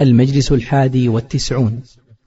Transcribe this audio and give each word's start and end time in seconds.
المجلس 0.00 0.52
الحادي 0.52 1.08
والتسعون. 1.08 1.82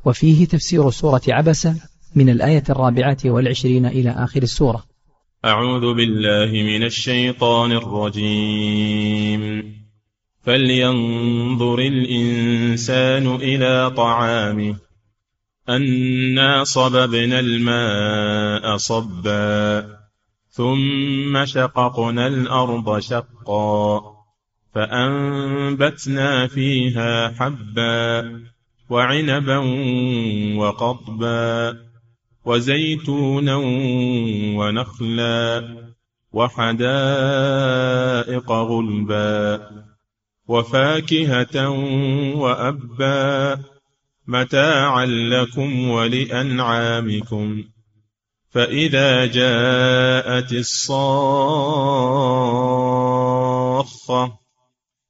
وفيه 0.06 0.46
تفسير 0.46 0.90
سورة 0.90 1.22
عبسة 1.28 1.76
من 2.16 2.30
الآية 2.30 2.64
الرابعة 2.70 3.18
والعشرين 3.26 3.86
إلى 3.86 4.10
آخر 4.10 4.44
السورة. 4.44 4.84
أعوذ 5.46 5.96
بالله 5.96 6.52
من 6.52 6.84
الشيطان 6.84 7.72
الرجيم. 7.72 9.74
فلينظر 10.42 11.80
الإنسان 11.80 13.36
إلى 13.36 13.94
طعامه. 13.98 14.76
أنا 15.70 16.64
صببنا 16.64 17.40
الماء 17.40 18.78
صبا. 18.78 19.88
ثم 20.50 21.46
شققنا 21.46 22.28
الأرض 22.28 23.00
شقا. 23.00 24.19
فأنبتنا 24.76 26.48
فيها 26.48 27.28
حبا 27.30 28.44
وعنبا 28.90 29.58
وقضبا 30.58 31.78
وزيتونا 32.46 33.56
ونخلا 34.58 35.76
وحدائق 36.34 37.72
غلبا 38.52 39.70
وفاكهة 40.48 41.70
وأبا 42.36 43.60
متاعا 44.28 45.06
لكم 45.06 45.90
ولأنعامكم 45.90 47.64
فإذا 48.50 49.26
جاءت 49.26 50.54
الصاخة 50.54 51.60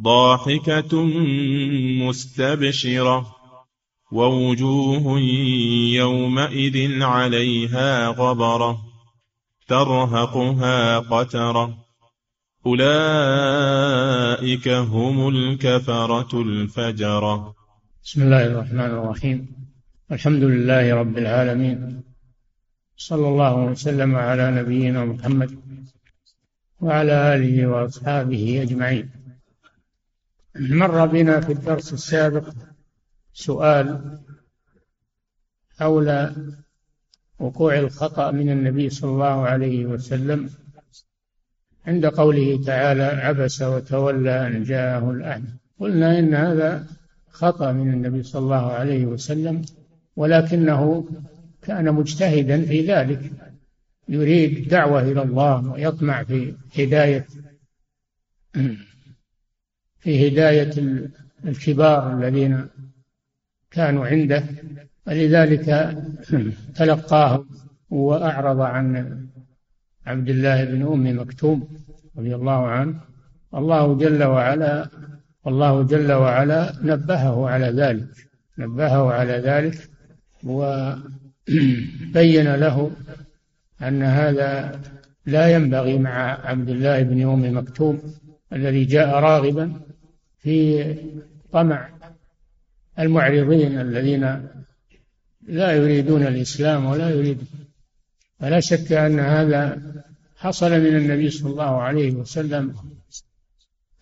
ضاحكة 0.00 1.04
مستبشرة 2.06 3.36
ووجوه 4.12 5.20
يومئذ 5.92 7.02
عليها 7.02 8.08
غبرة 8.08 8.80
ترهقها 9.68 10.98
قترة 10.98 11.78
أولئك 12.66 14.68
هم 14.68 15.28
الكفرة 15.28 16.42
الفجرة. 16.42 17.54
بسم 18.04 18.22
الله 18.22 18.46
الرحمن 18.46 18.80
الرحيم. 18.80 19.48
الحمد 20.12 20.42
لله 20.42 20.94
رب 20.94 21.18
العالمين. 21.18 22.02
صلى 22.96 23.28
الله 23.28 23.56
وسلم 23.56 24.16
على 24.16 24.50
نبينا 24.50 25.04
محمد 25.04 25.58
وعلى 26.80 27.34
آله 27.34 27.66
وأصحابه 27.66 28.62
أجمعين. 28.62 29.17
مر 30.58 31.06
بنا 31.06 31.40
في 31.40 31.52
الدرس 31.52 31.92
السابق 31.92 32.54
سؤال 33.32 34.18
حول 35.78 36.30
وقوع 37.38 37.78
الخطأ 37.78 38.30
من 38.30 38.50
النبي 38.50 38.90
صلى 38.90 39.10
الله 39.10 39.46
عليه 39.48 39.86
وسلم 39.86 40.50
عند 41.86 42.06
قوله 42.06 42.64
تعالى 42.64 43.02
عبس 43.02 43.62
وتولى 43.62 44.46
أن 44.46 44.62
جاءه 44.62 45.10
الأعمى 45.10 45.58
قلنا 45.80 46.18
إن 46.18 46.34
هذا 46.34 46.86
خطأ 47.30 47.72
من 47.72 47.92
النبي 47.92 48.22
صلى 48.22 48.42
الله 48.42 48.72
عليه 48.72 49.06
وسلم 49.06 49.62
ولكنه 50.16 51.08
كان 51.62 51.94
مجتهدا 51.94 52.62
في 52.64 52.86
ذلك. 52.86 53.32
يريد 54.08 54.56
الدعوة 54.56 55.02
إلى 55.02 55.22
الله 55.22 55.72
ويطمع 55.72 56.22
في 56.22 56.54
هداية. 56.78 57.26
في 60.00 60.28
هداية 60.28 60.70
الكبار 61.44 62.18
الذين 62.18 62.66
كانوا 63.70 64.06
عنده 64.06 64.44
ولذلك 65.06 65.96
تلقاه 66.74 67.44
وأعرض 67.90 68.60
عن 68.60 69.16
عبد 70.06 70.28
الله 70.28 70.64
بن 70.64 70.82
أم 70.82 71.20
مكتوم 71.20 71.68
رضي 72.18 72.34
الله 72.34 72.66
عنه. 72.66 73.00
الله 73.54 73.98
جل 73.98 74.24
وعلا 74.24 74.88
الله 75.46 75.82
جل 75.82 76.12
وعلا 76.12 76.72
نبهه 76.82 77.48
على 77.48 77.66
ذلك 77.66 78.08
نبهه 78.58 79.12
على 79.12 79.32
ذلك 79.32 79.90
وبين 80.44 81.08
له 82.54 82.90
أن 83.82 84.02
هذا 84.02 84.80
لا 85.26 85.48
ينبغي 85.48 85.98
مع 85.98 86.46
عبد 86.46 86.68
الله 86.68 87.02
بن 87.02 87.28
أم 87.28 87.56
مكتوم 87.56 88.02
الذي 88.52 88.84
جاء 88.84 89.08
راغبا 89.08 89.80
في 90.38 90.94
طمع 91.52 91.88
المعرضين 92.98 93.80
الذين 93.80 94.48
لا 95.46 95.72
يريدون 95.72 96.22
الإسلام 96.22 96.84
ولا 96.84 97.10
يريد 97.10 97.38
فلا 98.40 98.60
شك 98.60 98.92
أن 98.92 99.20
هذا 99.20 99.82
حصل 100.36 100.70
من 100.70 100.96
النبي 100.96 101.30
صلى 101.30 101.50
الله 101.50 101.82
عليه 101.82 102.12
وسلم 102.12 102.74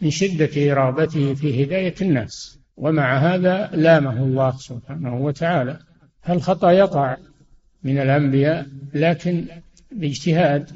من 0.00 0.10
شدة 0.10 0.72
إرابته 0.72 1.34
في 1.34 1.64
هداية 1.64 1.94
الناس. 2.02 2.58
ومع 2.76 3.18
هذا 3.18 3.70
لامه 3.72 4.22
الله 4.22 4.56
سبحانه 4.56 5.16
وتعالى. 5.16 5.78
فالخطأ 6.22 6.70
يقع 6.70 7.16
من 7.82 7.98
الأنبياء 7.98 8.66
لكن 8.94 9.44
باجتهاد. 9.92 10.70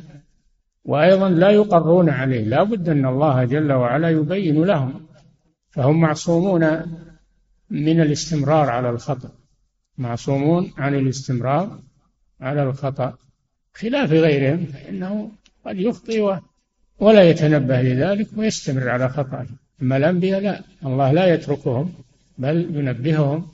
وأيضا 0.85 1.29
لا 1.29 1.51
يقرون 1.51 2.11
عليه. 2.11 2.45
لا 2.45 2.63
بد 2.63 2.89
أن 2.89 3.07
الله 3.07 3.45
جل 3.45 3.73
وعلا 3.73 4.11
يبين 4.11 4.65
لهم 4.65 5.10
فهم 5.71 6.01
معصومون 6.01 6.63
من 7.71 8.01
الاستمرار 8.01 8.71
على 8.71 8.91
الخطأ. 8.91 9.31
معصومون 9.99 10.73
عن 10.79 10.95
الاستمرار 10.95 11.79
على 12.41 12.63
الخطأ. 12.63 13.15
خلاف 13.75 14.13
غيرهم 14.13 14.67
فإنه 14.67 15.31
قد 15.67 15.79
يخطئ 15.79 16.37
ولا 16.99 17.31
يتنبه 17.31 17.83
لذلك 17.83 18.29
ويستمر 18.37 18.89
على 18.89 19.09
خطأه. 19.09 19.47
أما 19.83 19.97
الأنبياء 19.97 20.41
لا. 20.41 20.61
الله 20.87 21.13
لا 21.13 21.35
يتركهم 21.35 21.93
بل 22.39 22.77
ينبههم 22.77 23.47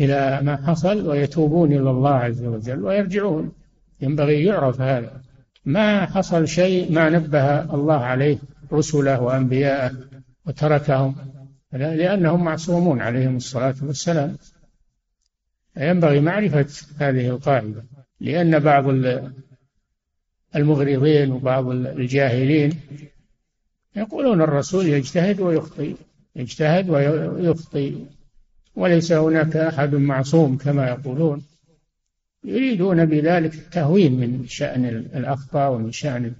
إلى 0.00 0.40
ما 0.42 0.56
حصل 0.56 1.08
ويتوبون 1.08 1.72
إلى 1.72 1.90
الله 1.90 2.14
عز 2.14 2.44
وجل 2.44 2.84
ويرجعون. 2.84 3.52
ينبغي 4.00 4.44
يعرف 4.44 4.80
هذا. 4.80 5.22
ما 5.64 6.06
حصل 6.06 6.48
شيء 6.48 6.92
ما 6.92 7.08
نبه 7.08 7.74
الله 7.74 8.00
عليه 8.04 8.38
رسله 8.72 9.20
وأنبياءه 9.20 9.96
وتركهم 10.46 11.16
لأنهم 11.72 12.44
معصومون 12.44 13.00
عليهم 13.00 13.36
الصلاة 13.36 13.74
والسلام. 13.82 14.36
ينبغي 15.76 16.20
معرفة 16.20 16.66
هذه 16.98 17.28
القاعدة 17.28 17.84
لأن 18.20 18.58
بعض 18.58 18.84
المغرضين 20.56 21.32
وبعض 21.32 21.68
الجاهلين 21.68 22.80
يقولون 23.96 24.42
الرسول 24.42 24.86
يجتهد 24.86 25.40
ويخطئ 25.40 25.94
يجتهد 26.36 26.90
ويخطئ 26.90 27.94
وليس 28.74 29.12
هناك 29.12 29.56
أحد 29.56 29.94
معصوم 29.94 30.56
كما 30.56 30.88
يقولون. 30.88 31.42
يريدون 32.44 33.04
بذلك 33.04 33.54
التهوين 33.54 34.20
من 34.20 34.46
شأن 34.46 34.84
الأخطاء 34.84 35.72
ومن 35.72 35.92
شأن 35.92 36.32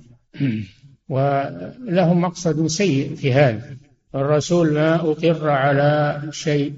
ولهم 1.11 2.21
مقصد 2.21 2.67
سيء 2.67 3.15
في 3.15 3.33
هذا. 3.33 3.77
الرسول 4.15 4.73
ما 4.73 4.95
أقر 4.95 5.49
على 5.49 6.23
شيء 6.31 6.75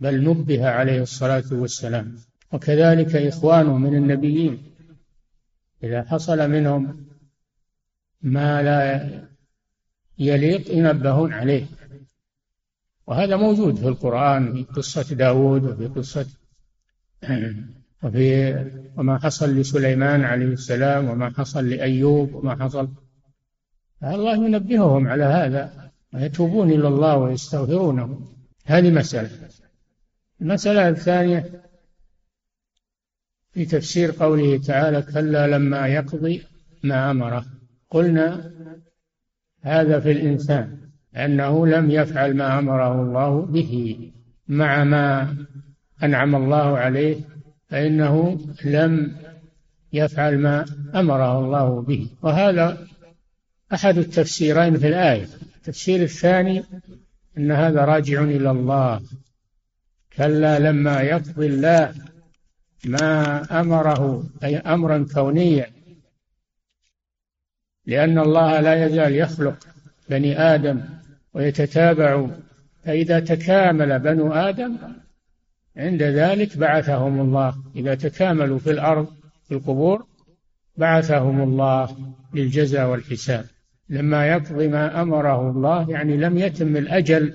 بل 0.00 0.24
نبه 0.24 0.68
عليه 0.68 1.02
الصلاة 1.02 1.44
والسلام. 1.52 2.16
وكذلك 2.52 3.16
إخوانه 3.16 3.78
من 3.78 3.94
النبيين. 3.94 4.62
إذا 5.82 6.02
حصل 6.02 6.50
منهم 6.50 7.06
ما 8.22 8.62
لا 8.62 9.10
يليق 10.18 10.70
ينبهون 10.70 11.32
عليه. 11.32 11.66
وهذا 13.06 13.36
موجود 13.36 13.76
في 13.76 13.88
القرآن 13.88 14.52
في 14.52 14.62
قصة 14.62 15.14
داود 15.14 15.64
وفي 15.64 15.86
قصة 15.86 16.26
وفي 18.02 18.54
وما 18.96 19.18
حصل 19.18 19.54
لسليمان 19.54 20.24
عليه 20.24 20.46
السلام 20.46 21.10
وما 21.10 21.30
حصل 21.30 21.68
لأيوب 21.68 22.34
وما 22.34 22.64
حصل 22.64 22.88
الله 24.04 24.34
ينبههم 24.34 25.08
على 25.08 25.24
هذا 25.24 25.90
ويتوبون 26.14 26.70
إلى 26.70 26.88
الله 26.88 27.16
ويستغفرونه. 27.16 28.20
هذه 28.64 28.90
مسألة. 28.90 29.30
المسألة 30.40 30.88
الثانية 30.88 31.62
في 33.52 33.64
تفسير 33.64 34.10
قوله 34.10 34.58
تعالى 34.58 35.02
كلا 35.02 35.46
لما 35.46 35.86
يقضي 35.86 36.42
ما 36.82 37.10
أمره 37.10 37.44
قلنا 37.90 38.50
هذا 39.62 40.00
في 40.00 40.12
الإنسان 40.12 40.78
أنه 41.16 41.66
لم 41.66 41.90
يفعل 41.90 42.36
ما 42.36 42.58
أمره 42.58 43.02
الله 43.02 43.46
به. 43.46 44.10
مع 44.48 44.84
ما 44.84 45.36
أنعم 46.02 46.36
الله 46.36 46.78
عليه 46.78 47.16
فإنه 47.68 48.40
لم 48.64 49.16
يفعل 49.92 50.38
ما 50.38 50.64
أمره 50.94 51.38
الله 51.38 51.82
به. 51.82 52.08
وهذا 52.22 52.85
أحد 53.74 53.98
التفسيرين 53.98 54.78
في 54.78 54.88
الآية. 54.88 55.28
التفسير 55.56 56.02
الثاني 56.02 56.64
أن 57.38 57.52
هذا 57.52 57.84
راجع 57.84 58.22
إلى 58.22 58.50
الله. 58.50 59.02
كلا 60.16 60.58
لما 60.58 61.00
يقضي 61.00 61.46
الله 61.46 61.94
ما 62.84 63.42
أمره 63.60 64.24
أي 64.44 64.56
أمرا 64.56 65.06
كونيا. 65.14 65.70
لأن 67.86 68.18
الله 68.18 68.60
لا 68.60 68.86
يزال 68.86 69.14
يخلق 69.14 69.66
بني 70.08 70.38
آدم 70.38 70.80
ويتتابع. 71.34 72.26
فإذا 72.84 73.20
تكامل 73.20 73.98
بنو 73.98 74.32
آدم 74.32 74.76
عند 75.76 76.02
ذلك 76.02 76.56
بعثهم 76.56 77.20
الله. 77.20 77.54
إذا 77.76 77.94
تكاملوا 77.94 78.58
في 78.58 78.70
الأرض 78.70 79.16
في 79.48 79.54
القبور 79.54 80.06
بعثهم 80.76 81.42
الله 81.42 82.14
للجزاء 82.34 82.88
والحساب. 82.88 83.46
لما 83.88 84.26
يقضي 84.26 84.68
ما 84.68 85.02
أمره 85.02 85.50
الله 85.50 85.90
يعني 85.90 86.16
لم 86.16 86.38
يتم 86.38 86.76
الأجل 86.76 87.32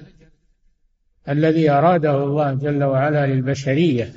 الذي 1.30 1.69
أراده 1.69 2.24
الله 2.24 2.53
جل 2.53 2.83
وعلا 2.83 3.27
للبشرية. 3.27 4.13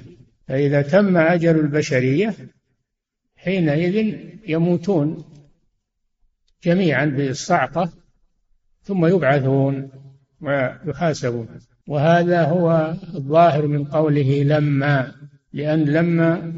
فإذا 0.49 0.83
تم 0.83 1.17
أجل 1.17 1.59
البشرية 1.59 2.35
حينئذ 3.37 4.17
يموتون 4.49 5.25
جميعا 6.65 7.05
بالصعقة 7.05 7.93
ثم 8.83 9.07
يبعثون 9.07 9.91
ويحاسبون. 10.41 11.49
وهذا 11.89 12.45
هو 12.45 12.95
الظاهر 13.15 13.67
من 13.67 13.85
قوله 13.85 14.43
لما 14.43 15.13
لأن 15.53 15.85
لما 15.85 16.53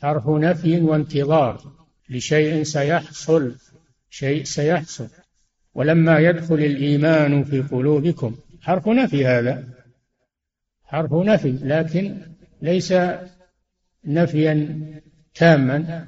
حرف 0.00 0.28
نفي 0.28 0.80
وانتظار 0.80 1.72
لشيء 2.10 2.62
سيحصل. 2.62 3.54
شيء 4.10 4.44
سيحصل. 4.44 5.08
ولما 5.74 6.18
يدخل 6.18 6.54
الإيمان 6.54 7.44
في 7.44 7.60
قلوبكم 7.60 8.34
حرف 8.62 8.88
نفي 8.88 9.26
هذا. 9.26 9.64
حرف 10.84 11.12
نفي 11.12 11.50
لكن 11.50 12.16
ليس 12.62 12.94
نفيا 14.04 14.78
تاما. 15.34 16.04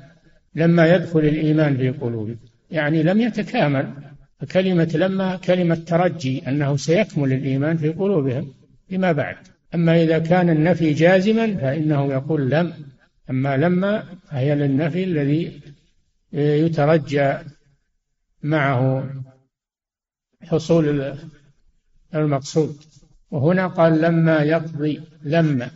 لما 0.54 0.94
يدخل 0.94 1.20
الإيمان 1.20 1.76
في 1.76 1.90
قلوبكم 1.90 2.46
يعني 2.70 3.02
لم 3.02 3.20
يتكامل. 3.20 3.94
فكلمة 4.40 4.90
لما 4.94 5.36
كلمة 5.36 5.74
ترجي 5.74 6.48
أنه 6.48 6.76
سيكمل 6.76 7.32
الإيمان 7.32 7.76
في 7.76 7.88
قلوبهم 7.88 8.54
فيما 8.88 9.12
بعد. 9.12 9.36
أما 9.74 10.02
إذا 10.02 10.18
كان 10.18 10.50
النفي 10.50 10.92
جازما 10.92 11.56
فإنه 11.56 12.12
يقول 12.12 12.50
لم. 12.50 12.72
أما 13.30 13.56
لما 13.56 14.04
فهي 14.30 14.54
للنفي 14.54 15.04
الذي 15.04 15.60
يترجى 16.32 17.34
معه 18.42 19.10
حصول 20.42 21.16
المقصود. 22.14 22.76
وهنا 23.30 23.66
قال 23.66 24.00
لما 24.00 24.42
يقضي 24.42 25.00
لما 25.22 25.70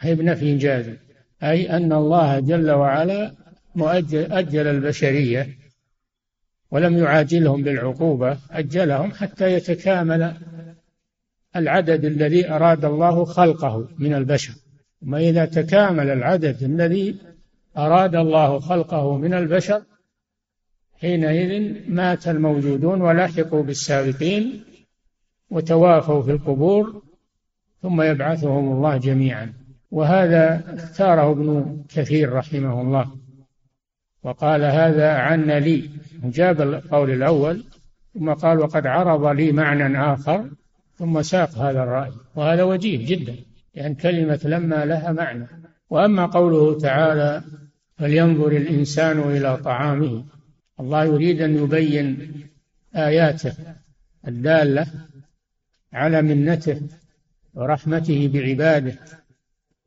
هي 0.00 0.14
بنفي 0.14 0.56
جازم 0.56 0.96
أي 1.42 1.70
أن 1.70 1.92
الله 1.92 2.40
جل 2.40 2.70
وعلا 2.70 3.34
مؤجل 3.74 4.32
أجل 4.32 4.66
البشرية 4.66 5.48
ولم 6.70 6.98
يعاجلهم 6.98 7.62
بالعقوبة 7.62 8.38
أجلهم 8.50 9.12
حتى 9.12 9.52
يتكامل 9.52 10.34
العدد 11.56 12.04
الذي 12.04 12.50
أراد 12.50 12.84
الله 12.84 13.24
خلقه 13.24 13.88
من 13.98 14.14
البشر. 14.14 14.52
وما 15.02 15.18
إذا 15.18 15.44
تكامل 15.44 16.10
العدد 16.10 16.62
الذي 16.62 17.16
أراد 17.76 18.14
الله 18.14 18.58
خلقه 18.58 19.16
من 19.16 19.34
البشر 19.34 19.82
حينئذ 21.00 21.74
مات 21.88 22.28
الموجودون 22.28 23.00
ولحقوا 23.00 23.62
بالسابقين 23.62 24.64
وتوافوا 25.50 26.22
في 26.22 26.30
القبور 26.30 27.02
ثم 27.82 28.02
يبعثهم 28.02 28.72
الله 28.72 28.96
جميعا. 28.96 29.52
وهذا 29.90 30.74
اختاره 30.74 31.30
ابن 31.30 31.76
كثير 31.88 32.32
رحمه 32.32 32.80
الله 32.82 33.06
وقال 34.22 34.64
هذا 34.64 35.12
عن 35.12 35.50
لي. 35.50 35.90
جاب 36.24 36.60
القول 36.60 37.10
الأول 37.10 37.64
ثم 38.14 38.32
قال 38.32 38.58
وقد 38.58 38.86
عرض 38.86 39.26
لي 39.26 39.52
معنى 39.52 40.12
آخر 40.12 40.50
ثم 40.96 41.22
ساق 41.22 41.50
هذا 41.58 41.82
الرأي. 41.82 42.12
وهذا 42.36 42.62
وجيه 42.62 43.06
جدا 43.06 43.32
لأن 43.32 43.44
يعني 43.74 43.94
كلمة 43.94 44.40
لما 44.44 44.84
لها 44.84 45.12
معنى. 45.12 45.46
وأما 45.90 46.26
قوله 46.26 46.78
تعالى 46.78 47.42
فلينظر 47.96 48.52
الإنسان 48.52 49.18
إلى 49.18 49.56
طعامه 49.56 50.24
الله 50.80 51.04
يريد 51.04 51.42
أن 51.42 51.64
يبين 51.64 52.32
آياته 52.96 53.52
الدالة 54.28 54.86
على 55.92 56.22
منته 56.22 56.80
ورحمته 57.54 58.30
بعباده 58.34 58.94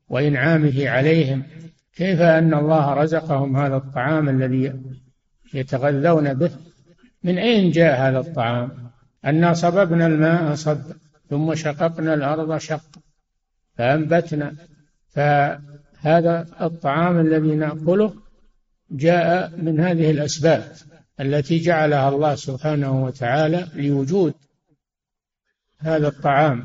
وإنعامه 0.08 0.88
عليهم 0.88 1.42
كيف 1.96 2.20
أن 2.20 2.54
الله 2.54 2.94
رزقهم 2.94 3.56
هذا 3.56 3.76
الطعام 3.76 4.28
الذي 4.28 4.72
يتغذون 5.54 6.34
به؟ 6.34 6.50
من 7.22 7.38
أين 7.38 7.70
جاء 7.70 8.00
هذا 8.00 8.18
الطعام؟ 8.18 8.90
أنا 9.24 9.52
صببنا 9.52 10.06
الماء 10.06 10.54
صب 10.54 10.82
ثم 11.30 11.54
شققنا 11.54 12.14
الأرض 12.14 12.58
شق 12.58 12.98
فأنبتنا 13.74 14.54
فهذا 15.08 16.46
الطعام 16.60 17.20
الذي 17.20 17.54
نأكله 17.54 18.14
جاء 18.92 19.56
من 19.56 19.80
هذه 19.80 20.10
الأسباب 20.10 20.72
التي 21.20 21.58
جعلها 21.58 22.08
الله 22.08 22.34
سبحانه 22.34 23.04
وتعالى 23.04 23.68
لوجود 23.74 24.34
هذا 25.78 26.08
الطعام. 26.08 26.64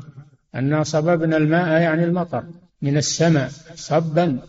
أنا 0.54 0.82
صببنا 0.82 1.36
الماء 1.36 1.80
يعني 1.82 2.04
المطر 2.04 2.44
من 2.82 2.96
السماء 2.96 3.50
صبا 3.74 4.40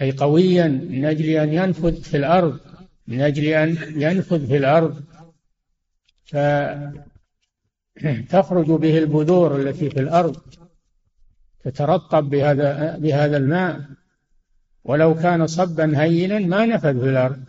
أي 0.00 0.12
قويا 0.12 0.68
من 0.68 1.04
أجل 1.04 1.28
أن 1.28 1.52
ينفذ 1.52 2.02
في 2.02 2.16
الأرض 2.16 2.60
من 3.06 3.20
أجل 3.20 3.44
أن 3.44 3.76
ينفذ 4.02 4.46
في 4.46 4.56
الأرض. 4.56 5.04
فتخرج 7.94 8.66
به 8.66 8.98
البذور 8.98 9.60
التي 9.60 9.90
في 9.90 10.00
الأرض 10.00 10.36
تترطب 11.64 12.24
بهذا 12.24 12.96
بهذا 12.96 13.36
الماء. 13.36 13.80
ولو 14.84 15.14
كان 15.14 15.46
صبا 15.46 16.02
هينا 16.02 16.38
ما 16.38 16.66
نفذ 16.66 17.00
في 17.00 17.08
الأرض 17.08 17.44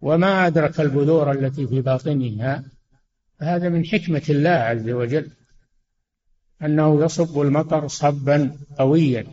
وما 0.00 0.46
أدرك 0.46 0.80
البذور 0.80 1.32
التي 1.32 1.66
في 1.66 1.80
باطنها. 1.80 2.64
هذا 3.40 3.68
من 3.68 3.84
حكمة 3.84 4.22
الله 4.28 4.50
عز 4.50 4.88
وجل 4.88 5.30
أنه 6.62 7.04
يصب 7.04 7.40
المطر 7.40 7.88
صبا 7.88 8.56
قويا 8.78 9.26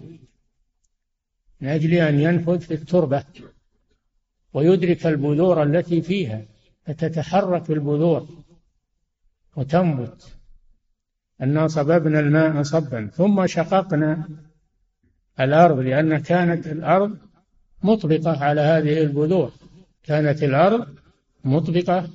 من 1.61 1.67
أجل 1.67 1.93
أن 1.93 2.19
ينفذ 2.19 2.59
في 2.59 2.73
التربة 2.73 3.23
ويدرك 4.53 5.07
البذور 5.07 5.63
التي 5.63 6.01
فيها 6.01 6.41
فتتحرك 6.85 7.71
البذور 7.71 8.27
وتنبت. 9.55 10.37
أنا 11.41 11.67
صببنا 11.67 12.19
الماء 12.19 12.63
صبا 12.63 13.07
ثم 13.07 13.47
شققنا 13.47 14.29
الأرض 15.39 15.79
لأن 15.79 16.17
كانت 16.17 16.67
الأرض 16.67 17.17
مطبقة 17.83 18.43
على 18.43 18.61
هذه 18.61 19.01
البذور. 19.01 19.51
كانت 20.03 20.43
الأرض 20.43 20.87
مطبقة 21.43 22.09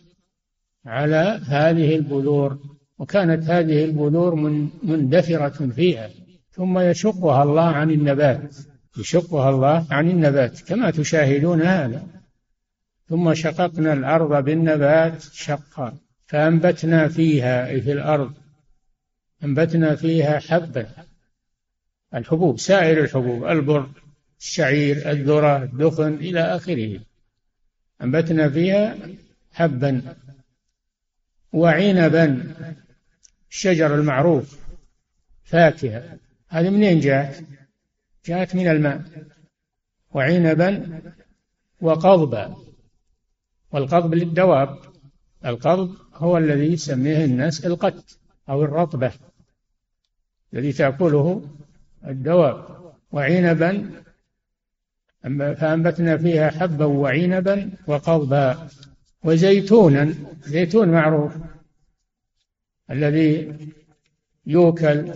على 0.87 1.41
هذه 1.47 1.97
البذور 1.97 2.59
وكانت 2.99 3.51
هذه 3.51 3.85
البذور 3.85 4.35
من 4.35 4.69
مندثرة 4.83 5.67
فيها. 5.67 6.11
ثم 6.51 6.79
يشقها 6.79 7.43
الله 7.43 7.63
عن 7.63 7.91
النبات 7.91 8.57
يشقها 8.99 9.51
الله 9.51 9.87
عن 9.91 10.11
النبات 10.11 10.61
كما 10.61 10.91
تشاهدون 10.91 11.63
هذا. 11.63 12.07
ثم 13.09 13.35
شققنا 13.35 13.93
الأرض 13.93 14.45
بالنبات 14.45 15.23
شقا 15.23 15.95
فأنبتنا 16.27 17.09
فيها 17.09 17.81
في 17.81 17.93
الأرض 17.93 18.33
أنبتنا 19.45 19.95
فيها 19.95 20.39
حبا. 20.39 20.87
الحبوب 22.15 22.59
سائر 22.59 23.05
الحبوب 23.05 23.45
البر 23.45 23.91
الشعير 24.41 25.11
الذرة 25.11 25.63
الدخن 25.63 26.15
إلى 26.15 26.41
آخره. 26.41 27.01
أنبتنا 28.03 28.49
فيها 28.51 28.97
حبا 29.53 30.17
وعنبا 31.53 32.55
الشجر 33.51 33.95
المعروف 33.95 34.59
فاكهة. 35.45 36.19
هذه 36.49 36.71
منين 36.71 37.01
جاءت؟ 37.01 37.45
جاءت 38.27 38.55
من 38.55 38.69
الماء. 38.69 39.03
وعنبا 40.11 41.01
وقضبا. 41.81 42.57
والقضب 43.73 44.15
للدواب. 44.15 44.79
القضب 45.47 45.97
هو 46.15 46.39
الذي 46.39 46.73
يسميه 46.73 47.25
الناس 47.25 47.67
القت 47.67 48.19
أو 48.49 48.65
الرطبة 48.65 49.13
الذي 50.55 50.73
تأكله 50.73 51.49
الدواب 52.07 52.83
وعنبا 53.13 53.91
فأنبتنا 55.55 56.17
فيها 56.17 56.51
حبا 56.51 56.85
وعنبا 56.85 57.71
وقضبا 57.87 58.69
وزيتونا 59.25 60.15
زيتون 60.45 60.89
معروف 60.89 61.33
الذي 62.91 63.57
يوكل 64.47 65.13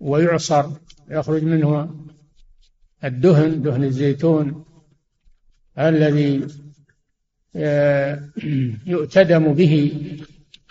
ويعصر 0.00 0.70
يخرج 1.08 1.42
منه 1.44 1.94
الدهن 3.04 3.62
دهن 3.62 3.84
الزيتون 3.84 4.64
الذي 5.78 6.46
آه، 7.56 8.28
يؤتدم 8.86 9.54
به 9.54 9.92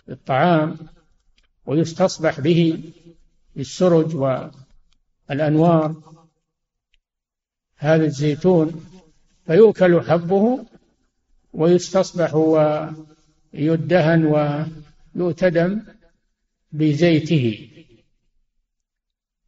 الطعام 0.09 0.77
ويستصبح 1.65 2.39
به 2.39 2.83
السرج 3.57 4.15
والأنوار 5.29 5.95
هذا 7.77 8.05
الزيتون 8.05 8.85
فيؤكل 9.45 10.01
حبه 10.01 10.65
ويستصبح 11.53 12.35
ويدهن 13.53 14.25
ويؤتدم 15.15 15.81
بزيته. 16.71 17.69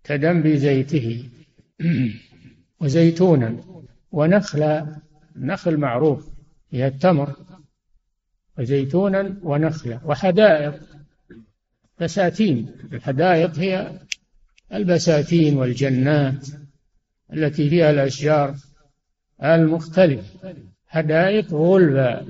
تدم 0.03 0.41
بزيته. 0.41 1.29
وزيتونا 2.81 3.57
ونخلا 4.11 4.95
نخل 5.35 5.77
معروف 5.77 6.29
هي 6.71 6.87
التمر. 6.87 7.35
وزيتونا 8.59 9.39
ونخلا 9.43 9.99
وحدائق 10.05 10.81
بساتين. 11.99 12.71
الحدائق 12.93 13.59
هي 13.59 13.99
البساتين 14.73 15.57
والجنات 15.57 16.47
التي 17.33 17.69
فيها 17.69 17.89
الأشجار 17.89 18.55
المختلفة. 19.43 20.55
حدائق 20.87 21.53
غلبة. 21.53 22.25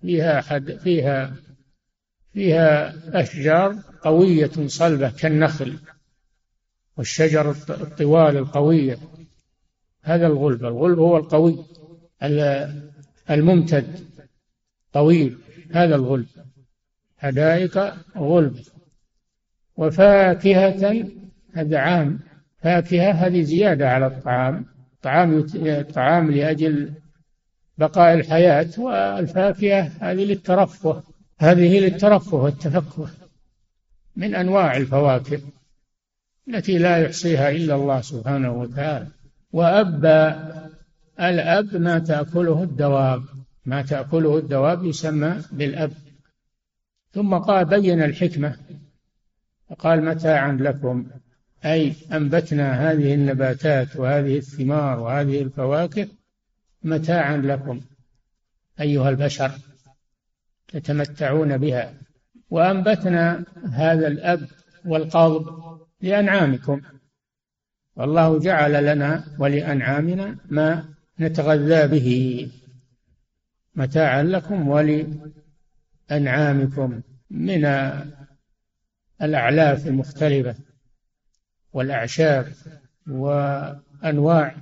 فيها 0.00 0.40
حد 0.40 0.72
فيها 0.72 1.36
فيها 2.32 2.94
أشجار 3.20 3.76
قوية 4.02 4.50
صلبة 4.66 5.10
كالنخل 5.10 5.78
والشجر 6.96 7.50
الطوال 7.50 8.36
القوية 8.36 8.98
هذا 10.02 10.26
الغلب. 10.26 10.64
الغلب 10.64 10.98
هو 10.98 11.16
القوي. 11.16 11.64
الممتد. 13.30 14.08
طويل. 14.92 15.38
هذا 15.72 15.94
الغلب. 15.94 16.26
حدائق 17.18 17.94
غلب. 18.16 18.58
وفاكهة 19.76 21.08
هذا 21.54 21.78
عام. 21.78 22.20
فاكهة 22.62 23.12
هذه 23.12 23.42
زيادة 23.42 23.90
على 23.90 24.06
الطعام. 24.06 24.66
طعام 25.02 25.46
الطعام 25.54 26.30
لأجل 26.30 26.92
بقاء 27.78 28.14
الحياة 28.14 28.70
والفاكهة 28.78 29.90
هذه 30.00 30.24
للترفه. 30.24 31.02
هذه 31.38 31.80
للترفه 31.80 32.36
والتفكه 32.36 33.08
من 34.16 34.34
أنواع 34.34 34.76
الفواكه 34.76 35.40
التي 36.48 36.78
لا 36.78 36.96
يحصيها 36.98 37.50
إلا 37.50 37.74
الله 37.74 38.00
سبحانه 38.00 38.52
وتعالى. 38.52 39.06
وأب 39.52 40.04
الأب 41.20 41.76
ما 41.76 41.98
تأكله 41.98 42.62
الدواب. 42.62 43.22
ما 43.66 43.82
تأكله 43.82 44.38
الدواب 44.38 44.84
يسمى 44.84 45.42
بالأب. 45.52 45.92
ثم 47.12 47.34
قال 47.34 47.64
بين 47.64 48.02
الحكمة. 48.02 48.56
فقال 49.70 50.04
متاعا 50.04 50.52
لكم. 50.52 51.06
أي 51.64 51.94
أنبتنا 52.12 52.90
هذه 52.90 53.14
النباتات 53.14 53.96
وهذه 53.96 54.36
الثمار 54.36 55.00
وهذه 55.00 55.42
الفواكه 55.42 56.08
متاعا 56.82 57.36
لكم 57.36 57.80
أيها 58.80 59.08
البشر 59.08 59.52
تتمتعون 60.68 61.58
بها. 61.58 61.94
وأنبتنا 62.50 63.44
هذا 63.72 64.06
الأب 64.06 64.48
والقضب 64.84 65.46
لأنعامكم. 66.00 66.80
والله 67.96 68.38
جعل 68.38 68.84
لنا 68.84 69.24
ولأنعامنا 69.38 70.36
ما 70.48 70.88
نتغذى 71.20 71.86
به 71.86 72.50
متاعا 73.74 74.22
لكم 74.22 74.68
ولأنعامكم 76.10 77.00
من 77.30 77.64
الأعلاف 79.22 79.86
المختلفة. 79.86 80.67
والأعشاب 81.72 82.46
وأنواع 83.10 84.56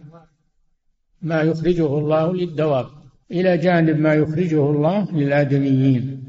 ما 1.23 1.43
يخرجه 1.43 1.99
الله 1.99 2.35
للدواب 2.35 2.87
إلى 3.31 3.59
جانب 3.59 3.99
ما 3.99 4.15
يخرجه 4.15 4.71
الله 4.71 5.13
للآدميين. 5.13 6.23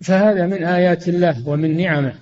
فهذا 0.00 0.46
من 0.46 0.64
آيات 0.64 1.08
الله 1.08 1.48
ومن 1.48 1.76
نعمه 1.76 2.14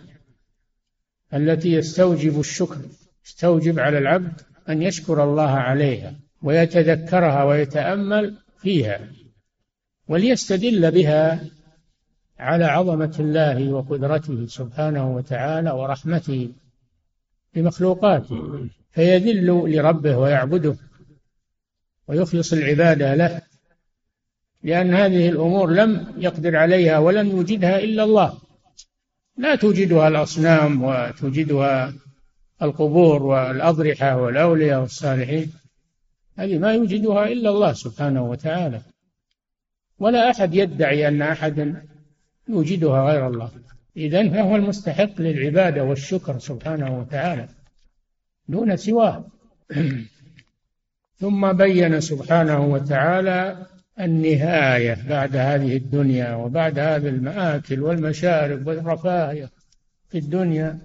التي 1.35 1.73
يستوجب 1.73 2.41
الشكر 2.41 2.79
يستوجب 3.27 3.79
على 3.79 3.99
العبد 3.99 4.41
أن 4.69 4.83
يشكر 4.83 5.25
الله 5.25 5.51
عليها 5.51 6.15
ويتذكرها 6.43 7.45
ويتأمل 7.45 8.37
فيها 8.59 9.01
وليستدل 10.09 10.91
بها 10.91 11.41
على 12.39 12.65
عظمة 12.65 13.17
الله 13.21 13.73
وقدرته 13.73 14.47
سبحانه 14.47 15.15
وتعالى 15.17 15.71
ورحمته. 15.71 16.49
بمخلوقاته 17.55 18.69
فيذل 18.91 19.47
لربه 19.47 20.17
ويعبده 20.17 20.77
ويخلص 22.09 22.53
العبادة 22.53 23.15
له 23.15 23.43
لأن 24.63 24.95
هذه 24.95 25.29
الأمور 25.29 25.71
لم 25.71 26.15
يقدر 26.19 26.57
عليها 26.57 26.99
ولم 26.99 27.29
يوجدها 27.31 27.79
إلا 27.79 28.05
الله. 28.05 28.39
لا 29.37 29.55
توجدها 29.55 30.09
الأصنام 30.09 30.83
وتوجدها 30.83 31.93
القبور 32.63 33.23
والأضرحة 33.23 34.17
والأولياء 34.17 34.81
والصالحين 34.81 35.53
هذه 36.39 36.59
ما 36.59 36.75
يوجدها 36.75 37.29
إلا 37.29 37.51
الله 37.51 37.73
سبحانه 37.73 38.23
وتعالى. 38.23 38.83
ولا 39.99 40.31
أحد 40.31 40.55
يدعي 40.55 41.09
أن 41.09 41.23
أحدا 41.23 41.87
يوجدها 42.49 43.13
غير 43.13 43.27
الله. 43.27 43.51
إذن 43.97 44.31
فهو 44.31 44.57
المستحق 44.57 45.21
للعبادة 45.21 45.85
والشكر 45.85 46.39
سبحانه 46.39 46.99
وتعالى 46.99 47.49
دون 48.49 48.77
سواه. 48.77 49.25
ثم 51.21 51.53
بين 51.53 52.01
سبحانه 52.01 52.61
وتعالى 52.61 53.67
النهاية 54.01 55.09
بعد 55.09 55.37
هذه 55.37 55.77
الدنيا 55.77 56.35
وبعد 56.35 56.79
هذه 56.79 57.09
المآكل 57.09 57.83
والمشارب 57.83 58.67
والرفاهية 58.67 59.51
في 60.09 60.19
الدنيا. 60.19 60.79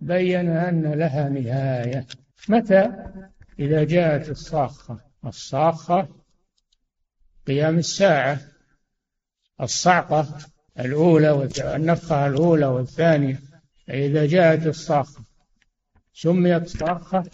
بين 0.00 0.48
أن 0.50 0.92
لها 0.92 1.28
نهاية. 1.28 2.06
متى؟ 2.48 2.90
إذا 3.58 3.84
جاءت 3.84 4.30
الصاخة. 4.30 5.00
الصاخة 5.26 6.08
قيام 7.46 7.78
الساعة. 7.78 8.40
الصعقة 9.60 10.38
الأولى 10.78 11.30
والنفخة 11.30 12.26
الأولى 12.26 12.66
والثانية 12.66 13.42
فإذا 13.86 14.26
جاءت 14.26 14.66
الصاخة 14.66 15.24
سميت 16.14 16.68
صاخة 16.68 17.24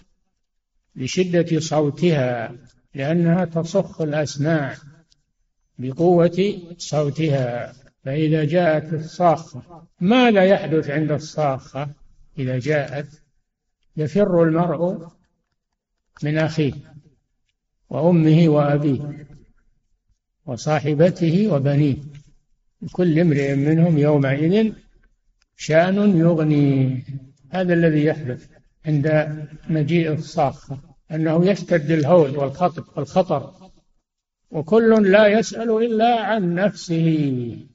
لشدة 0.97 1.61
صوتها 1.61 2.55
لأنها 2.95 3.45
تصخ 3.45 4.01
الأسماع 4.01 4.77
بقوة 5.79 6.63
صوتها. 6.79 7.73
فإذا 8.05 8.45
جاءت 8.45 8.95
الصاخة 8.95 9.87
ماذا 10.01 10.45
يحدث 10.45 10.91
عند 10.91 11.11
الصاخة؟ 11.13 11.89
إذا 12.39 12.59
جاءت 12.59 13.23
يفر 13.97 14.43
المرء 14.43 15.09
من 16.23 16.39
أخيه 16.39 16.73
وأمه 17.91 18.49
وأبيه 18.49 19.27
وصاحبته 20.47 21.49
وبنيه. 21.53 21.97
كل 22.93 23.19
امرئ 23.19 23.55
منهم 23.55 23.99
يومئذ 23.99 24.73
شأن 25.57 26.17
يغني. 26.17 27.05
هذا 27.51 27.75
الذي 27.75 28.05
يحدث 28.05 28.49
عند 28.87 29.37
مجيء 29.69 30.13
الصاخة 30.13 30.79
أنه 31.11 31.47
يشتد 31.47 31.91
الهول 31.91 32.37
والخطر 32.37 32.85
والخطر 32.97 33.55
وكل 34.51 35.13
لا 35.13 35.27
يسأل 35.27 35.71
إلا 35.71 36.21
عن 36.21 36.55
نفسه 36.55 37.67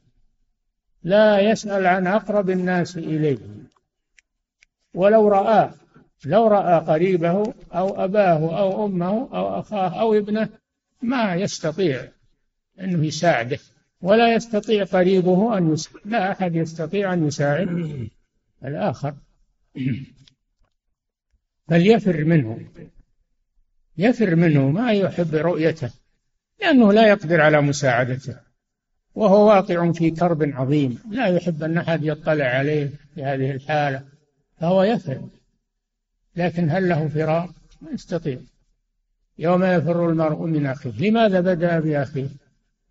لا 1.03 1.39
يسأل 1.39 1.85
عن 1.85 2.07
أقرب 2.07 2.49
الناس 2.49 2.97
إليه. 2.97 3.37
ولو 4.93 5.27
رآه 5.27 5.73
لو 6.25 6.47
رأى 6.47 6.79
قريبه 6.79 7.53
أو 7.73 8.03
أباه 8.03 8.59
أو 8.59 8.85
أمه 8.85 9.09
أو 9.09 9.59
أخاه 9.59 10.01
أو 10.01 10.13
ابنه 10.13 10.49
ما 11.01 11.35
يستطيع 11.35 12.07
أنه 12.79 13.05
يساعده. 13.05 13.59
ولا 14.03 14.33
يستطيع 14.33 14.83
قريبه 14.83 15.57
أن 15.57 15.73
يساعد 15.73 16.01
لا 16.05 16.31
أحد 16.31 16.55
يستطيع 16.55 17.13
أن 17.13 17.27
يساعد 17.27 17.69
الآخر. 18.65 19.15
بل 21.67 21.87
يفر 21.87 22.23
منه. 22.23 22.59
يفر 23.97 24.35
منه 24.35 24.69
ما 24.69 24.91
يحب 24.91 25.35
رؤيته 25.35 25.91
لأنه 26.61 26.93
لا 26.93 27.07
يقدر 27.07 27.41
على 27.41 27.61
مساعدته 27.61 28.35
وهو 29.15 29.47
واقع 29.47 29.91
في 29.91 30.11
كرب 30.11 30.43
عظيم. 30.43 30.99
لا 31.11 31.27
يحب 31.27 31.63
أن 31.63 31.77
أحد 31.77 32.03
يطلع 32.03 32.45
عليه 32.45 32.89
في 33.15 33.23
هذه 33.23 33.51
الحالة 33.51 34.03
فهو 34.59 34.83
يفر. 34.83 35.29
لكن 36.35 36.69
هل 36.69 36.89
له 36.89 37.07
فرار؟ 37.07 37.49
ما 37.81 37.91
يستطيع. 37.91 38.37
يوم 39.37 39.63
يفر 39.63 40.09
المرء 40.09 40.45
من 40.45 40.65
أخيه. 40.65 41.09
لماذا 41.09 41.41
بدأ 41.41 41.79
بأخيه؟ 41.79 42.42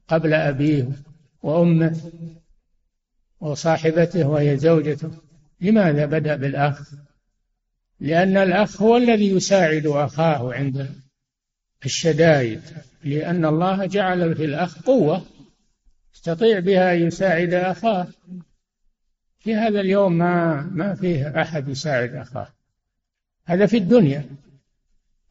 قبل 0.08 0.34
أبيه 0.34 0.88
وأمه 1.42 2.00
وصاحبته 3.40 4.28
وهي 4.28 4.56
زوجته. 4.56 5.10
لماذا 5.60 6.06
بدأ 6.06 6.36
بالأخ؟ 6.36 6.94
لأن 8.00 8.36
الأخ 8.36 8.82
هو 8.82 8.96
الذي 8.96 9.30
يساعد 9.30 9.86
أخاه 9.86 10.54
عند 10.54 10.90
الشدائد 11.84 12.62
لأن 13.04 13.44
الله 13.44 13.86
جعل 13.86 14.34
في 14.34 14.44
الأخ 14.44 14.82
قوة 14.82 15.26
يستطيع 16.14 16.58
بها 16.58 16.94
أن 16.94 17.06
يساعد 17.06 17.54
أخاه. 17.54 18.08
في 19.38 19.54
هذا 19.54 19.80
اليوم 19.80 20.18
ما 20.18 20.62
ما 20.72 20.94
فيه 20.94 21.42
أحد 21.42 21.68
يساعد 21.68 22.14
أخاه. 22.14 22.48
هذا 23.44 23.66
في 23.66 23.76
الدنيا. 23.76 24.24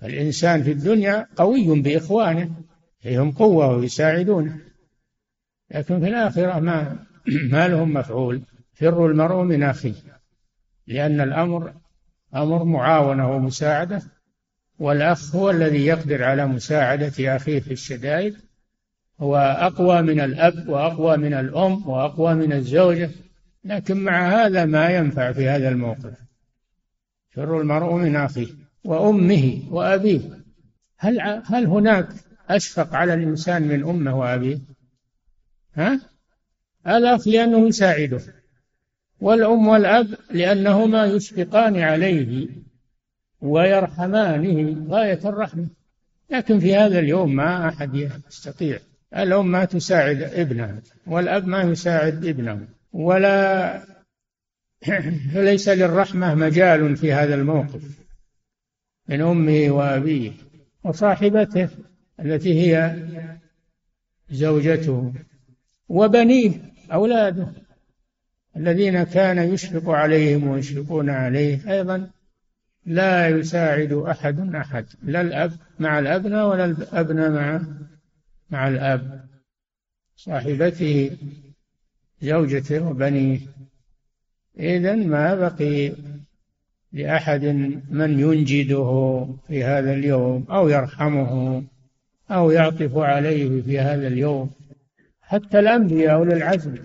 الإنسان 0.03 0.63
في 0.63 0.71
الدنيا 0.71 1.27
قوي 1.35 1.81
بإخوانه. 1.81 2.60
فيهم 3.01 3.31
قوة 3.31 3.67
ويساعدونه 3.67 4.71
لكن 5.71 5.99
في 5.99 6.07
الآخرة 6.07 6.59
ما 6.59 6.97
ما 7.51 7.67
لهم 7.67 7.93
مفعول. 7.93 8.41
فر 8.73 9.05
المرء 9.05 9.43
من 9.43 9.63
أخيه. 9.63 9.93
لأن 10.87 11.21
الأمر 11.21 11.73
أمر 12.35 12.63
معاونة 12.63 13.31
ومساعدة. 13.31 14.01
والأخ 14.79 15.35
هو 15.35 15.49
الذي 15.49 15.85
يقدر 15.85 16.23
على 16.23 16.47
مساعدة 16.47 17.35
أخيه 17.35 17.59
في 17.59 17.73
الشدائد. 17.73 18.35
هو 19.19 19.35
أقوى 19.37 20.01
من 20.01 20.19
الأب 20.19 20.69
وأقوى 20.69 21.17
من 21.17 21.33
الأم 21.33 21.89
وأقوى 21.89 22.33
من 22.33 22.53
الزوجة. 22.53 23.09
لكن 23.63 23.97
مع 23.97 24.29
هذا 24.29 24.65
ما 24.65 24.89
ينفع 24.89 25.31
في 25.31 25.49
هذا 25.49 25.69
الموقف. 25.69 26.13
فر 27.29 27.61
المرء 27.61 27.95
من 27.95 28.15
أخيه. 28.15 28.47
وأمه 28.83 29.61
وأبيه. 29.69 30.19
هل 30.97 31.41
هل 31.45 31.65
هناك 31.65 32.07
أشفق 32.49 32.95
على 32.95 33.13
الإنسان 33.13 33.67
من 33.67 33.83
أمه 33.83 34.19
وأبيه؟ 34.19 34.59
ها؟ 35.75 35.99
الأخ 36.87 37.27
لأنه 37.27 37.67
يساعده 37.67 38.21
والأم 39.21 39.67
والأب 39.67 40.07
لأنهما 40.31 41.05
يشفقان 41.05 41.77
عليه 41.79 42.47
ويرحمانه 43.41 44.87
غاية 44.89 45.19
الرحمة 45.25 45.67
لكن 46.29 46.59
في 46.59 46.75
هذا 46.75 46.99
اليوم 46.99 47.35
ما 47.35 47.69
أحد 47.69 47.95
يستطيع 48.27 48.79
الأم 49.17 49.51
ما 49.51 49.65
تساعد 49.65 50.21
ابنها 50.21 50.81
والأب 51.07 51.47
ما 51.47 51.61
يساعد 51.61 52.25
ابنه 52.25 52.67
ولا 52.93 53.83
فليس 55.33 55.69
للرحمة 55.69 56.35
مجال 56.35 56.95
في 56.97 57.13
هذا 57.13 57.35
الموقف 57.35 57.81
من 59.09 59.21
أمه 59.21 59.71
وأبيه 59.71 60.31
وصاحبته 60.83 61.69
التي 62.21 62.61
هي 62.61 62.95
زوجته 64.31 65.13
وبنيه 65.89 66.51
أولاده 66.93 67.47
الذين 68.57 69.03
كان 69.03 69.53
يشفق 69.53 69.89
عليهم 69.89 70.47
ويشفقون 70.47 71.09
عليه 71.09 71.73
أيضا 71.73 72.11
لا 72.85 73.27
يساعد 73.27 73.93
أحد 73.93 74.55
أحد 74.55 74.85
لا 75.03 75.21
الأب 75.21 75.51
مع 75.79 75.99
الأبناء 75.99 76.49
ولا 76.49 76.65
الأبناء 76.65 77.29
مع 77.31 77.61
مع 78.49 78.67
الأب. 78.67 79.25
صاحبته 80.15 81.17
زوجته 82.21 82.87
وبنيه. 82.87 83.39
إذا 84.59 84.95
ما 84.95 85.35
بقي 85.35 85.93
لأحد 86.93 87.45
من 87.89 88.19
ينجده 88.19 89.27
في 89.47 89.63
هذا 89.63 89.93
اليوم 89.93 90.45
أو 90.49 90.69
يرحمه. 90.69 91.63
أو 92.31 92.51
يعطف 92.51 92.97
عليه 92.97 93.61
في 93.61 93.79
هذا 93.79 94.07
اليوم. 94.07 94.51
حتى 95.21 95.59
الأنبياء 95.59 96.13
أولو 96.13 96.31
العزم. 96.31 96.75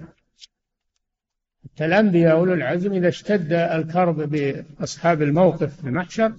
حتى 1.65 1.85
الأنبياء 1.85 2.33
أولو 2.33 2.55
العزم 2.55 2.93
إذا 2.93 3.09
اشتد 3.09 3.53
الكرب 3.53 4.17
بأصحاب 4.21 5.23
الموقف 5.23 5.81
في 5.81 5.89
المحشر 5.89 6.33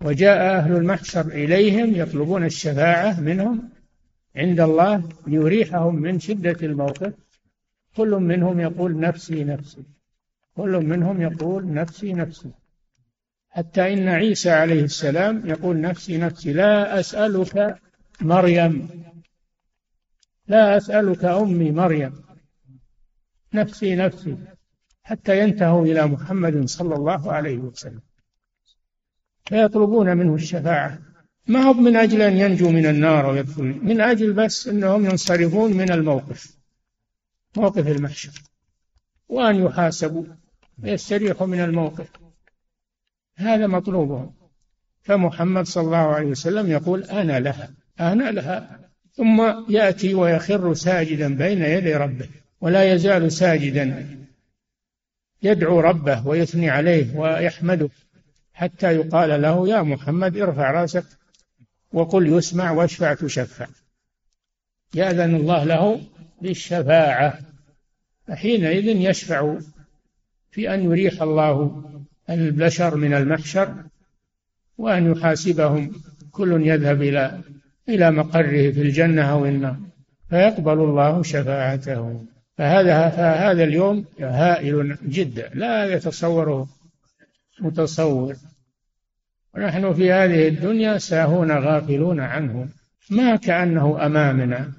وجاء 0.00 0.56
أهل 0.58 0.76
المحشر 0.76 1.26
إليهم 1.26 1.94
يطلبون 1.94 2.44
الشفاعة 2.44 3.20
منهم 3.20 3.68
عند 4.36 4.60
الله 4.60 5.08
ليريحهم 5.26 5.94
من 5.94 6.18
شدة 6.20 6.56
الموقف. 6.62 7.12
كل 7.96 8.10
منهم 8.10 8.60
يقول 8.60 9.00
نفسي 9.00 9.44
نفسي. 9.44 9.82
كل 10.56 10.70
منهم 10.70 11.20
يقول 11.20 11.72
نفسي 11.72 12.12
نفسي. 12.12 12.50
حتى 13.56 13.92
إن 13.92 14.08
عيسى 14.08 14.50
عليه 14.50 14.84
السلام 14.84 15.46
يقول 15.46 15.80
نفسي 15.80 16.18
نفسي 16.18 16.52
لا 16.52 17.00
أسألك 17.00 17.78
مريم. 18.20 19.04
لا 20.46 20.76
أسألك 20.76 21.24
أمي 21.24 21.70
مريم. 21.70 22.24
نفسي 23.54 23.96
نفسي. 23.96 24.36
حتى 25.02 25.40
ينتهوا 25.40 25.84
إلى 25.84 26.06
محمد 26.06 26.68
صلى 26.68 26.94
الله 26.94 27.32
عليه 27.32 27.58
وسلم. 27.58 28.00
فيطلبون 29.44 30.16
منه 30.16 30.34
الشفاعة. 30.34 30.98
ما 31.46 31.60
هو 31.60 31.72
من 31.72 31.96
أجل 31.96 32.22
أن 32.22 32.36
ينجوا 32.36 32.70
من 32.70 32.86
النار 32.86 33.26
ويدخلون 33.26 33.78
من 33.82 34.00
أجل 34.00 34.32
بس 34.32 34.68
أنهم 34.68 35.04
ينصرفون 35.04 35.72
من 35.72 35.92
الموقف. 35.92 36.56
موقف 37.56 37.86
المحشر. 37.88 38.42
وأن 39.28 39.56
يحاسبوا. 39.56 40.24
ويستريحوا 40.82 41.46
من 41.46 41.60
الموقف. 41.60 42.25
هذا 43.36 43.66
مطلوبهم 43.66 44.32
فمحمد 45.02 45.66
صلى 45.66 45.84
الله 45.84 45.96
عليه 45.96 46.26
وسلم 46.26 46.70
يقول 46.70 47.04
أنا 47.04 47.40
لها 47.40 47.70
أنا 48.00 48.30
لها. 48.30 48.80
ثم 49.12 49.42
يأتي 49.68 50.14
ويخر 50.14 50.74
ساجدا 50.74 51.36
بين 51.36 51.62
يدي 51.62 51.94
ربه 51.94 52.28
ولا 52.60 52.92
يزال 52.92 53.32
ساجدا 53.32 54.16
يدعو 55.42 55.80
ربه 55.80 56.26
ويثني 56.26 56.70
عليه 56.70 57.16
ويحمده 57.16 57.88
حتى 58.52 58.94
يقال 58.94 59.42
له 59.42 59.68
يا 59.68 59.82
محمد 59.82 60.36
ارفع 60.36 60.70
رأسك 60.70 61.04
وقل 61.92 62.26
يسمع 62.26 62.70
واشفع 62.70 63.14
تشفع. 63.14 63.66
يأذن 64.94 65.34
الله 65.34 65.64
له 65.64 66.00
بالشفاعة 66.42 67.38
فحينئذ 68.26 68.86
يشفع 68.86 69.58
في 70.50 70.74
أن 70.74 70.84
يريح 70.84 71.22
الله 71.22 71.84
البشر 72.30 72.96
من 72.96 73.14
المحشر 73.14 73.74
وأن 74.78 75.12
يحاسبهم 75.12 75.92
كل 76.30 76.66
يذهب 76.66 77.02
إلى 77.02 77.40
إلى 77.88 78.10
مقره 78.10 78.70
في 78.70 78.82
الجنة 78.82 79.22
أو 79.22 79.46
النار 79.46 79.76
فيقبل 80.30 80.72
الله 80.72 81.22
شفاعته. 81.22 82.24
فهذا 82.58 83.08
فهذا 83.08 83.64
اليوم 83.64 84.04
هائل 84.20 84.98
جدا 85.02 85.50
لا 85.54 85.84
يتصوره 85.84 86.68
متصور. 87.60 88.36
ونحن 89.54 89.94
في 89.94 90.12
هذه 90.12 90.48
الدنيا 90.48 90.98
ساهون 90.98 91.52
غافلون 91.52 92.20
عنه 92.20 92.68
ما 93.10 93.36
كأنه 93.36 94.06
أمامنا 94.06 94.72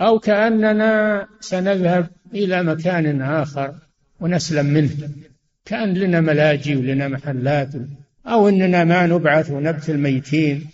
أو 0.00 0.18
كأننا 0.18 1.26
سنذهب 1.40 2.08
إلى 2.34 2.62
مكان 2.62 3.22
آخر 3.22 3.74
ونسلم 4.20 4.66
منه. 4.66 5.10
كأن 5.66 5.94
لنا 5.94 6.20
ملاجي 6.20 6.76
ولنا 6.76 7.08
محلات 7.08 7.72
أو 8.26 8.48
أننا 8.48 8.84
ما 8.84 9.06
نبعث 9.06 9.50
ونبت 9.50 9.90
الميتين. 9.90 10.66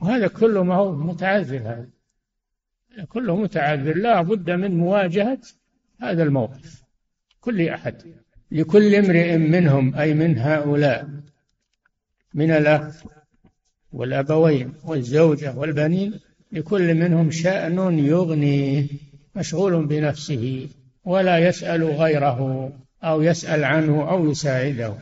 وهذا 0.00 0.26
كله 0.26 0.62
ما 0.62 0.74
هو 0.74 0.92
متعذر 0.96 1.58
هذا. 1.58 1.88
كله 3.08 3.36
متعذر. 3.36 3.96
لا 3.96 4.22
بد 4.22 4.50
من 4.50 4.76
مواجهة 4.76 5.38
هذا 6.00 6.22
الموقف. 6.22 6.82
كل 7.40 7.68
أحد. 7.68 8.02
لكل 8.50 8.94
امرئ 8.94 9.36
منهم 9.36 9.94
أي 9.94 10.14
من 10.14 10.38
هؤلاء 10.38 11.08
من 12.34 12.50
الأخ 12.50 13.04
والأبوين 13.92 14.74
والزوجة 14.84 15.56
والبنين 15.56 16.20
لكل 16.52 16.94
منهم 16.94 17.30
شأن 17.30 17.98
يغني 17.98 18.88
مشغول 19.36 19.86
بنفسه 19.86 20.68
ولا 21.04 21.38
يسأل 21.38 21.84
غيره. 21.84 22.72
أو 23.04 23.22
يسأل 23.22 23.64
عنه 23.64 24.10
أو 24.10 24.30
يساعده. 24.30 24.94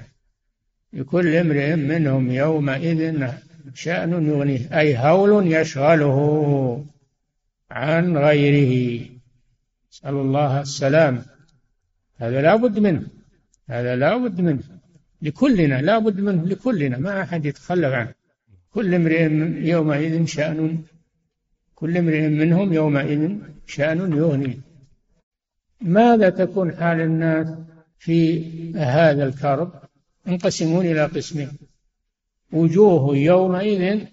لكل 0.92 1.36
امرئ 1.36 1.76
منهم 1.76 2.30
يومئذ 2.30 3.26
شأن 3.74 4.26
يغنيه 4.26 4.78
أي 4.78 4.96
هول 4.96 5.52
يشغله 5.52 6.16
عن 7.70 8.16
غيره. 8.16 9.06
نسأل 9.92 10.14
الله 10.14 10.60
السلام. 10.60 11.22
هذا 12.16 12.42
لا 12.42 12.56
بد 12.56 12.78
منه. 12.78 13.06
هذا 13.68 13.96
لا 13.96 14.16
بد 14.16 14.40
منه. 14.40 14.62
لكلنا 15.22 15.82
لا 15.82 15.98
بد 15.98 16.20
منه 16.20 16.46
لكلنا. 16.46 16.98
ما 16.98 17.22
أحد 17.22 17.46
يتخلف 17.46 17.92
عنه. 17.92 18.12
كل 18.74 18.94
امرئ 18.94 19.22
يومئذ 19.72 20.24
شأن 20.26 20.82
كل 21.74 21.96
امرئ 21.96 22.28
منهم 22.28 22.72
يومئذ 22.72 23.36
شأن 23.66 24.12
يغني 24.16 24.60
ماذا 25.80 26.30
تكون 26.30 26.76
حال 26.76 27.00
الناس؟ 27.00 27.48
في 28.02 28.44
هذا 28.74 29.24
الكرب 29.24 29.72
ينقسمون 30.26 30.86
إلى 30.86 31.04
قسمين. 31.04 31.50
وجوه 32.52 33.16
يومئذ 33.16 34.04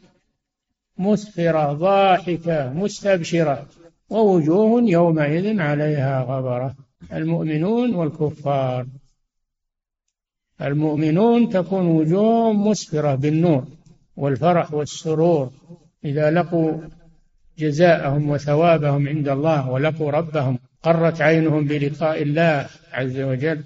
مسفرة 0.98 1.74
ضاحكة 1.74 2.74
مستبشرة. 2.74 3.68
ووجوه 4.10 4.82
يومئذ 4.82 5.60
عليها 5.60 6.22
غبرة. 6.22 6.76
المؤمنون 7.14 7.96
والكفار. 7.96 8.86
المؤمنون 10.62 11.50
تكون 11.50 11.86
وجوههم 11.86 12.68
مسفرة 12.68 13.16
بالنور 13.16 13.68
والفرح 14.18 14.74
والسرور. 14.74 15.52
إذا 16.06 16.32
لقوا 16.32 16.78
جزاءهم 17.58 18.30
وثوابهم 18.30 19.08
عند 19.08 19.28
الله 19.28 19.70
ولقوا 19.70 20.12
ربهم 20.12 20.60
قرت 20.84 21.22
عينهم 21.22 21.66
بلقاء 21.66 22.22
الله 22.22 22.68
عز 22.92 23.20
وجل. 23.20 23.64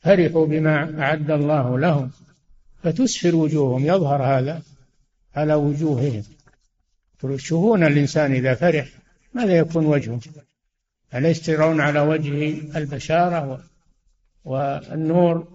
فرحوا 0.00 0.46
بما 0.46 1.02
أعد 1.02 1.30
الله 1.30 1.78
لهم. 1.78 2.10
فتسفر 2.82 3.36
وجوههم 3.36 3.86
يظهر 3.86 4.22
هذا 4.22 4.62
على 5.34 5.54
وجوههم. 5.54 6.22
تشوفون 7.18 7.84
الإنسان 7.84 8.32
إذا 8.32 8.54
فرح؟ 8.54 8.88
ماذا 9.34 9.58
يكون 9.58 9.86
وجهه؟ 9.86 10.20
أليس 11.14 11.46
ترون 11.46 11.80
على 11.80 12.00
وجهه 12.00 12.78
البشارة 12.78 13.60
والنور؟ 14.44 15.48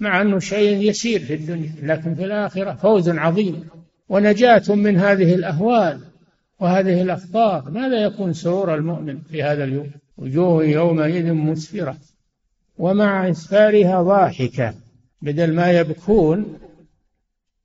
مع 0.00 0.20
أنه 0.20 0.38
شيء 0.38 0.90
يسير 0.90 1.20
في 1.20 1.34
الدنيا 1.34 1.72
لكن 1.82 2.14
في 2.14 2.24
الآخرة 2.24 2.72
فوز 2.72 3.08
عظيم. 3.08 3.68
ونجاة 4.08 4.62
من 4.68 4.96
هذه 4.96 5.34
الأهوال 5.34 6.00
وهذه 6.60 7.02
الأخطار 7.02 7.70
ماذا 7.70 8.04
يكون 8.04 8.32
سرور 8.32 8.74
المؤمن 8.74 9.18
في 9.30 9.42
هذا 9.42 9.64
اليوم؟ 9.64 9.90
وجوه 10.16 10.64
يومئذ 10.64 11.32
مسفرة. 11.32 11.96
ومع 12.78 13.30
إسفارها 13.30 14.02
ضاحكة 14.02 14.74
بدل 15.22 15.54
ما 15.54 15.70
يبكون 15.70 16.58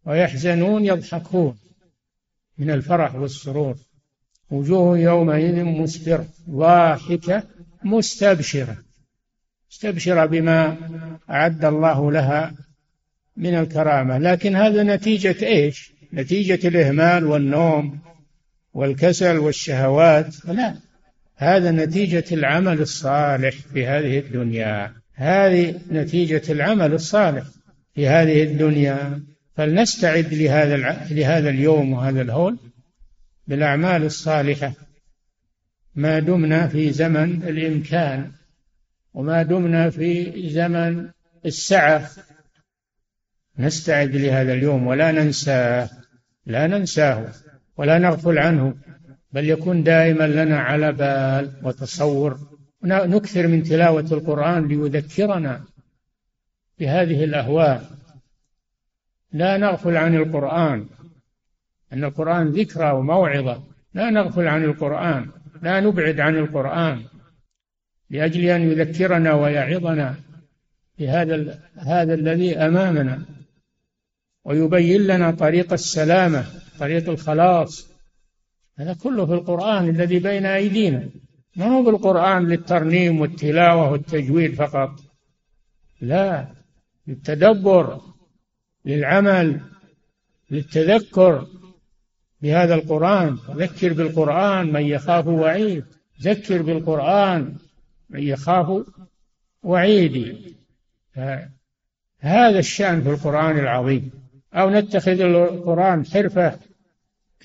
ويحزنون 0.05 0.85
يضحكون 0.85 1.57
من 2.57 2.71
الفرح 2.71 3.15
والسرور. 3.15 3.75
وجوه 4.51 4.97
يومئذ 4.97 5.63
مسفرة 5.63 6.25
ضاحكة 6.49 7.43
مستبشرة. 7.83 8.77
مستبشرة 9.71 10.25
بما 10.25 10.77
أعد 11.29 11.65
الله 11.65 12.11
لها 12.11 12.53
من 13.37 13.53
الكرامة. 13.55 14.17
لكن 14.17 14.55
هذا 14.55 14.83
نتيجة 14.83 15.45
إيش؟ 15.45 15.93
نتيجة 16.13 16.67
الإهمال 16.67 17.25
والنوم 17.25 17.99
والكسل 18.73 19.37
والشهوات. 19.37 20.45
لا 20.45 20.75
هذا 21.35 21.71
نتيجة 21.71 22.25
العمل 22.31 22.81
الصالح 22.81 23.55
في 23.73 23.87
هذه 23.87 24.19
الدنيا. 24.19 24.98
هذه 25.19 25.79
نتيجة 25.91 26.41
العمل 26.49 26.93
الصالح 26.93 27.43
في 27.95 28.07
هذه 28.07 28.43
الدنيا. 28.43 29.23
فلنستعد 29.55 30.33
لهذا 30.33 30.75
لهذا 31.11 31.49
اليوم 31.49 31.93
وهذا 31.93 32.21
الهول 32.21 32.57
بالأعمال 33.47 34.03
الصالحة. 34.03 34.73
ما 35.95 36.19
دمنا 36.19 36.67
في 36.67 36.91
زمن 36.91 37.43
الإمكان 37.43 38.31
وما 39.13 39.43
دمنا 39.43 39.89
في 39.89 40.49
زمن 40.49 41.09
السعة. 41.45 42.09
نستعد 43.59 44.15
لهذا 44.15 44.53
اليوم 44.53 44.87
ولا 44.87 45.11
ننساه 45.11 45.89
لا 46.45 46.67
ننساه 46.67 47.31
ولا 47.77 47.97
نغفل 47.97 48.37
عنه 48.37 48.75
بل 49.31 49.49
يكون 49.49 49.83
دائما 49.83 50.27
لنا 50.27 50.59
على 50.59 50.91
بال 50.91 51.51
وتصور. 51.63 52.58
نكثر 52.83 53.47
من 53.47 53.63
تلاوة 53.63 54.07
القرآن 54.11 54.67
ليذكرنا 54.67 55.63
بهذه 56.79 57.23
الأهوال. 57.23 57.81
لا 59.31 59.57
نغفل 59.57 59.97
عن 59.97 60.15
القرآن 60.15 60.87
أن 61.93 62.03
القرآن 62.03 62.47
ذكرى 62.47 62.91
وموعظة. 62.91 63.63
لا 63.93 64.09
نغفل 64.09 64.47
عن 64.47 64.63
القرآن 64.63 65.29
لا 65.61 65.79
نبعد 65.79 66.19
عن 66.19 66.35
القرآن 66.35 67.03
لأجل 68.09 68.45
أن 68.45 68.61
يذكرنا 68.71 69.33
ويعظنا 69.33 70.15
بهذا 70.99 71.59
هذا 71.77 72.13
الذي 72.13 72.57
أمامنا. 72.57 73.25
ويبين 74.43 75.01
لنا 75.01 75.31
طريق 75.31 75.73
السلامة 75.73 76.45
طريق 76.79 77.09
الخلاص. 77.09 77.89
هذا 78.77 78.93
كله 78.93 79.25
في 79.25 79.33
القرآن 79.33 79.89
الذي 79.89 80.19
بين 80.19 80.45
أيدينا. 80.45 81.09
ما 81.55 81.65
هو 81.65 81.83
بالقرآن 81.83 82.47
للترنيم 82.47 83.21
والتلاوة 83.21 83.91
والتجويد 83.91 84.55
فقط؟ 84.55 84.91
لا 86.01 86.47
للتدبر 87.07 88.01
للعمل 88.85 89.61
للتذكر 90.51 91.47
بهذا 92.41 92.75
القرآن. 92.75 93.37
ذكر 93.49 93.93
بالقرآن 93.93 94.73
من 94.73 94.81
يخاف 94.81 95.27
وعيد. 95.27 95.85
ذكر 96.21 96.61
بالقرآن 96.61 97.55
من 98.09 98.23
يخاف 98.23 98.85
وعيدي 99.63 100.55
هذا 102.19 102.59
الشأن 102.59 103.01
في 103.01 103.09
القرآن 103.09 103.59
العظيم. 103.59 104.11
أو 104.53 104.69
نتخذ 104.69 105.21
القرآن 105.21 106.05
حرفة 106.05 106.59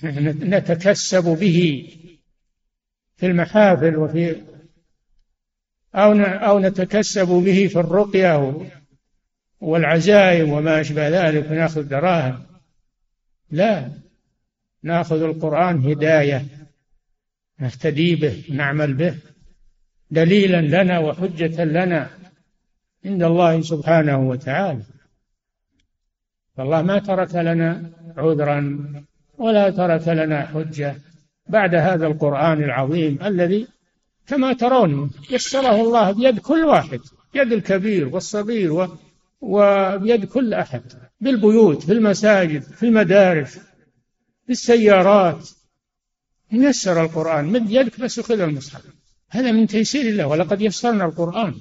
نتكسب 0.04 1.38
به. 1.38 1.88
في 3.24 3.30
المحافل 3.30 3.96
وفي 3.96 4.36
أو 5.94 6.12
أو 6.20 6.58
نتكسب 6.58 7.28
به 7.28 7.66
في 7.66 7.80
الرقية 7.80 8.66
والعزائم 9.60 10.52
وما 10.52 10.80
أشبه 10.80 11.08
ذلك 11.08 11.50
ونأخذ 11.50 11.82
دراهم. 11.82 12.42
لا 13.50 13.90
نأخذ 14.82 15.22
القرآن 15.22 15.90
هداية 15.90 16.46
نهتدي 17.58 18.14
به 18.14 18.44
نعمل 18.50 18.94
به 18.94 19.14
دليلا 20.10 20.82
لنا 20.82 20.98
وحجة 20.98 21.64
لنا 21.64 22.10
عند 23.04 23.22
الله 23.22 23.60
سبحانه 23.60 24.28
وتعالى. 24.28 24.82
فالله 26.56 26.82
ما 26.82 26.98
ترك 26.98 27.34
لنا 27.34 27.90
عذرا 28.16 28.88
ولا 29.38 29.70
ترك 29.70 30.08
لنا 30.08 30.46
حجة. 30.46 30.96
بعد 31.48 31.74
هذا 31.74 32.06
القرآن 32.06 32.64
العظيم 32.64 33.18
الذي 33.22 33.66
كما 34.26 34.52
ترون 34.52 35.10
يسره 35.30 35.80
الله 35.80 36.12
بيد 36.12 36.38
كل 36.38 36.64
واحد 36.64 37.00
يد 37.34 37.52
الكبير 37.52 38.08
والصغير 38.08 38.72
و... 38.72 38.88
وبيد 39.40 40.24
كل 40.24 40.54
أحد 40.54 40.82
بالبيوت 41.20 41.82
في 41.82 41.92
المساجد 41.92 42.62
في 42.62 42.86
المدارس 42.86 43.58
في 44.46 44.52
السيارات 44.52 45.48
يسر 46.52 47.04
القرآن 47.04 47.44
مد 47.44 47.70
يدك 47.70 48.00
بس 48.00 48.20
خذ 48.20 48.40
المصحف. 48.40 48.84
هذا 49.28 49.52
من 49.52 49.66
تيسير 49.66 50.08
الله 50.08 50.26
ولقد 50.26 50.60
يسرنا 50.60 51.04
القرآن. 51.04 51.54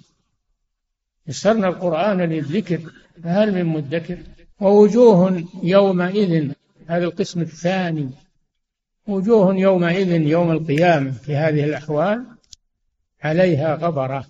يسرنا 1.28 1.68
القرآن 1.68 2.22
للذكر 2.22 2.80
فهل 3.24 3.54
من 3.54 3.66
مدكر؟ 3.66 4.18
ووجوه 4.60 5.44
يومئذ 5.64 6.52
هذا 6.88 7.06
القسم 7.06 7.42
الثاني. 7.42 8.10
وجوه 9.08 9.56
يومئذ 9.56 10.12
يوم 10.12 10.52
القيامة 10.52 11.12
في 11.12 11.36
هذه 11.36 11.64
الأحوال 11.64 12.26
عليها 13.24 13.76
غبرة 13.76 14.26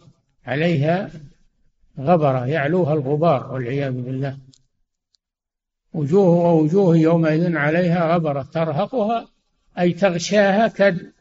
عليها 0.45 1.09
غبرة 1.99 2.45
يعلوها 2.45 2.93
الغبار 2.93 3.53
والعياذ 3.53 3.91
بالله. 3.91 4.37
وجوه 5.93 6.27
ووجوه 6.27 6.97
يومئذ 6.97 7.57
عليها 7.57 8.15
غبرة 8.15 8.41
ترهقها 8.53 9.27
أي 9.79 9.93
تغشاها 9.93 10.67
كد 10.67 11.11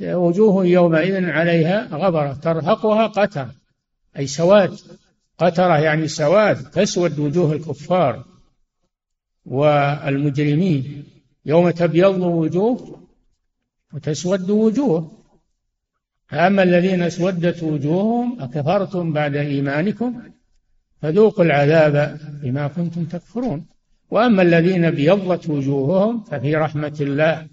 وجوه 0.00 0.66
يومئذ 0.66 1.24
عليها 1.30 1.86
غبرة 1.92 2.32
ترهقها 2.32 3.06
قتر 3.06 3.48
أي 4.18 4.26
سواد. 4.26 4.78
قترة 5.38 5.78
يعني 5.78 6.08
سواد 6.08 6.70
تسود 6.70 7.18
وجوه 7.18 7.52
الكفار 7.52 8.24
والمجرمين. 9.46 11.13
يوم 11.46 11.70
تبيض 11.70 12.20
وجوه 12.20 13.00
وتسود 13.92 14.50
وجوه. 14.50 15.12
أما 16.32 16.62
الذين 16.62 17.02
اسودت 17.02 17.62
وجوههم 17.62 18.42
أكفرتم 18.42 19.12
بعد 19.12 19.36
إيمانكم 19.36 20.22
فذوقوا 21.02 21.44
العذاب 21.44 22.20
بما 22.42 22.68
كنتم 22.68 23.04
تكفرون. 23.04 23.66
وأما 24.10 24.42
الذين 24.42 24.84
ابيضت 24.84 25.48
وجوههم 25.50 26.24
ففي 26.24 26.56
رحمة 26.56 26.96
الله 27.00 27.46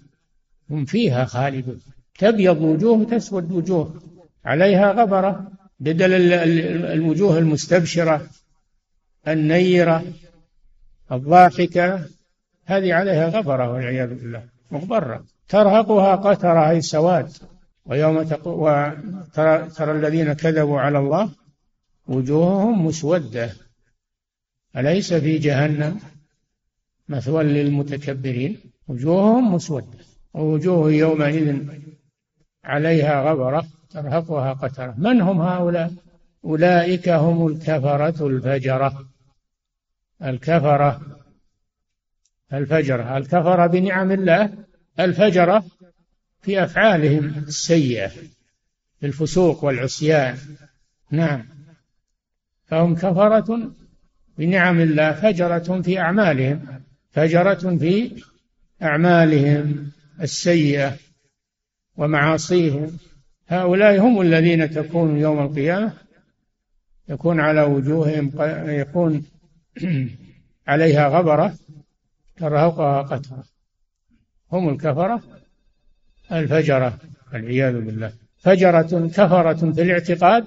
هم 0.70 0.84
فيها 0.84 1.24
خالدون. 1.24 1.80
تبيض 2.18 2.60
وجوه 2.62 3.04
تسود 3.04 3.52
وجوه 3.52 4.02
عليها 4.44 4.92
غبرة 4.92 5.52
بدل 5.80 6.32
الوجوه 6.84 7.38
المستبشرة 7.38 8.26
النيرة 9.28 10.04
الضاحكة 11.12 12.06
هذه 12.64 12.94
عليها 12.94 13.28
غبرة 13.28 13.72
والعياذ 13.72 14.08
بالله 14.08 14.44
مغبرة. 14.70 15.24
ترهقها 15.48 16.16
قترة 16.16 16.70
أي 16.70 16.80
سواد. 16.80 17.32
ويوم 17.86 18.22
تقو 18.22 18.68
وترى 18.68 19.68
ترى 19.68 19.92
الذين 19.92 20.32
كذبوا 20.32 20.80
على 20.80 20.98
الله 20.98 21.30
وجوههم 22.06 22.86
مسودة. 22.86 23.50
أليس 24.76 25.14
في 25.14 25.38
جهنم 25.38 26.00
مثوى 27.08 27.44
للمتكبرين؟ 27.44 28.58
وجوههم 28.88 29.54
مسودة. 29.54 29.98
ووجوه 30.34 30.92
يومئذ 30.92 31.56
عليها 32.64 33.30
غبرة 33.30 33.66
ترهقها 33.90 34.52
قترة. 34.52 34.94
من 34.98 35.20
هم 35.20 35.40
هؤلاء؟ 35.40 35.92
أولئك 36.44 37.08
هم 37.08 37.46
الكفرة 37.46 38.26
الفجرة. 38.26 39.08
الكفرة 40.22 41.00
الفجرة 42.52 43.16
الكفرة 43.18 43.66
بنعم 43.66 44.12
الله؟ 44.12 44.52
الفجرة 45.00 45.64
في 46.42 46.64
أفعالهم 46.64 47.44
السيئة 47.48 48.10
بالفسوق 49.02 49.64
والعصيان. 49.64 50.36
نعم. 51.10 51.44
فهم 52.66 52.94
كفرة 52.94 53.72
بنعم 54.38 54.80
الله 54.80 55.12
فجرة 55.12 55.82
في 55.82 55.98
أعمالهم 55.98 56.82
فجرة 57.10 57.76
في 57.76 58.22
أعمالهم 58.82 59.90
السيئة 60.20 60.96
ومعاصيهم. 61.96 62.98
هؤلاء 63.48 64.00
هم 64.00 64.20
الذين 64.20 64.70
تكون 64.70 65.18
يوم 65.18 65.38
القيامة 65.38 65.92
يكون 67.08 67.40
على 67.40 67.62
وجوههم 67.62 68.32
يكون 68.66 69.24
عليها 70.68 71.08
غبرة. 71.08 71.54
ترهقها 72.36 73.02
قترة 73.02 73.44
هم 74.52 74.68
الكفرة 74.68 75.22
الفجرة 76.32 76.98
والعياذ 77.32 77.80
بالله. 77.80 78.12
فجرة 78.38 79.08
كفرة 79.08 79.72
في 79.72 79.82
الاعتقاد 79.82 80.44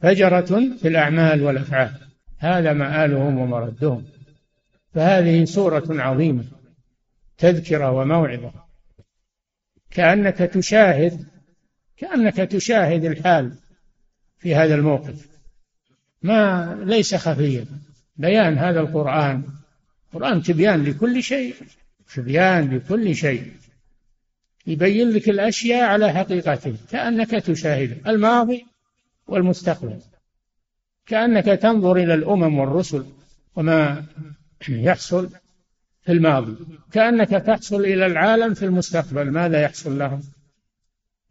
فجرة 0.00 0.76
في 0.80 0.88
الأعمال 0.88 1.42
والأفعال. 1.42 1.92
هذا 2.38 2.72
مآلهم 2.72 3.38
ومردهم. 3.38 4.04
فهذه 4.94 5.44
سورة 5.44 5.84
عظيمة 5.88 6.44
تذكرة 7.38 7.90
وموعظة. 7.90 8.52
كأنك 9.90 10.36
تشاهد 10.36 11.26
كأنك 11.96 12.36
تشاهد 12.36 13.04
الحال 13.04 13.52
في 14.38 14.54
هذا 14.54 14.74
الموقف. 14.74 15.28
ما 16.22 16.74
ليس 16.84 17.14
خفيا. 17.14 17.66
بيان 18.16 18.58
هذا 18.58 18.80
القرآن 18.80 19.44
القرآن 20.16 20.42
تبيان 20.42 20.84
لكل 20.84 21.22
شيء 21.22 21.54
تبيان 22.14 22.76
لكل 22.76 23.14
شيء. 23.14 23.52
يبين 24.66 25.10
لك 25.10 25.28
الأشياء 25.28 25.88
على 25.88 26.12
حقيقته 26.12 26.74
كأنك 26.90 27.30
تشاهد 27.30 28.08
الماضي 28.08 28.66
والمستقبل. 29.26 29.98
كأنك 31.06 31.44
تنظر 31.44 31.96
إلى 31.96 32.14
الأمم 32.14 32.58
والرسل 32.58 33.04
وما 33.56 34.04
يحصل 34.68 35.30
في 36.02 36.12
الماضي. 36.12 36.56
كأنك 36.92 37.28
تحصل 37.28 37.80
إلى 37.80 38.06
العالم 38.06 38.54
في 38.54 38.64
المستقبل. 38.64 39.30
ماذا 39.30 39.62
يحصل 39.62 39.98
لهم؟ 39.98 40.20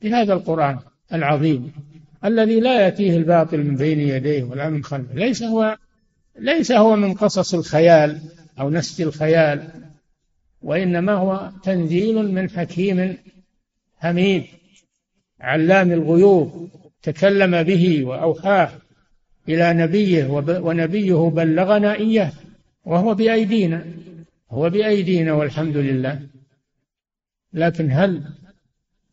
بهذا 0.01 0.33
القرآن 0.33 0.79
العظيم 1.13 1.73
الذي 2.25 2.59
لا 2.59 2.81
يأتيه 2.81 3.17
الباطل 3.17 3.57
من 3.57 3.75
بين 3.75 3.99
يديه 3.99 4.43
ولا 4.43 4.69
من 4.69 4.83
خلفه. 4.83 5.13
ليس 5.13 5.43
هو 5.43 5.77
ليس 6.39 6.71
هو 6.71 6.95
من 6.95 7.13
قصص 7.13 7.53
الخيال 7.53 8.21
أو 8.59 8.69
نسج 8.69 9.01
الخيال 9.01 9.69
وإنما 10.61 11.13
هو 11.13 11.51
تنزيل 11.63 12.31
من 12.31 12.49
حكيم 12.49 13.17
حميد 13.97 14.45
علام 15.39 15.91
الغيوب 15.91 16.69
تكلم 17.01 17.63
به 17.63 18.05
وأوحاه 18.05 18.71
إلى 19.49 19.73
نبيه 19.73 20.27
ونبيه 20.59 21.29
بلغنا 21.29 21.95
إياه 21.95 22.31
وهو 22.85 23.13
بأيدينا 23.13 23.85
هو 24.51 24.69
بأيدينا 24.69 25.33
والحمد 25.33 25.77
لله. 25.77 26.21
لكن 27.53 27.91
هل 27.91 28.23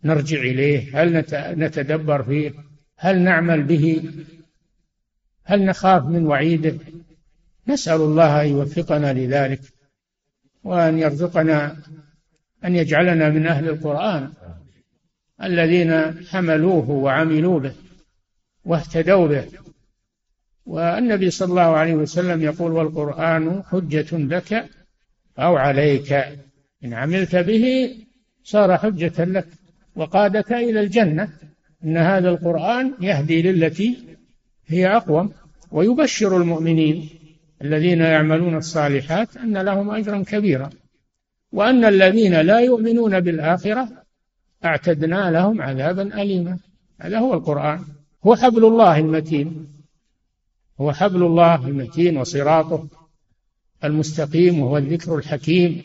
نرجع 0.05 0.41
إليه؟ 0.41 1.03
هل 1.03 1.25
نتدبر 1.59 2.23
فيه؟ 2.23 2.53
هل 2.97 3.19
نعمل 3.21 3.63
به؟ 3.63 4.11
هل 5.45 5.65
نخاف 5.65 6.05
من 6.05 6.27
وعيده؟ 6.27 6.79
نسأل 7.69 8.01
الله 8.01 8.43
أن 8.43 8.49
يوفقنا 8.49 9.13
لذلك 9.13 9.61
وأن 10.65 10.99
يرزقنا 10.99 11.77
أن 12.65 12.77
يجعلنا 12.77 13.31
من 13.31 13.47
أهل 13.47 13.69
القرآن 13.69 14.33
الذين 15.43 16.15
حملوه 16.27 16.91
وعملوا 16.91 17.61
به 17.61 17.75
واهتدوا 18.65 19.27
به. 19.29 19.45
والنبي 20.67 21.31
صلى 21.31 21.51
الله 21.51 21.77
عليه 21.77 21.95
وسلم 21.95 22.43
يقول 22.43 22.73
والقرآن 22.73 23.63
حجة 23.63 24.17
لك 24.19 24.69
أو 25.39 25.57
عليك 25.57 26.13
إن 26.85 26.95
عملت 26.95 27.37
به 27.37 27.95
صار 28.45 28.79
حجة 28.79 29.25
لك 29.25 29.47
وقادك 29.97 30.53
إلى 30.53 30.81
الجنة 30.81 31.29
إن 31.85 31.97
هذا 31.97 32.29
القرآن 32.29 32.95
يهدي 33.01 33.43
للتي 33.43 34.17
هي 34.67 34.97
أقوم 34.97 35.33
ويبشر 35.71 36.37
المؤمنين. 36.37 37.22
الذين 37.63 38.01
يعملون 38.01 38.57
الصالحات 38.57 39.37
أن 39.37 39.59
لهم 39.59 39.91
أجرا 39.91 40.23
كبيرا 40.23 40.71
وأن 41.53 41.85
الذين 41.85 42.41
لا 42.41 42.61
يؤمنون 42.61 43.21
بالآخرة 43.21 43.89
أعتدنا 44.65 45.31
لهم 45.31 45.63
عذابا 45.63 46.23
أليما. 46.23 46.59
هذا 47.01 47.19
هو 47.19 47.35
القرآن. 47.35 47.85
هو 48.27 48.37
حبل 48.37 48.65
الله 48.65 48.99
المتين. 48.99 49.69
هو 50.81 50.93
حبل 50.93 51.23
الله 51.23 51.69
المتين 51.69 52.17
وصراطه 52.17 52.89
المستقيم 53.85 54.61
وهو 54.61 54.79
الذكر 54.79 55.17
الحكيم. 55.19 55.83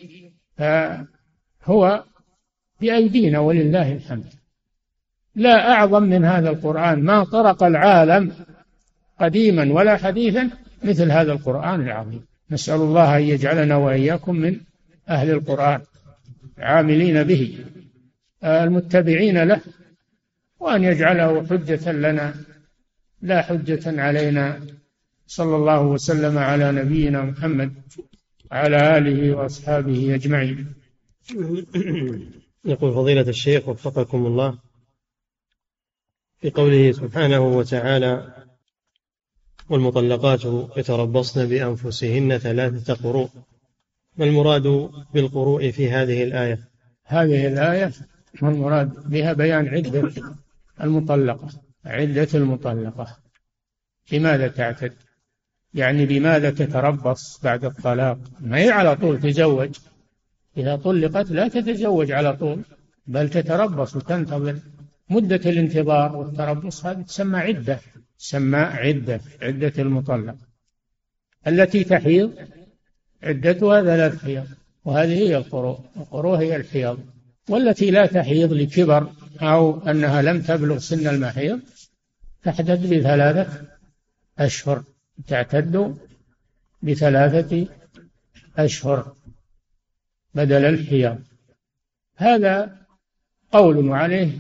فهو 0.58 2.04
بأيدينا 2.82 3.40
ولله 3.40 3.94
الحمد. 3.94 4.34
لا 5.36 5.72
أعظم 5.72 6.04
من 6.04 6.26
هذا 6.26 6.50
القرآن. 6.50 7.04
ما 7.04 7.24
طرق 7.24 7.64
العالم 7.64 8.32
قديما 9.20 9.74
ولا 9.74 9.98
حديثا 9.98 10.50
مثل 10.84 11.12
هذا 11.12 11.32
القرآن 11.32 11.82
العظيم. 11.82 12.26
نسأل 12.52 12.76
الله 12.76 13.18
أن 13.18 13.24
يجعلنا 13.24 13.76
وإياكم 13.76 14.36
من 14.36 14.60
أهل 15.10 15.30
القرآن 15.30 15.82
عاملين 16.58 17.24
به 17.24 17.58
المتبعين 18.44 19.44
له 19.44 19.62
وأن 20.60 20.84
يجعله 20.84 21.46
حجة 21.48 21.92
لنا 21.92 22.34
لا 23.22 23.42
حجة 23.42 24.02
علينا. 24.02 24.62
صلى 25.28 25.56
الله 25.56 25.82
وسلم 25.82 26.38
على 26.38 26.72
نبينا 26.72 27.22
محمد 27.22 27.74
وعلى 28.52 28.98
آله 28.98 29.36
وأصحابه 29.36 30.16
أجمعين. 30.16 30.74
يقول 32.66 32.94
فضيلة 32.94 33.30
الشيخ 33.30 33.68
وفقكم 33.68 34.26
الله 34.26 34.58
في 36.40 36.50
قوله 36.50 36.92
سبحانه 36.92 37.40
وتعالى 37.40 38.37
والمطلقات 39.70 40.42
يتربصن 40.78 41.46
بأنفسهن 41.46 42.38
ثلاثة 42.38 42.94
قروء. 42.94 43.30
ما 44.18 44.26
المراد 44.26 44.90
بالقروء 45.14 45.72
في 45.72 45.92
هذه 45.92 46.24
الآية؟ 46.24 46.60
هذه 47.06 47.48
الآية 47.48 47.92
والمراد 48.42 49.10
بها 49.10 49.34
بيان 49.34 49.68
عدة 49.68 50.12
المطلقة. 50.82 51.50
عدة 51.86 52.28
المطلقة. 52.34 53.18
لماذا 54.12 54.48
تعتد؟ 54.48 54.94
يعني 55.74 56.06
بماذا 56.06 56.50
تتربص 56.50 57.40
بعد 57.44 57.66
الطلاق؟ 57.66 58.18
ما 58.40 58.58
هي 58.58 58.70
على 58.70 58.96
طول 58.96 59.20
تزوج. 59.20 59.76
إذا 60.58 60.76
طلقت 60.76 61.32
لا 61.32 61.48
تتزوج 61.48 62.12
على 62.12 62.36
طول 62.36 62.62
بل 63.08 63.30
تتربص 63.30 63.96
وتنتظر. 63.96 64.60
مدة 65.10 65.50
الانتظار 65.50 66.16
والتربص 66.16 66.86
هذه 66.86 67.02
تسمى 67.02 67.40
عدة. 67.40 67.80
تسمى 68.20 68.58
عدة 68.58 69.22
عدة 69.42 69.74
المطلق 69.80 70.36
التي 71.48 71.84
تحيض 71.84 72.34
عدتها 73.24 73.82
ثلاث 73.82 74.24
حيض 74.24 74.48
وهذه 74.86 75.14
هي 75.14 75.38
القروء 75.38 75.80
القروء 75.98 76.38
هي 76.38 76.56
الحيض. 76.56 77.06
والتي 77.50 77.92
لا 77.92 78.06
تحيض 78.06 78.54
لكبر 78.54 79.12
أو 79.42 79.88
أنها 79.88 80.22
لم 80.22 80.42
تبلغ 80.42 80.78
سن 80.78 81.08
المحيض 81.08 81.60
تحتد 82.44 82.94
بثلاثة 82.94 83.68
أشهر 84.40 84.84
تعتد 85.28 85.98
بثلاثة 86.82 87.68
أشهر 88.58 89.16
بدل 90.36 90.66
الحيض. 90.66 91.20
هذا 92.16 92.78
قول 93.52 93.90
عليه 93.90 94.32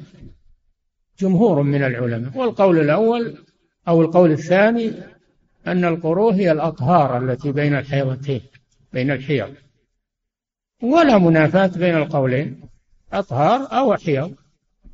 جمهور 1.19 1.61
من 1.61 1.83
العلماء. 1.83 2.37
والقول 2.37 2.79
الأول 2.79 3.46
أو 3.87 4.01
القول 4.01 4.31
الثاني 4.31 4.93
أن 5.67 5.85
القروء 5.85 6.33
هي 6.33 6.51
الأطهار 6.51 7.17
التي 7.17 7.51
بين 7.51 7.75
الحيضتين 7.75 8.41
بين 8.93 9.11
الحيض. 9.11 9.55
ولا 10.83 11.17
منافاة 11.17 11.67
بين 11.67 11.97
القولين 11.97 12.61
أطهار 13.13 13.77
أو 13.79 13.95
حيض. 13.95 14.35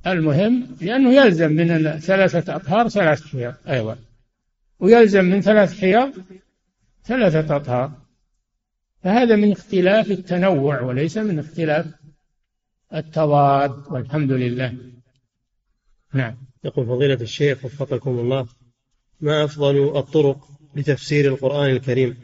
المهم 0.07 0.67
لأنه 0.81 1.13
يلزم 1.13 1.51
من 1.51 1.99
ثلاثة 1.99 2.55
أطهار 2.55 2.89
ثلاث 2.89 3.27
حيض 3.27 3.53
أيضا. 3.67 3.97
ويلزم 4.79 5.25
من 5.25 5.41
ثلاث 5.41 5.79
حيض 5.79 6.13
ثلاثة 7.03 7.55
أطهار. 7.55 7.91
فهذا 9.03 9.35
من 9.35 9.51
اختلاف 9.51 10.11
التنوع 10.11 10.81
وليس 10.81 11.17
من 11.17 11.39
اختلاف 11.39 11.85
التضاد 12.93 13.83
والحمد 13.91 14.31
لله. 14.31 14.77
نعم. 16.13 16.37
يقول 16.63 16.85
فضيلة 16.85 17.21
الشيخ 17.21 17.65
وفقكم 17.65 18.19
الله. 18.19 18.47
ما 19.23 19.43
أفضل 19.43 19.97
الطرق 19.97 20.47
لتفسير 20.75 21.27
القرآن 21.33 21.69
الكريم؟ 21.69 22.17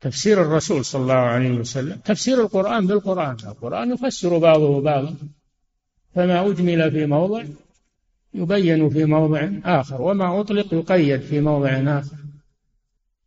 تفسير 0.00 0.42
الرسول 0.42 0.84
صلى 0.84 1.02
الله 1.02 1.14
عليه 1.14 1.50
وسلم 1.50 1.96
تفسير 2.04 2.40
القرآن 2.40 2.86
بالقرآن 2.86 3.36
القرآن 3.46 3.92
يفسر 3.92 4.38
بعضه 4.38 4.80
بعضا 4.80 5.16
فما 6.14 6.46
أجمل 6.46 6.90
في 6.90 7.06
موضع 7.06 7.44
يبين 8.34 8.90
في 8.90 9.04
موضع 9.04 9.48
آخر 9.64 10.02
وما 10.02 10.40
أطلق 10.40 10.74
يقيد 10.74 11.20
في 11.20 11.40
موضع 11.40 11.70
آخر. 11.70 12.16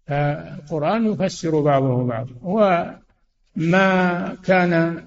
فالقرآن 0.08 1.14
يفسر 1.14 1.62
بعضه 1.62 2.04
بعضا 2.04 2.36
وما 2.42 4.36
كان 4.44 5.04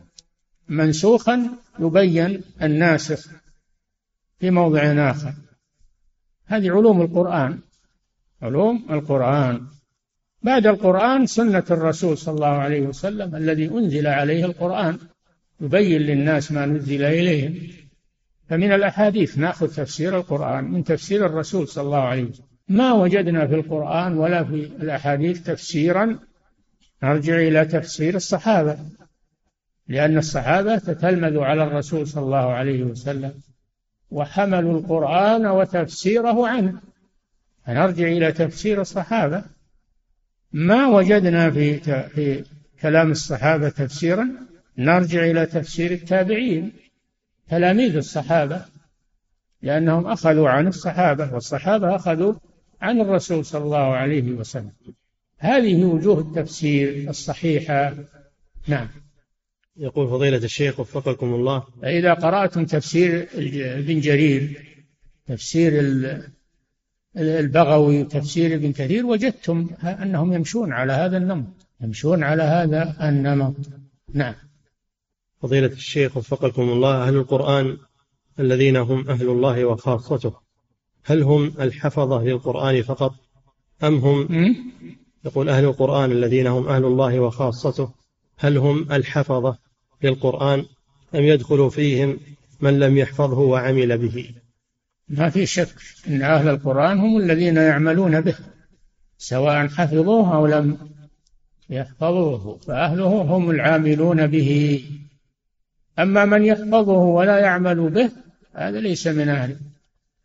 منسوخا 0.68 1.50
يبين 1.78 2.42
الناسخ 2.62 3.28
في 4.38 4.50
موضع 4.50 4.80
آخر. 5.10 5.32
هذه 6.46 6.70
علوم 6.70 7.02
القرآن. 7.02 7.58
علوم 8.42 8.86
القرآن. 8.90 9.60
بعد 10.42 10.66
القرآن 10.66 11.26
سنة 11.26 11.64
الرسول 11.70 12.18
صلى 12.18 12.34
الله 12.34 12.46
عليه 12.46 12.80
وسلم 12.80 13.36
الذي 13.36 13.68
أنزل 13.68 14.06
عليه 14.06 14.44
القرآن. 14.44 14.98
يبين 15.60 16.02
للناس 16.02 16.52
ما 16.52 16.66
نزل 16.66 17.04
إليهم. 17.04 17.54
فمن 18.48 18.72
الأحاديث 18.72 19.38
نأخذ 19.38 19.66
تفسير 19.66 20.16
القرآن 20.16 20.64
من 20.64 20.84
تفسير 20.84 21.26
الرسول 21.26 21.68
صلى 21.68 21.84
الله 21.84 22.02
عليه 22.02 22.22
وسلم. 22.22 22.46
ما 22.68 22.92
وجدنا 22.92 23.46
في 23.46 23.54
القرآن 23.54 24.18
ولا 24.18 24.44
في 24.44 24.54
الأحاديث 24.54 25.42
تفسيرا. 25.42 26.18
نرجع 27.02 27.36
إلى 27.36 27.64
تفسير 27.64 28.14
الصحابة. 28.14 28.78
لأن 29.88 30.18
الصحابة 30.18 30.78
تتلمذوا 30.78 31.44
على 31.44 31.64
الرسول 31.64 32.06
صلى 32.06 32.22
الله 32.24 32.52
عليه 32.52 32.82
وسلم. 32.82 33.34
وحملوا 34.10 34.78
القرآن 34.78 35.46
وتفسيره 35.46 36.48
عنه. 36.48 36.80
فنرجع 37.66 38.06
إلى 38.06 38.32
تفسير 38.32 38.80
الصحابة. 38.80 39.44
ما 40.52 40.86
وجدنا 40.86 41.50
في 41.50 41.78
في 42.08 42.44
كلام 42.82 43.10
الصحابة 43.10 43.68
تفسيرا؟ 43.68 44.28
نرجع 44.78 45.24
إلى 45.24 45.46
تفسير 45.46 45.90
التابعين. 45.90 46.72
تلاميذ 47.48 47.96
الصحابة. 47.96 48.64
لأنهم 49.62 50.06
أخذوا 50.06 50.48
عن 50.48 50.66
الصحابة 50.66 51.34
والصحابة 51.34 51.96
أخذوا 51.96 52.34
عن 52.80 53.00
الرسول 53.00 53.44
صلى 53.44 53.64
الله 53.64 53.94
عليه 53.94 54.32
وسلم. 54.32 54.72
هذه 55.38 55.84
وجوه 55.84 56.20
التفسير 56.20 57.10
الصحيحة. 57.10 57.94
نعم. 58.68 58.88
يقول 59.78 60.08
فضيلة 60.08 60.36
الشيخ 60.36 60.80
وفقكم 60.80 61.34
الله. 61.34 61.64
فإذا 61.82 62.14
قرأتم 62.14 62.64
تفسير 62.64 63.28
ابن 63.78 64.00
جرير 64.00 64.66
تفسير 65.26 65.72
البغوي 67.16 68.02
وتفسير 68.02 68.54
ابن 68.54 68.72
كثير 68.72 69.06
وجدتم 69.06 69.70
أنهم 69.82 70.32
يمشون 70.32 70.72
على 70.72 70.92
هذا 70.92 71.16
النمط 71.16 71.66
يمشون 71.80 72.22
على 72.22 72.42
هذا 72.42 73.08
النمط. 73.08 73.54
نعم. 74.14 74.34
فضيلة 75.42 75.66
الشيخ 75.66 76.16
وفقكم 76.16 76.62
الله 76.62 77.08
أهل 77.08 77.16
القرآن 77.16 77.76
الذين 78.40 78.76
هم 78.76 79.08
أهل 79.08 79.28
الله 79.28 79.64
وخاصته 79.64 80.32
هل 81.04 81.22
هم 81.22 81.52
الحفظة 81.60 82.22
للقرآن 82.22 82.82
فقط 82.82 83.14
أم 83.84 83.94
هم 83.94 84.28
يقول 85.24 85.48
أهل 85.48 85.64
القرآن 85.64 86.12
الذين 86.12 86.46
هم 86.46 86.68
أهل 86.68 86.84
الله 86.84 87.20
وخاصته 87.20 87.90
هل 88.36 88.58
هم 88.58 88.92
الحفظة 88.92 89.58
للقرآن 90.02 90.64
أم 91.14 91.22
يدخل 91.22 91.70
فيهم 91.70 92.18
من 92.60 92.78
لم 92.78 92.96
يحفظه 92.96 93.38
وعمل 93.38 93.98
به؟ 93.98 94.30
ما 95.08 95.28
في 95.30 95.46
شك 95.46 95.74
أن 96.08 96.22
أهل 96.22 96.48
القرآن 96.48 96.98
هم 96.98 97.18
الذين 97.18 97.56
يعملون 97.56 98.20
به 98.20 98.34
سواء 99.18 99.66
حفظوه 99.66 100.36
أو 100.36 100.46
لم 100.46 100.78
يحفظوه 101.70 102.58
فأهله 102.58 103.06
هم 103.06 103.50
العاملون 103.50 104.26
به. 104.26 104.82
أما 105.98 106.24
من 106.24 106.44
يحفظه 106.44 106.92
ولا 106.92 107.38
يعمل 107.38 107.90
به 107.90 108.10
هذا 108.54 108.80
ليس 108.80 109.06
من 109.06 109.28
أهله. 109.28 109.56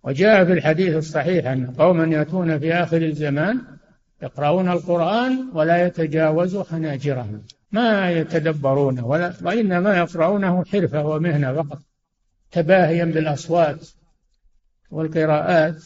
وجاء 0.04 0.46
في 0.46 0.54
الحديث 0.54 0.96
الصحيح 0.96 1.48
أن 1.48 1.72
قوما 1.72 2.04
يأتون 2.04 2.60
في 2.60 2.74
آخر 2.74 2.98
الزمان 2.98 3.62
يقرؤون 4.24 4.70
القرآن 4.70 5.50
ولا 5.54 5.86
يتجاوز 5.86 6.58
حناجرهم. 6.58 7.42
ما 7.72 8.12
يتدبرونه 8.12 9.06
ولا 9.06 9.34
وإنما 9.42 9.98
يقرؤونه 9.98 10.66
حرفة 10.66 11.06
ومهنة 11.06 11.54
فقط 11.54 11.80
تباهيا 12.52 13.06
بالأصوات 13.06 13.88
والقراءات 14.92 15.84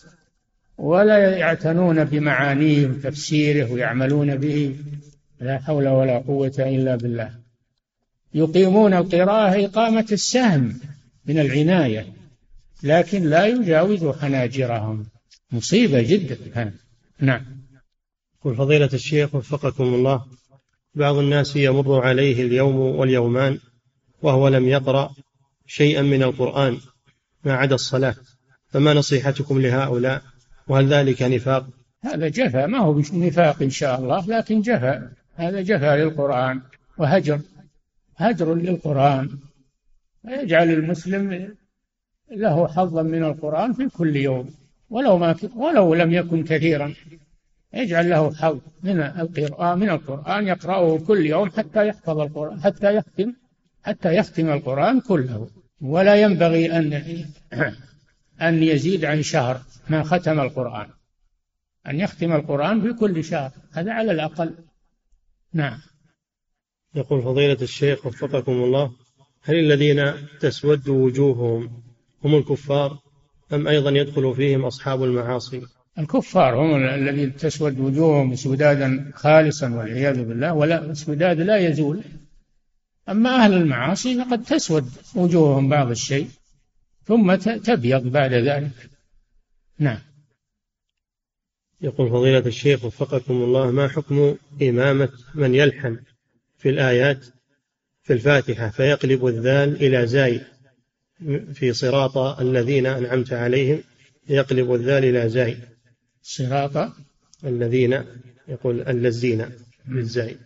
ولا 0.77 1.37
يعتنون 1.37 2.03
بمعانيه 2.03 2.87
وتفسيره 2.87 3.71
ويعملون 3.71 4.35
به 4.35 4.75
لا 5.39 5.59
حول 5.59 5.87
ولا 5.87 6.17
قوة 6.17 6.53
إلا 6.59 6.95
بالله. 6.95 7.31
يقيمون 8.33 8.93
القراءة 8.93 9.65
إقامة 9.65 10.05
السهم 10.11 10.79
من 11.25 11.39
العناية 11.39 12.13
لكن 12.83 13.23
لا 13.23 13.45
يجاوز 13.45 14.05
حناجرهم. 14.05 15.05
مصيبة 15.51 16.01
جدا. 16.01 16.73
نعم. 17.19 17.45
قل 18.43 18.55
فضيلة 18.55 18.89
الشيخ 18.93 19.35
وفقكم 19.35 19.83
الله. 19.83 20.25
بعض 20.95 21.15
الناس 21.15 21.55
يمر 21.55 22.01
عليه 22.01 22.43
اليوم 22.43 22.75
واليومان 22.75 23.59
وهو 24.21 24.47
لم 24.47 24.67
يقرأ 24.67 25.11
شيئا 25.67 26.01
من 26.01 26.23
القرآن 26.23 26.77
ما 27.43 27.53
عدا 27.53 27.75
الصلاة 27.75 28.15
فما 28.69 28.93
نصيحتكم 28.93 29.61
لهؤلاء؟ 29.61 30.21
وهل 30.67 30.87
ذلك 30.87 31.21
نفاق؟ 31.21 31.67
هذا 32.01 32.27
جفا 32.27 32.65
ما 32.65 32.77
هو 32.77 32.99
نفاق 33.13 33.61
إن 33.61 33.69
شاء 33.69 33.99
الله 33.99 34.27
لكن 34.27 34.61
جفا 34.61 35.11
هذا 35.35 35.61
جفا 35.61 35.97
للقرآن 35.97 36.61
وهجر 36.97 37.39
هجر 38.17 38.53
للقرآن 38.53 39.29
يجعل 40.27 40.69
المسلم 40.69 41.55
له 42.31 42.67
حظا 42.67 43.01
من 43.03 43.23
القرآن 43.23 43.73
في 43.73 43.89
كل 43.89 44.15
يوم 44.15 44.49
ولو 44.89 45.17
ما 45.17 45.35
ولو 45.55 45.93
لم 45.93 46.11
يكن 46.11 46.43
كثيرا. 46.43 46.93
يجعل 47.75 48.09
له 48.09 48.33
حظ 48.33 48.59
من 48.83 49.01
القراءة 49.01 49.75
من 49.75 49.89
القرآن 49.89 50.47
يقرأه 50.47 50.97
كل 50.97 51.25
يوم 51.25 51.49
حتى 51.49 51.87
يحفظ 51.87 52.19
القرآن 52.19 52.61
حتى 52.61 52.95
يختم 52.95 53.33
حتى 53.83 54.15
يختم 54.15 54.49
القرآن 54.49 55.01
كله. 55.01 55.49
ولا 55.81 56.21
ينبغي 56.21 56.77
أن 56.77 56.93
أن 58.41 58.63
يزيد 58.63 59.05
عن 59.05 59.21
شهر 59.21 59.61
ما 59.89 60.03
ختم 60.03 60.39
القرآن. 60.39 60.87
أن 61.87 61.99
يختم 61.99 62.33
القرآن 62.33 62.81
في 62.81 62.93
كل 62.93 63.23
شهر. 63.23 63.51
هذا 63.73 63.91
على 63.91 64.11
الأقل. 64.11 64.55
نعم. 65.53 65.79
يقول 66.95 67.21
فضيلة 67.21 67.57
الشيخ 67.61 68.05
وفقكم 68.05 68.51
الله 68.51 68.91
هل 69.41 69.55
الذين 69.55 70.13
تسود 70.39 70.89
وجوههم 70.89 71.83
هم 72.23 72.35
الكفار 72.35 72.99
أم 73.53 73.67
أيضا 73.67 73.89
يدخل 73.89 74.35
فيهم 74.35 74.65
أصحاب 74.65 75.03
المعاصي؟ 75.03 75.61
الكفار 75.99 76.55
هم 76.55 76.75
الذين 76.75 77.35
تسود 77.35 77.79
وجوههم 77.79 78.31
اسودادا 78.31 79.11
خالصا 79.15 79.69
والعياذ 79.69 80.23
بالله 80.23 80.53
ولا 80.53 80.85
الاسوداد 80.85 81.41
لا 81.41 81.57
يزول. 81.57 82.01
أما 83.09 83.29
أهل 83.29 83.53
المعاصي 83.53 84.23
فقد 84.25 84.43
تسود 84.43 84.89
وجوههم 85.15 85.69
بعض 85.69 85.89
الشيء 85.89 86.27
ثم 87.05 87.35
تبيض 87.35 88.07
بعد 88.07 88.33
ذلك. 88.33 88.89
نعم. 89.79 89.99
يقول 91.81 92.09
فضيلة 92.09 92.47
الشيخ 92.47 92.85
وفقكم 92.85 93.33
الله 93.33 93.71
ما 93.71 93.87
حكم 93.87 94.35
إمامة 94.61 95.09
من 95.35 95.55
يلحن 95.55 95.99
في 96.57 96.69
الآيات 96.69 97.25
في 98.01 98.13
الفاتحة 98.13 98.69
فيقلب 98.69 99.27
الذال 99.27 99.75
إلى 99.75 100.07
زاي 100.07 100.41
في 101.53 101.73
صراط 101.73 102.17
الذين 102.17 102.85
أنعمت 102.85 103.33
عليهم 103.33 103.83
يقلب 104.29 104.73
الذال 104.73 105.05
إلى 105.05 105.29
زاي؟ 105.29 105.57
صراط 106.25 106.91
الذين 107.43 108.03
يقول 108.47 108.81
اللزينة 108.81 109.51
بالزاي. 109.85 110.37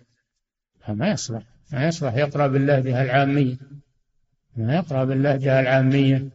ما 0.88 1.11
يصلح 1.11 1.43
ما 1.71 1.88
يصلح 1.88 2.15
يقرأ 2.15 2.47
باللهجة 2.47 3.03
العامية. 3.03 3.55
ما 4.57 4.75
يقرأ 4.75 5.03
باللهجة 5.03 5.59
العامية 5.59 6.30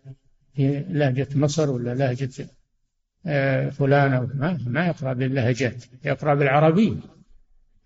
في 0.55 0.85
لهجة 0.89 1.29
مصر 1.35 1.71
ولا 1.71 1.95
لهجة 1.95 2.49
آه، 3.27 3.69
فلان 3.69 4.31
ما 4.35 4.59
ما 4.67 4.87
يقرأ 4.87 5.13
باللهجات 5.13 5.85
يقرأ 6.05 6.35
بالعربية 6.35 6.97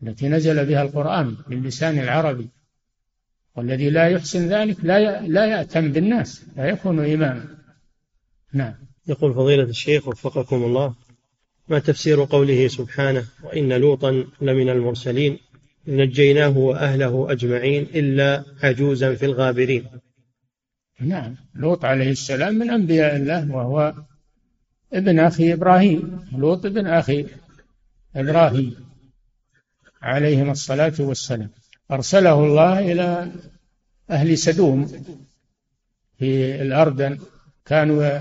التي 0.02 0.28
نزل 0.28 0.66
بها 0.66 0.82
القرآن 0.82 1.36
باللسان 1.48 1.98
العربي. 1.98 2.48
والذي 3.56 3.90
لا 3.90 4.08
يحسن 4.08 4.48
ذلك 4.48 4.84
لا 4.84 5.20
لا 5.20 5.46
يأتم 5.46 5.92
بالناس 5.92 6.44
لا 6.56 6.68
يكون 6.68 7.12
إماما. 7.12 7.44
نعم. 8.52 8.74
يقول 9.06 9.34
فضيلة 9.34 9.62
الشيخ 9.62 10.08
وفقكم 10.08 10.56
الله 10.56 11.07
ما 11.68 11.78
تفسير 11.78 12.24
قوله 12.24 12.68
سبحانه 12.68 13.24
وإن 13.42 13.72
لوطا 13.72 14.24
لمن 14.40 14.68
المرسلين 14.68 15.38
نجيناه 15.86 16.58
وأهله 16.58 17.32
أجمعين 17.32 17.82
إلا 17.82 18.44
عجوزا 18.62 19.14
في 19.14 19.26
الغابرين. 19.26 19.84
نعم 21.00 21.36
لوط 21.54 21.84
عليه 21.84 22.10
السلام 22.10 22.54
من 22.54 22.70
أنبياء 22.70 23.16
الله 23.16 23.54
وهو 23.54 23.94
ابن 24.92 25.18
أخي 25.18 25.52
إبراهيم 25.52 26.20
لوط 26.32 26.66
ابن 26.66 26.86
أخي 26.86 27.26
إبراهيم 28.16 28.74
عليهما 30.02 30.52
الصلاة 30.52 30.94
والسلام. 30.98 31.50
أرسله 31.90 32.44
الله 32.44 32.92
إلى 32.92 33.32
أهل 34.10 34.38
سدوم 34.38 34.86
في 36.18 36.62
الأردن 36.62 37.18
كانوا 37.66 38.20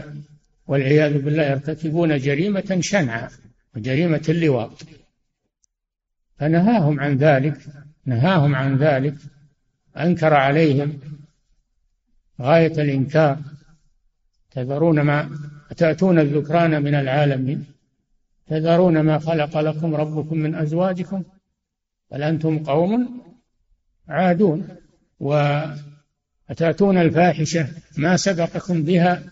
والعياذ 0.67 1.21
بالله 1.21 1.43
يرتكبون 1.43 2.17
جريمة 2.17 2.77
شنعة 2.79 3.31
وجريمة 3.75 4.25
اللواط. 4.29 4.83
فنهاهم 6.39 6.99
عن 6.99 7.17
ذلك 7.17 7.57
نهاهم 8.05 8.55
عن 8.55 8.77
ذلك 8.77 9.15
أنكر 9.97 10.33
عليهم 10.33 10.99
غاية 12.41 12.81
الإنكار. 12.81 13.39
تذرون 14.51 15.01
ما 15.01 15.29
تأتون 15.77 16.19
الذكران 16.19 16.83
من 16.83 16.95
العالمين 16.95 17.65
تذرون 18.47 18.99
ما 18.99 19.19
خلق 19.19 19.57
لكم 19.57 19.95
ربكم 19.95 20.37
من 20.37 20.55
أزواجكم 20.55 21.23
بل 22.11 22.23
أنتم 22.23 22.63
قوم 22.63 23.21
عادون. 24.07 24.67
وأتأتون 25.19 26.97
الفاحشة 26.97 27.67
ما 27.97 28.17
سبقكم 28.17 28.83
بها 28.83 29.23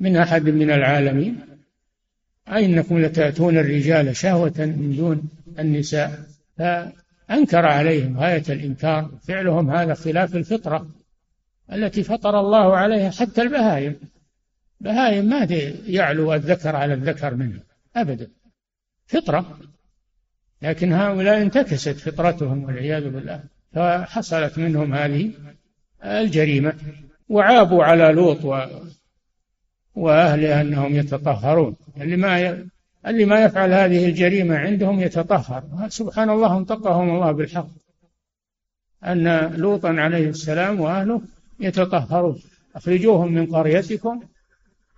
من 0.00 0.16
أحد 0.16 0.48
من 0.48 0.70
العالمين؟ 0.70 1.40
أئنكم 2.48 2.98
لتأتون 2.98 3.58
الرجال 3.58 4.16
شهوة 4.16 4.54
من 4.58 4.96
دون 4.96 5.28
النساء؟ 5.58 6.20
فأنكر 6.58 7.66
عليهم 7.66 8.18
غاية 8.18 8.44
الإنكار 8.48 9.10
فعلهم 9.28 9.70
هذا 9.70 9.94
خلاف 9.94 10.36
الفطرة 10.36 10.86
التي 11.72 12.02
فطر 12.02 12.40
الله 12.40 12.76
عليها 12.76 13.10
حتى 13.10 13.42
البهائم. 13.42 13.96
بهائم 14.80 15.24
ما 15.24 15.46
يعلو 15.86 16.34
الذكر 16.34 16.76
على 16.76 16.94
الذكر 16.94 17.34
منه 17.34 17.60
أبدا. 17.96 18.30
فطرة. 19.06 19.58
لكن 20.62 20.92
هؤلاء 20.92 21.42
انتكست 21.42 21.96
فطرتهم 21.96 22.64
والعياذ 22.64 23.08
بالله. 23.10 23.40
فحصلت 23.72 24.58
منهم 24.58 24.94
هذه 24.94 25.30
الجريمة 26.04 26.74
وعابوا 27.28 27.84
على 27.84 28.12
لوط. 28.12 28.44
وأهله 29.96 30.60
أنهم 30.60 30.94
يتطهرون. 30.94 31.76
اللي 32.00 32.16
ما. 32.16 32.66
اللي 33.06 33.24
ما 33.24 33.44
يفعل 33.44 33.72
هذه 33.72 34.06
الجريمة 34.06 34.56
عندهم 34.56 35.00
يتطهر. 35.00 35.88
سبحان 35.88 36.30
الله 36.30 36.58
انطقهم 36.58 37.10
الله 37.10 37.32
بالحق 37.32 37.68
أن 39.04 39.52
لوطا 39.56 39.88
عليه 39.88 40.28
السلام 40.28 40.80
وأهله 40.80 41.22
يتطهرون. 41.60 42.38
أخرجوهم 42.76 43.32
من 43.32 43.46
قريتكم. 43.46 44.20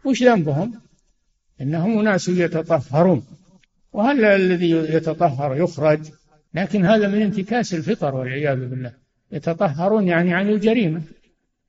وش 0.05 0.23
ذنبهم؟ 0.23 0.75
إنهم 1.61 1.99
أناس 1.99 2.29
يتطهرون. 2.29 3.27
وهل 3.93 4.25
الذي 4.25 4.71
يتطهر 4.71 5.57
يخرج؟ 5.57 6.01
لكن 6.55 6.87
هذا 6.87 7.09
من 7.09 7.23
انتكاس 7.23 7.75
الفطر 7.75 8.15
والعياذ 8.15 8.57
بالله. 8.57 8.93
يتطهرون 9.33 10.09
يعني 10.09 10.35
عن 10.35 10.49
الجريمة. 10.49 11.03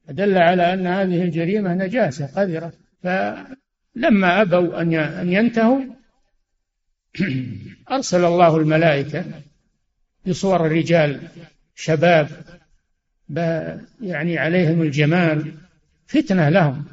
دل 0.09 0.37
على 0.37 0.73
أن 0.73 0.87
هذه 0.87 1.23
الجريمة 1.23 1.73
نجاسة 1.73 2.25
قذرة. 2.25 2.73
فلما 3.03 4.41
أبوا 4.41 4.81
أن 4.81 5.33
ينتهوا 5.33 5.81
أرسل 7.91 8.25
الله 8.25 8.57
الملائكة 8.57 9.25
بصور 10.27 10.65
الرجال 10.65 11.21
شباب 11.75 12.29
يعني 14.01 14.37
عليهم 14.37 14.81
الجمال 14.81 15.53
فتنة 16.07 16.49
لهم. 16.49 16.85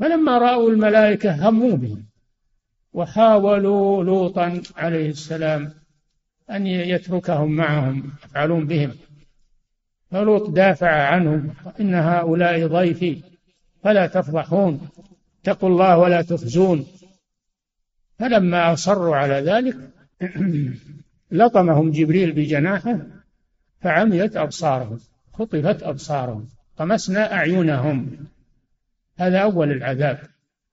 فلما 0.00 0.38
رأوا 0.38 0.70
الملائكة 0.70 1.48
هموا 1.48 1.76
بهم 1.76 2.04
وحاولوا 2.92 4.04
لوطا 4.04 4.62
عليه 4.76 5.10
السلام 5.10 5.72
أن 6.50 6.66
يتركهم 6.66 7.50
معهم 7.50 8.12
يفعلون 8.24 8.66
بهم. 8.66 8.92
فلوط 10.10 10.50
دافع 10.50 10.90
عنهم 10.90 11.54
إن 11.80 11.94
هؤلاء 11.94 12.66
ضيفي 12.66 13.22
فلا 13.82 14.06
تفضحون. 14.06 14.88
اتقوا 15.50 15.68
الله 15.68 15.98
ولا 15.98 16.22
تخزون. 16.22 16.86
فلما 18.18 18.72
أصروا 18.72 19.16
على 19.16 19.34
ذلك 19.34 19.76
لطمهم 21.38 21.90
جبريل 21.90 22.32
بجناحه 22.32 22.98
فعميت 23.80 24.36
أبصارهم 24.36 25.00
خطفت 25.32 25.82
أبصارهم 25.82 26.48
طمسنا 26.76 27.32
أعينهم. 27.32 28.26
هذا 29.18 29.38
أول 29.38 29.72
العذاب. 29.72 30.18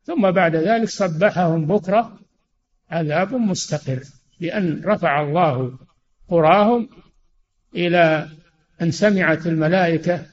ثم 0.04 0.32
بعد 0.32 0.56
ذلك 0.56 0.90
صبحهم 0.90 1.66
بكرة 1.66 2.20
عذاب 2.90 3.34
مستقر 3.34 4.04
لأن 4.40 4.82
رفع 4.86 5.22
الله 5.22 5.78
قراهم 6.30 6.90
إلى 7.76 8.30
أن 8.82 8.92
سمعت 8.92 9.48
الملائكة 9.48 10.26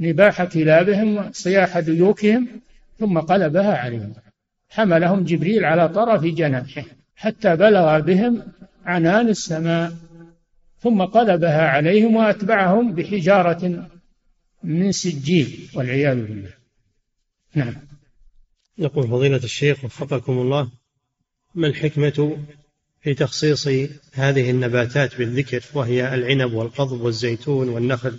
نباح 0.00 0.44
كلابهم 0.44 1.16
وصياح 1.16 1.78
ديوكهم 1.78 2.48
ثم 3.00 3.18
قلبها 3.18 3.76
عليهم. 3.76 4.14
حملهم 4.68 5.24
جبريل 5.24 5.64
على 5.64 5.88
طرف 5.88 6.24
جناحه 6.24 6.84
حتى 7.16 7.56
بلغ 7.56 8.00
بهم 8.00 8.42
عنان 8.84 9.28
السماء. 9.28 9.92
ثم 10.78 11.02
قلبها 11.02 11.68
عليهم 11.68 12.16
وأتبعهم 12.16 12.94
بحجارة 12.94 13.88
من 14.62 14.92
سجيل 14.92 15.68
والعياذ 15.74 16.26
بالله. 16.26 16.54
نعم. 17.54 17.74
يقول 18.78 19.08
فضيلة 19.08 19.36
الشيخ 19.36 19.84
وفقكم 19.84 20.32
الله 20.32 20.70
ما 21.54 21.66
الحكمة 21.66 22.38
في 23.00 23.14
تخصيص 23.14 23.68
هذه 24.12 24.50
النباتات 24.50 25.18
بالذكر 25.18 25.62
وهي 25.74 26.14
العنب 26.14 26.52
والقضب 26.52 27.00
والزيتون 27.00 27.68
والنخل 27.68 28.18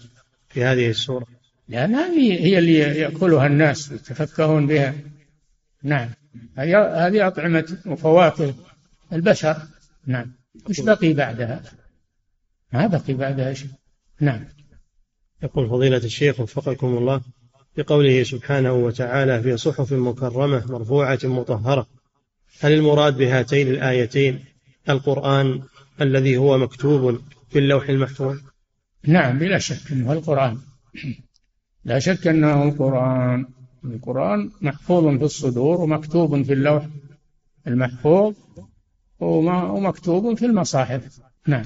في 0.50 0.64
هذه 0.64 0.90
السورة؟ 0.90 1.28
لأن 1.72 1.96
هذه 1.96 2.46
هي 2.46 2.60
اللي 2.60 2.78
يأكلها 2.80 3.48
الناس 3.48 3.92
يتفكهون 3.92 4.68
بها. 4.68 4.96
نعم. 5.84 6.10
هذه 6.58 7.28
أطعمة 7.28 7.78
وفواكه 7.86 8.54
البشر. 9.14 9.58
نعم. 10.08 10.32
وش 10.70 10.82
بقي 10.82 11.14
بعدها؟ 11.14 11.62
ما 12.74 12.88
بقي 12.88 13.14
بعدها 13.14 13.54
شيء. 13.54 13.70
نعم. 14.20 14.46
يقول 15.44 15.70
فضيلة 15.70 15.98
الشيخ 15.98 16.40
وفقكم 16.40 16.98
الله 16.98 17.22
بقوله 17.78 18.24
سبحانه 18.24 18.74
وتعالى 18.74 19.44
في 19.44 19.58
صحف 19.58 19.94
مكرمة 19.94 20.72
مرفوعة 20.72 21.20
مطهرة 21.24 21.88
هل 22.60 22.72
المراد 22.72 23.18
بهاتين 23.18 23.68
الآيتين 23.68 24.44
القرآن 24.90 25.62
الذي 26.02 26.38
هو 26.38 26.58
مكتوب 26.58 27.22
في 27.50 27.60
اللوح 27.60 27.90
المحفوظ؟ 27.90 28.38
نعم 29.08 29.40
بلا 29.40 29.58
شك 29.58 29.92
أنه 29.92 30.14
القرآن. 30.14 30.58
لا 31.84 32.00
شك 32.00 32.28
أنه 32.28 32.64
القرآن. 32.64 33.46
القرآن 33.86 34.52
محفوظ 34.62 35.18
في 35.18 35.24
الصدور 35.24 35.82
ومكتوب 35.82 36.42
في 36.42 36.54
اللوح 36.54 36.88
المحفوظ 37.68 38.36
ومكتوب 39.20 40.38
في 40.38 40.46
المصاحف. 40.46 41.20
نعم. 41.48 41.64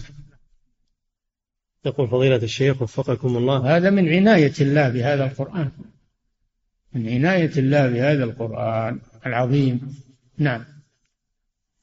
يقول 1.85 2.07
فضيلة 2.07 2.35
الشيخ 2.35 2.81
وفقكم 2.81 3.37
الله. 3.37 3.77
هذا 3.77 3.89
من 3.89 4.09
عناية 4.09 4.53
الله 4.61 4.89
بهذا 4.89 5.25
القرآن. 5.25 5.71
من 6.93 7.09
عناية 7.09 7.51
الله 7.57 7.87
بهذا 7.87 8.23
القرآن 8.23 8.99
العظيم. 9.25 9.95
نعم. 10.37 10.65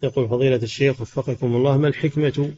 يقول 0.02 0.28
فضيلة 0.28 0.62
الشيخ 0.62 1.00
وفقكم 1.00 1.56
الله 1.56 1.76
ما 1.78 1.88
الحكمة 1.88 2.52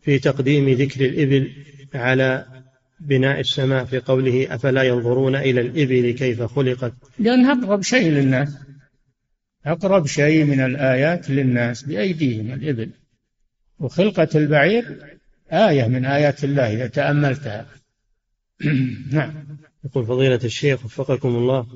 في 0.00 0.18
تقديم 0.18 0.68
ذكر 0.68 1.04
الإبل 1.04 1.52
على 1.94 2.59
بناء 3.00 3.40
السماء 3.40 3.84
في 3.84 3.98
قوله 3.98 4.54
أفلا 4.54 4.82
ينظرون 4.82 5.36
إلى 5.36 5.60
الإبل 5.60 6.10
كيف 6.10 6.42
خلقت؟ 6.42 6.92
لأنها 7.18 7.52
أقرب 7.52 7.82
شيء 7.82 8.10
للناس 8.10 8.56
أقرب 9.66 10.06
شيء 10.06 10.44
من 10.44 10.60
الآيات 10.60 11.30
للناس 11.30 11.82
بأيديهم 11.82 12.52
الإبل. 12.52 12.90
وخلقة 13.78 14.28
البعير 14.34 14.98
آية 15.52 15.86
من 15.86 16.04
آيات 16.04 16.44
الله 16.44 16.72
إذا 16.72 16.86
تأملتها. 16.86 17.66
نعم. 19.12 19.32
يقول 19.84 20.06
فضيلة 20.06 20.40
الشيخ 20.44 20.84
وفقكم 20.84 21.28
الله 21.28 21.66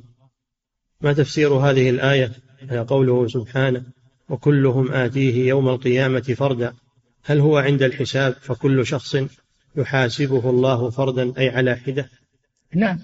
ما 1.01 1.12
تفسير 1.12 1.53
هذه 1.53 1.91
الآية؟ 1.91 2.33
هي 2.70 2.79
قوله 2.79 3.29
سبحانه 3.29 3.83
وكلهم 4.29 4.93
آتيه 4.93 5.49
يوم 5.49 5.68
القيامة 5.68 6.20
فردا. 6.20 6.75
هل 7.25 7.39
هو 7.39 7.59
عند 7.59 7.83
الحساب؟ 7.83 8.33
فكل 8.33 8.87
شخص 8.87 9.16
يحاسبه 9.77 10.51
الله 10.51 10.91
فردا 10.91 11.33
أي 11.39 11.49
على 11.49 11.77
حدة؟ 11.77 12.09
نعم. 12.75 12.99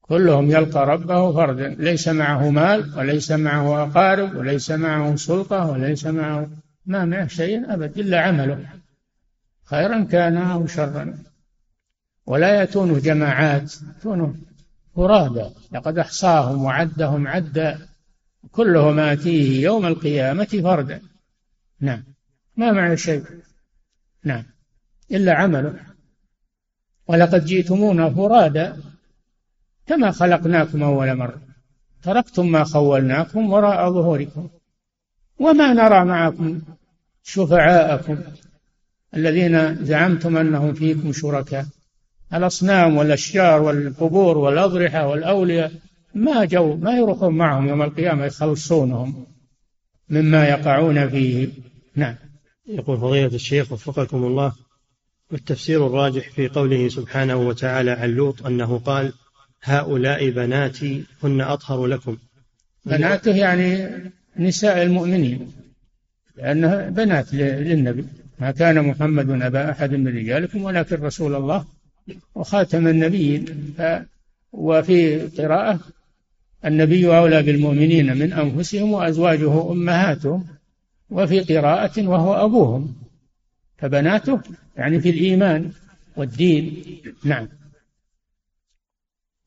كلهم 0.00 0.50
يلقى 0.50 0.86
ربه 0.86 1.32
فردا 1.32 1.68
ليس 1.68 2.08
معه 2.08 2.50
مال 2.50 2.98
وليس 2.98 3.32
معه 3.32 3.82
أقارب 3.82 4.36
وليس 4.36 4.70
معه 4.70 5.16
سلطة 5.16 5.70
وليس 5.70 6.06
معه 6.06 6.50
ما 6.86 7.04
معه 7.04 7.26
شيء 7.26 7.74
أبد 7.74 7.98
إلا 7.98 8.20
عمله. 8.20 8.66
خيرا 9.64 10.04
كان 10.04 10.36
أو 10.36 10.66
شرا. 10.66 11.18
ولا 12.26 12.54
يأتونه 12.54 12.98
جماعات 12.98 13.74
يأتونه 13.82 14.34
فرادى. 14.96 15.44
لقد 15.72 15.98
أحصاهم 15.98 16.64
وعدهم 16.64 17.28
عدا. 17.28 17.78
كلهم 18.52 18.98
آتيه 18.98 19.62
يوم 19.62 19.86
القيامة 19.86 20.60
فردا 20.62 21.00
نعم. 21.80 22.04
ما 22.56 22.72
معنى 22.72 22.96
شيء. 22.96 23.22
نعم. 24.24 24.44
إلا 25.12 25.34
عمله. 25.34 25.74
ولقد 27.08 27.44
جئتمونا 27.44 28.10
فرادا 28.10 28.76
كما 29.86 30.10
خلقناكم 30.10 30.82
أول 30.82 31.14
مرة. 31.14 31.40
تركتم 32.02 32.46
ما 32.46 32.64
خولناكم 32.64 33.52
وراء 33.52 33.90
ظهوركم. 33.90 34.48
وما 35.38 35.72
نرى 35.72 36.04
معكم 36.04 36.60
شفعاءكم 37.22 38.18
الذين 39.16 39.84
زعمتم 39.84 40.36
أنهم 40.36 40.74
فيكم 40.74 41.12
شركاء. 41.12 41.66
الأصنام 42.34 42.96
والأشجار 42.96 43.62
والقبور 43.62 44.38
والأضرحة 44.38 45.06
والأولياء 45.06 45.72
ما 46.14 46.44
جو 46.44 46.76
ما 46.76 46.96
يروحون 46.96 47.34
معهم 47.34 47.68
يوم 47.68 47.82
القيامة 47.82 48.24
يخلصونهم 48.24 49.26
مما 50.08 50.48
يقعون 50.48 51.08
فيه. 51.08 51.48
نعم. 51.96 52.14
يقول 52.66 52.98
فضيلة 52.98 53.34
الشيخ 53.34 53.72
وفقكم 53.72 54.24
الله. 54.24 54.52
والتفسير 55.32 55.86
الراجح 55.86 56.30
في 56.30 56.48
قوله 56.48 56.88
سبحانه 56.88 57.36
وتعالى 57.36 57.90
عن 57.90 58.10
لوط 58.10 58.46
أنه 58.46 58.78
قال 58.78 59.12
هؤلاء 59.62 60.30
بناتي 60.30 61.04
هن 61.24 61.40
أطهر 61.40 61.86
لكم. 61.86 62.16
بناته 62.84 63.36
يعني 63.36 63.88
نساء 64.36 64.82
المؤمنين 64.82 65.52
لأنها 66.36 66.88
بنات 66.88 67.34
للنبي. 67.34 68.04
ما 68.38 68.50
كان 68.50 68.88
محمد 68.88 69.42
أبا 69.42 69.70
أحد 69.70 69.94
من 69.94 70.18
رجالكم 70.18 70.62
ولكن 70.62 70.96
رسول 70.96 71.34
الله 71.34 71.64
وخاتم 72.34 72.86
النبيين. 72.86 73.74
ف 73.78 73.82
وفي 74.52 75.18
قراءة 75.26 75.80
النبي 76.64 77.06
أولى 77.18 77.42
بالمؤمنين 77.42 78.16
من 78.16 78.32
أنفسهم 78.32 78.92
وأزواجه 78.92 79.70
أمهاتهم. 79.72 80.46
وفي 81.10 81.40
قراءة 81.40 82.08
وهو 82.08 82.44
أبوهم. 82.46 82.94
فبناته 83.80 84.40
يعني 84.76 85.00
في 85.00 85.10
الإيمان 85.10 85.72
والدين. 86.16 86.84
نعم. 87.24 87.48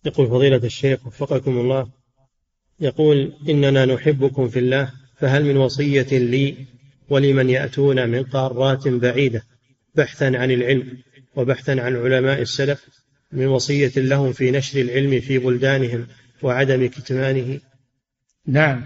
يقول 0.05 0.27
فضيلة 0.27 0.57
الشيخ 0.63 1.07
وفقكم 1.07 1.59
الله 1.59 1.89
يقول 2.79 3.33
إننا 3.49 3.85
نحبكم 3.85 4.49
في 4.49 4.59
الله 4.59 4.91
فهل 5.17 5.45
من 5.45 5.57
وصية 5.57 6.07
لي 6.17 6.55
ولمن 7.09 7.49
يأتون 7.49 8.09
من 8.09 8.23
قارات 8.23 8.87
بعيدة 8.87 9.43
بحثا 9.95 10.25
عن 10.25 10.51
العلم 10.51 10.97
وبحثا 11.35 11.71
عن 11.71 11.95
علماء 11.95 12.41
السلف 12.41 13.03
من 13.31 13.45
وصية 13.45 13.91
لهم 13.97 14.33
في 14.33 14.51
نشر 14.51 14.81
العلم 14.81 15.19
في 15.19 15.37
بلدانهم 15.37 16.07
وعدم 16.41 16.87
كتمانه؟ 16.87 17.59
نعم. 18.47 18.85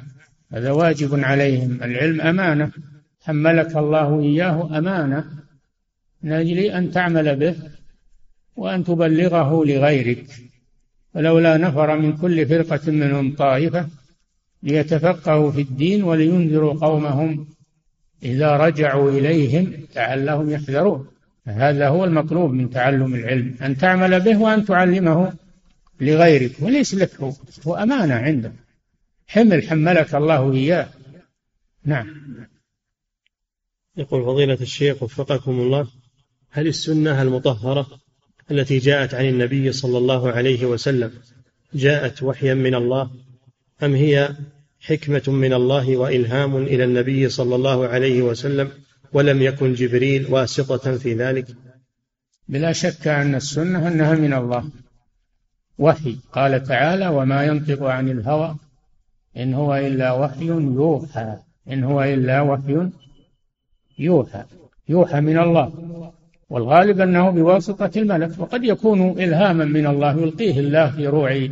هذا 0.52 0.72
واجب 0.72 1.24
عليهم. 1.24 1.84
العلم 1.84 2.22
أمانة. 2.22 2.72
حملك 3.28 3.78
الله 3.78 4.20
إياه 4.20 4.78
أمانة؟ 4.78 5.26
من 6.24 6.32
أجل 6.32 6.60
أن 6.60 6.92
تعمل 6.92 7.36
به 7.36 7.56
وأن 8.56 8.84
تبلغه 8.84 9.66
لغيرك. 9.66 10.26
ولولا 11.16 11.58
نفر 11.58 11.98
من 11.98 12.18
كل 12.18 12.46
فرقة 12.48 12.92
منهم 12.92 13.36
طائفة 13.36 13.88
ليتفقهوا 14.64 15.52
في 15.52 15.62
الدين 15.62 16.04
ولينذروا 16.04 16.74
قومهم 16.74 17.48
إذا 18.24 18.58
رجعوا 18.58 19.12
إليهم 19.12 19.74
لعلهم 19.96 20.50
يحذرون. 20.50 21.08
هذا 21.46 21.88
هو 21.88 22.06
المطلوب 22.06 22.52
من 22.52 22.70
تعلم 22.70 23.16
العلم 23.16 23.56
أن 23.62 23.78
تعمل 23.78 24.20
به 24.20 24.38
وأن 24.42 24.66
تعلمه 24.66 25.34
لغيرك 26.02 26.52
وليس 26.60 26.96
لك 26.96 27.22
هو 27.22 27.34
هو 27.68 27.76
أمانة 27.76 28.14
عندك. 28.14 28.54
حمل 29.28 29.64
حملك 29.64 30.16
الله 30.16 30.54
إياه. 30.54 30.88
نعم. 31.86 32.08
يقول 33.98 34.26
فضيلة 34.26 34.58
الشيخ 34.62 35.04
وفقكم 35.04 35.60
الله 35.60 35.88
هل 36.52 36.68
السنة 36.68 37.22
المطهرة 37.22 37.88
التي 38.52 38.78
جاءت 38.78 39.14
عن 39.14 39.26
النبي 39.26 39.72
صلى 39.72 39.98
الله 39.98 40.32
عليه 40.32 40.66
وسلم 40.66 41.12
جاءت 41.74 42.24
وحيا 42.24 42.54
من 42.54 42.76
الله 42.76 43.10
أم 43.84 43.96
هي 43.96 44.36
حكمة 44.80 45.24
من 45.28 45.54
الله 45.54 45.98
وإلهام 45.98 46.58
إلى 46.58 46.84
النبي 46.84 47.30
صلى 47.30 47.56
الله 47.56 47.88
عليه 47.88 48.22
وسلم 48.22 48.72
ولم 49.14 49.42
يكن 49.42 49.74
جبريل 49.74 50.28
واسطة 50.30 50.98
في 50.98 51.14
ذلك؟ 51.14 51.48
بلا 52.48 52.72
شك 52.72 53.08
أن 53.08 53.36
السنة 53.36 53.88
أنها 53.88 54.16
من 54.16 54.34
الله. 54.34 54.70
وحي 55.80 56.18
قال 56.34 56.64
تعالى 56.64 57.08
وما 57.08 57.44
ينطق 57.44 57.84
عن 57.84 58.10
الهوى 58.10 58.56
إن 59.38 59.54
هو 59.54 59.76
إلا 59.76 60.12
وحي 60.12 60.46
يوحى. 60.46 61.38
إن 61.72 61.84
هو 61.84 62.04
إلا 62.04 62.42
وحي 62.42 62.90
يوحى 64.00 64.44
يوحى 64.90 65.22
من 65.22 65.40
الله. 65.40 65.74
والغالب 66.50 67.02
أنه 67.02 67.30
بواسطة 67.30 67.92
الملك 67.96 68.40
وقد 68.40 68.64
يكون 68.64 69.10
إلهاما 69.10 69.66
من 69.66 69.88
الله 69.88 70.22
يلقيه 70.22 70.60
الله 70.60 70.92
في 70.92 71.08
روع 71.08 71.50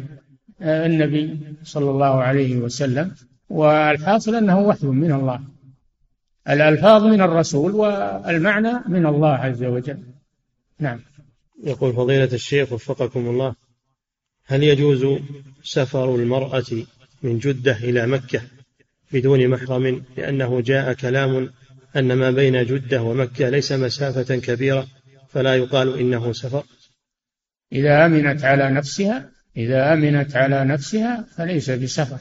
آه، 0.61 0.85
النبي 0.85 1.39
صلى 1.63 1.89
الله 1.89 2.23
عليه 2.23 2.57
وسلم. 2.57 3.11
والحاصل 3.49 4.35
أنه 4.35 4.59
وحي 4.59 4.87
من 4.87 5.11
الله. 5.11 5.39
الألفاظ 6.49 7.03
من 7.03 7.21
الرسول 7.21 7.71
والمعنى 7.75 8.73
من 8.87 9.05
الله 9.05 9.33
عز 9.33 9.63
وجل. 9.63 9.99
نعم. 10.79 10.99
يقول 11.63 11.93
فضيلة 11.93 12.29
الشيخ 12.33 12.73
وفقكم 12.73 13.29
الله 13.29 13.55
هل 14.45 14.63
يجوز 14.63 15.19
سفر 15.63 16.15
المرأة 16.15 16.65
من 17.23 17.39
جدة 17.39 17.77
إلى 17.77 18.07
مكة 18.07 18.41
بدون 19.11 19.47
محرم 19.47 20.03
لأنه 20.17 20.61
جاء 20.61 20.93
كلام 20.93 21.49
أن 21.97 22.13
ما 22.13 22.31
بين 22.31 22.65
جدة 22.65 23.01
ومكة 23.01 23.49
ليس 23.49 23.71
مسافة 23.71 24.35
كبيرة 24.35 24.87
فلا 25.29 25.55
يقال 25.55 25.99
إنه 25.99 26.33
سفر. 26.33 26.63
إذا 27.71 28.05
أمنت 28.05 28.43
على 28.43 28.69
نفسها 28.69 29.29
إذا 29.57 29.93
أمنت 29.93 30.35
على 30.35 30.65
نفسها 30.65 31.25
فليس 31.37 31.69
بسفر. 31.69 32.19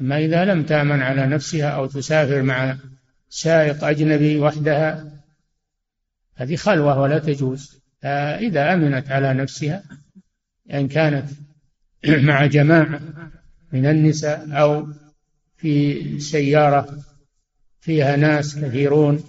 أما 0.00 0.18
إذا 0.18 0.44
لم 0.44 0.62
تأمن 0.62 1.02
على 1.02 1.26
نفسها 1.26 1.68
أو 1.68 1.86
تسافر 1.86 2.42
مع 2.42 2.76
سائق 3.28 3.84
أجنبي 3.84 4.38
وحدها 4.38 5.12
هذه 6.34 6.56
خلوة 6.56 7.00
ولا 7.00 7.18
تجوز. 7.18 7.80
إذا 8.40 8.74
أمنت 8.74 9.10
على 9.10 9.34
نفسها 9.34 9.82
إن 10.72 10.88
كانت 10.88 11.28
مع 12.28 12.46
جماعة 12.46 13.00
من 13.72 13.86
النساء 13.86 14.48
أو 14.50 14.88
في 15.56 16.20
سيارة 16.20 17.09
فيها 17.80 18.16
ناس 18.16 18.58
كثيرون. 18.58 19.24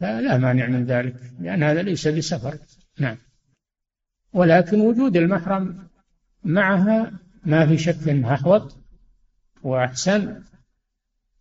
فلا 0.00 0.38
مانع 0.38 0.66
من 0.66 0.86
ذلك 0.86 1.14
لأن 1.40 1.62
هذا 1.62 1.82
ليس 1.82 2.08
بسفر. 2.08 2.58
نعم. 2.98 3.16
ولكن 4.32 4.80
وجود 4.80 5.16
المحرم 5.16 5.88
معها 6.44 7.12
ما 7.44 7.66
في 7.66 7.78
شك 7.78 8.08
انه 8.08 8.34
أحوط 8.34 8.76
وأحسن. 9.62 10.42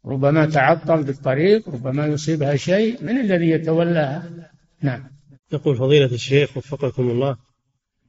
ربما 0.06 0.46
تعطل 0.46 1.04
بالطريق 1.04 1.70
ربما 1.70 2.06
يصيبها 2.06 2.56
شيء 2.56 3.04
من 3.04 3.20
الذي 3.20 3.50
يتولاها. 3.50 4.52
نعم. 4.82 5.04
يقول 5.52 5.78
فضيلة 5.78 6.06
الشيخ 6.14 6.58
وفقكم 6.58 7.10
الله 7.10 7.38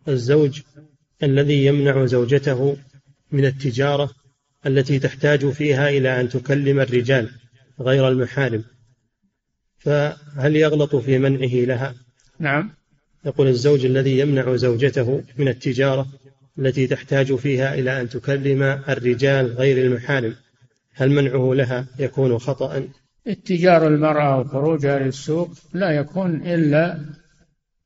الزوج 0.09 0.63
الذي 1.23 1.65
يمنع 1.67 2.07
زوجته 2.07 2.77
من 3.33 3.45
التجارة 3.45 4.11
التي 4.67 4.99
تحتاج 4.99 5.51
فيها 5.51 5.89
إلى 5.89 6.21
أن 6.21 6.29
تكلم 6.29 6.81
الرجال. 6.81 7.31
غير 7.81 8.09
المحارم. 8.09 8.65
فهل 9.79 10.57
يغلط 10.57 10.97
في 10.97 11.19
منعه 11.19 11.55
لها؟ 11.55 11.95
نعم. 12.39 12.71
يقول 13.25 13.49
الزوج 13.49 13.85
الذي 13.85 14.19
يمنع 14.19 14.57
زوجته 14.57 15.23
من 15.39 15.49
التجارة 15.49 16.07
التي 16.59 16.87
تحتاج 16.87 17.35
فيها 17.35 17.75
إلى 17.75 18.01
أن 18.01 18.09
تكلم 18.09 18.63
الرجال 18.63 19.47
غير 19.47 19.87
المحارم 19.87 20.35
هل 20.95 21.11
منعه 21.11 21.55
لها 21.55 21.87
يكون 21.99 22.39
خطأ؟ 22.39 22.89
اتجار 23.27 23.87
المرأة 23.87 24.41
وخروجها 24.41 24.99
للسوق 24.99 25.51
لا 25.73 25.91
يكون 25.91 26.47
إلا 26.47 27.01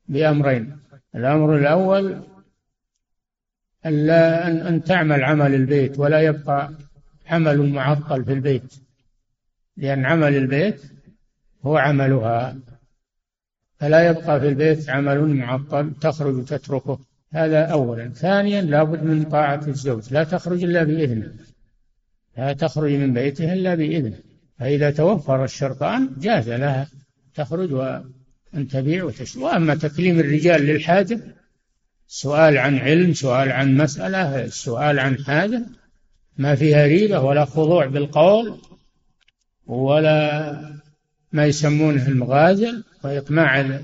بأمرين. 0.09 0.77
الأمر 1.15 1.57
الأول 1.57 2.23
ألا 3.87 4.49
أن, 4.69 4.85
تعمل 4.85 5.25
عمل 5.25 5.55
البيت 5.55 5.99
ولا 5.99 6.21
يبقى 6.21 6.73
عمل 7.27 7.73
معطل 7.73 8.25
في 8.25 8.33
البيت. 8.33 8.75
لأن 9.81 10.05
عمل 10.07 10.37
البيت 10.37 10.83
هو 11.67 11.77
عملها. 11.77 12.57
فلا 13.79 14.11
يبقى 14.11 14.41
في 14.41 14.49
البيت 14.49 14.91
عمل 14.91 15.35
معطل 15.35 15.93
تخرج 16.01 16.35
وتتركه 16.35 16.99
هذا 17.33 17.65
أولا. 17.65 18.09
ثانيا 18.09 18.63
لابد 18.63 19.03
من 19.05 19.25
طاعة 19.25 19.61
الزوج. 19.69 20.13
لا 20.15 20.25
تخرج 20.25 20.65
إلا 20.65 20.83
بإذنه. 20.83 21.33
لا 22.39 22.53
تخرج 22.53 22.93
من 22.93 23.13
بيته 23.15 23.53
إلا 23.53 23.75
بإذنه. 23.75 24.19
فإذا 24.59 24.91
توفر 24.91 25.45
الشرطان 25.45 26.11
جاز 26.19 26.49
لها 26.49 26.89
تخرج 27.35 27.73
وأن 27.73 28.69
تبيع 28.71 29.05
وتشتري. 29.05 29.43
وأما 29.43 29.75
تكليم 29.75 30.21
الرجال 30.21 30.63
للحاجة 30.63 31.21
سؤال 32.07 32.59
عن 32.59 32.79
علم 32.79 33.13
سؤال 33.13 33.53
عن 33.53 33.77
مسألة 33.77 34.47
سؤال 34.47 34.99
عن 34.99 35.19
حاجة 35.19 35.67
ما 36.37 36.55
فيها 36.55 36.87
ريبة 36.87 37.21
ولا 37.21 37.45
خضوع 37.45 37.87
بالقول. 37.87 38.59
ولا 39.71 40.81
ما 41.33 41.47
يسمونه 41.47 42.09
المغازل 42.09 42.85
وإطماع 43.05 43.81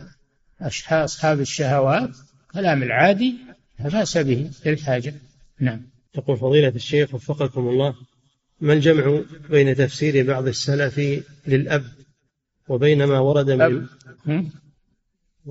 أصحاب 0.92 1.40
الشهوات 1.40 2.10
كلام 2.52 2.82
العادي 2.82 3.34
لا 3.80 3.88
بأس 3.88 4.18
به 4.18 4.50
للحاجة 4.66 5.14
نعم. 5.60 5.82
يقول 6.14 6.36
فضيلة 6.36 6.68
الشيخ 6.68 7.14
وفقكم 7.14 7.68
الله 7.68 7.94
ما 8.60 8.72
الجمع 8.72 9.22
بين 9.50 9.76
تفسير 9.76 10.26
بعض 10.26 10.46
السلف 10.46 11.22
للأب 11.46 11.84
وبين 12.68 13.04
ما 13.04 13.18
ورد 13.18 13.50
من. 13.50 13.86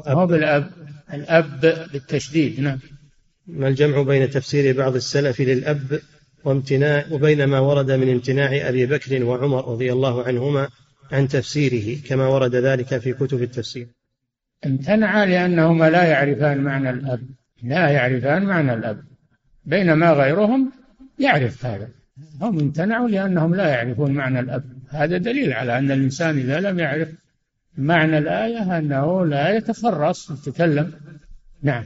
هو 0.08 0.28
بالأب؟ 0.28 0.72
الأب 1.14 1.62
بالتشديد 1.94 2.60
نعم. 2.60 2.80
ما 3.48 3.68
الجمع 3.68 4.02
بين 4.02 4.30
تفسير 4.30 4.78
بعض 4.78 4.96
السلف 4.96 5.42
للأب 5.42 6.00
وامتناع 6.46 7.06
وبين 7.12 7.44
ما 7.44 7.60
ورد 7.60 7.92
من 7.92 8.12
امتناع 8.12 8.70
أبي 8.70 8.86
بكر 8.86 9.24
وعمر 9.24 9.72
رضي 9.72 9.94
الله 9.94 10.24
عنهما 10.24 10.70
عن 11.12 11.28
تفسيره 11.28 12.02
كما 12.08 12.28
ورد 12.28 12.56
ذلك 12.56 12.98
في 12.98 13.14
كتب 13.14 13.42
التفسير. 13.42 13.88
امتنع 14.66 15.24
لأنهما 15.24 15.90
لا 15.90 16.04
يعرفان 16.04 16.58
معنى 16.58 16.90
الأب 16.90 17.22
لا 17.64 17.90
يعرفان 17.90 18.44
معنى 18.46 18.74
الأب. 18.74 19.04
بينما 19.66 20.12
غيرهم 20.12 20.72
يعرف 21.20 21.66
هذا. 21.66 21.88
هم 22.42 22.60
امتنعوا 22.60 23.10
لأنهم 23.10 23.56
لا 23.56 23.68
يعرفون 23.68 24.12
معنى 24.12 24.40
الأب. 24.40 24.64
هذا 24.90 25.18
دليل 25.18 25.54
على 25.54 25.78
أن 25.78 25.92
الإنسان 25.92 26.38
إذا 26.38 26.60
لم 26.60 26.80
يعرف 26.80 27.10
معنى 27.78 28.18
الآية 28.18 28.78
أنه 28.78 29.26
لا 29.26 29.58
يتخرص 29.58 30.32
يتكلم. 30.32 30.92
نعم. 31.64 31.84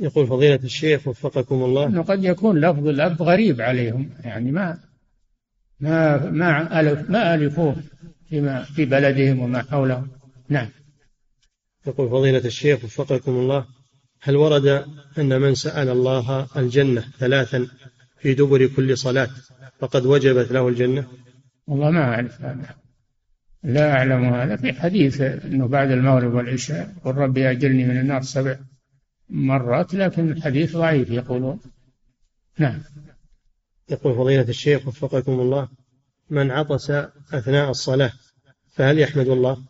يقول 0.00 0.26
فضيلة 0.26 0.60
الشيخ 0.64 1.08
وفقكم 1.08 1.64
الله. 1.64 1.86
أنه 1.86 2.02
قد 2.02 2.24
يكون 2.24 2.60
لفظ 2.60 2.86
الأب 2.86 3.22
غريب 3.22 3.60
عليهم 3.60 4.10
يعني 4.24 4.52
ما 4.52 4.78
ما 5.80 6.30
ما 6.30 6.80
ألف 6.80 7.10
ما 7.10 7.34
ألفوه 7.34 7.76
فيما 8.28 8.62
في 8.62 8.84
بلدهم 8.84 9.38
وما 9.38 9.62
حولهم. 9.62 10.08
نعم. 10.48 10.68
يقول 11.86 12.08
فضيلة 12.08 12.44
الشيخ 12.44 12.84
وفقكم 12.84 13.32
الله 13.32 13.66
هل 14.22 14.36
ورد 14.36 14.84
أن 15.18 15.40
من 15.40 15.54
سأل 15.54 15.88
الله 15.88 16.46
الجنة 16.56 17.04
ثلاثا 17.18 17.66
في 18.18 18.34
دبر 18.34 18.66
كل 18.66 18.98
صلاة 18.98 19.28
فقد 19.78 20.06
وجبت 20.06 20.52
له 20.52 20.68
الجنة؟ 20.68 21.06
والله 21.66 21.90
ما 21.90 22.04
أعرف 22.14 22.40
هذا. 22.40 22.74
لا 23.62 23.92
أعلم 23.92 24.24
هذا. 24.24 24.56
في 24.56 24.72
حديث 24.72 25.20
أنه 25.20 25.68
بعد 25.68 25.90
المغرب 25.90 26.34
والعشاء 26.34 26.94
قل 27.04 27.14
ربي 27.14 27.50
أجرني 27.50 27.84
من 27.84 28.00
النار 28.00 28.22
سبع 28.22 28.58
مرات 29.30 29.94
لكن 29.94 30.32
الحديث 30.32 30.76
ضعيف 30.76 31.10
يقولون. 31.10 31.60
نعم. 32.58 32.82
يقول 33.90 34.14
فضيلة 34.14 34.48
الشيخ 34.48 34.88
وفقكم 34.88 35.40
الله 35.40 35.68
من 36.30 36.50
عطس 36.50 36.90
أثناء 37.32 37.70
الصلاة 37.70 38.12
فهل 38.74 38.98
يحمد 38.98 39.28
الله؟ 39.28 39.64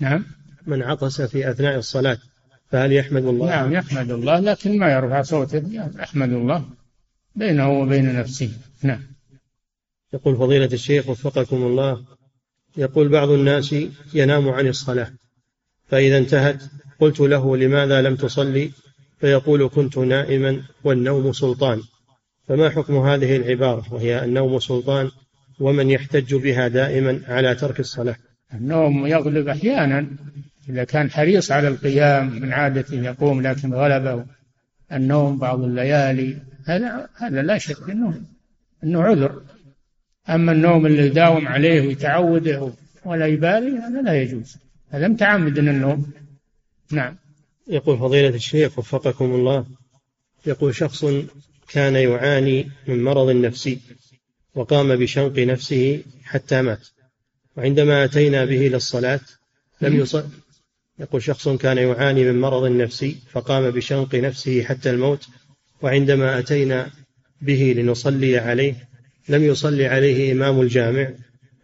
نعم. 0.00 0.24
من 0.66 0.82
عطس 0.82 1.22
في 1.22 1.50
أثناء 1.50 1.78
الصلاة 1.78 2.18
فهل 2.70 2.92
يحمد 2.92 3.24
الله؟ 3.24 3.46
نعم 3.46 3.72
يحمد 3.72 4.10
الله 4.10 4.40
لكن 4.40 4.78
ما 4.78 4.92
يرفع 4.92 5.22
صوته 5.22 5.62
يحمد 5.98 6.32
الله 6.32 6.64
بينه 7.36 7.70
وبين 7.70 8.18
نفسه. 8.18 8.50
نعم. 8.82 9.02
يقول 10.12 10.36
فضيلة 10.36 10.68
الشيخ 10.72 11.08
وفقكم 11.08 11.56
الله 11.56 12.04
يقول 12.76 13.08
بعض 13.08 13.28
الناس 13.28 13.74
ينام 14.14 14.48
عن 14.48 14.66
الصلاة 14.66 15.12
فإذا 15.86 16.18
انتهت 16.18 16.62
قلت 17.00 17.20
له 17.20 17.56
لماذا 17.56 18.02
لم 18.02 18.16
تصلي؟ 18.16 18.72
فيقول 19.20 19.68
كنت 19.68 19.98
نائما 19.98 20.62
والنوم 20.84 21.32
سلطان. 21.32 21.80
فما 22.48 22.70
حكم 22.70 22.96
هذه 22.96 23.36
العبارة؟ 23.36 23.94
وهي 23.94 24.24
النوم 24.24 24.58
سلطان 24.58 25.10
ومن 25.60 25.90
يحتج 25.90 26.34
بها 26.34 26.68
دائما 26.68 27.20
على 27.28 27.54
ترك 27.54 27.80
الصلاة. 27.80 28.16
النوم 28.54 29.06
يغلب 29.06 29.48
أحيانا. 29.48 30.06
إذا 30.68 30.84
كان 30.84 31.10
حريص 31.10 31.52
على 31.52 31.68
القيام 31.68 32.40
من 32.40 32.52
عادته 32.52 32.94
يقوم 32.94 33.42
لكن 33.42 33.74
غلبه 33.74 34.24
النوم 34.92 35.38
بعض 35.38 35.62
الليالي 35.62 36.36
هذا 36.66 37.08
هذا 37.16 37.42
لا 37.42 37.58
شك 37.58 37.90
انه 37.90 38.20
إنه 38.84 39.02
عذر. 39.02 39.42
أما 40.28 40.52
النوم 40.52 40.86
اللي 40.86 41.06
يداوم 41.06 41.48
عليه 41.48 41.80
ويتعوده 41.80 42.72
ولا 43.04 43.26
يبالي 43.26 43.78
هذا 43.78 44.02
لا 44.02 44.22
يجوز. 44.22 44.56
هذا 44.90 45.08
متعمد 45.08 45.58
النوم. 45.58 46.12
نعم. 46.92 47.16
يقول 47.68 47.98
فضيلة 47.98 48.28
الشيخ 48.28 48.78
وفقكم 48.78 49.24
الله 49.34 49.66
يقول 50.46 50.74
شخص 50.74 51.04
كان 51.68 51.96
يعاني 51.96 52.70
من 52.86 53.04
مرض 53.04 53.30
نفسي 53.30 53.78
وقام 54.54 54.96
بشنق 54.96 55.38
نفسه 55.38 56.02
حتى 56.24 56.62
مات 56.62 56.88
وعندما 57.56 58.04
أتينا 58.04 58.44
به 58.44 58.66
إلى 58.66 58.76
الصلاة 58.76 59.20
لم 59.80 60.00
يصل 60.00 60.24
يقول 60.98 61.22
شخص 61.22 61.48
كان 61.48 61.78
يعاني 61.78 62.24
من 62.24 62.40
مرض 62.40 62.70
نفسي 62.70 63.16
فقام 63.30 63.70
بشنق 63.70 64.14
نفسه 64.14 64.62
حتى 64.64 64.90
الموت 64.90 65.26
وعندما 65.82 66.38
أتينا 66.38 66.90
به 67.42 67.74
لنصلي 67.76 68.38
عليه 68.38 68.88
لم 69.28 69.44
يصلي 69.44 69.86
عليه 69.86 70.32
إمام 70.32 70.60
الجامع 70.60 71.10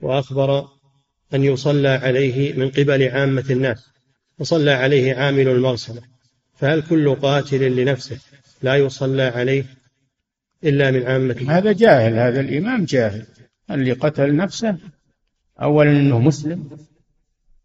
وأخبر 0.03 0.69
أن 1.35 1.45
يصلى 1.45 1.89
عليه 1.89 2.53
من 2.53 2.71
قبل 2.71 3.03
عامة 3.09 3.45
الناس. 3.51 3.87
وصلى 4.41 4.71
عليه 4.71 5.15
عامل 5.15 5.49
المغسلة 5.49 6.03
فهل 6.55 6.83
كل 6.83 7.15
قاتل 7.15 7.77
لنفسه 7.77 8.19
لا 8.63 8.77
يصلى 8.77 9.23
عليه 9.23 9.65
إلا 10.65 10.91
من 10.91 11.07
عامة 11.07 11.47
هذا 11.49 11.73
جاهل 11.73 12.15
هذا 12.15 12.41
الإمام 12.41 12.85
جاهل. 12.85 13.27
اللي 13.71 13.93
قتل 13.93 14.37
نفسه 14.37 14.77
أولا 15.63 15.91
أنه 15.91 16.19
مسلم 16.19 16.71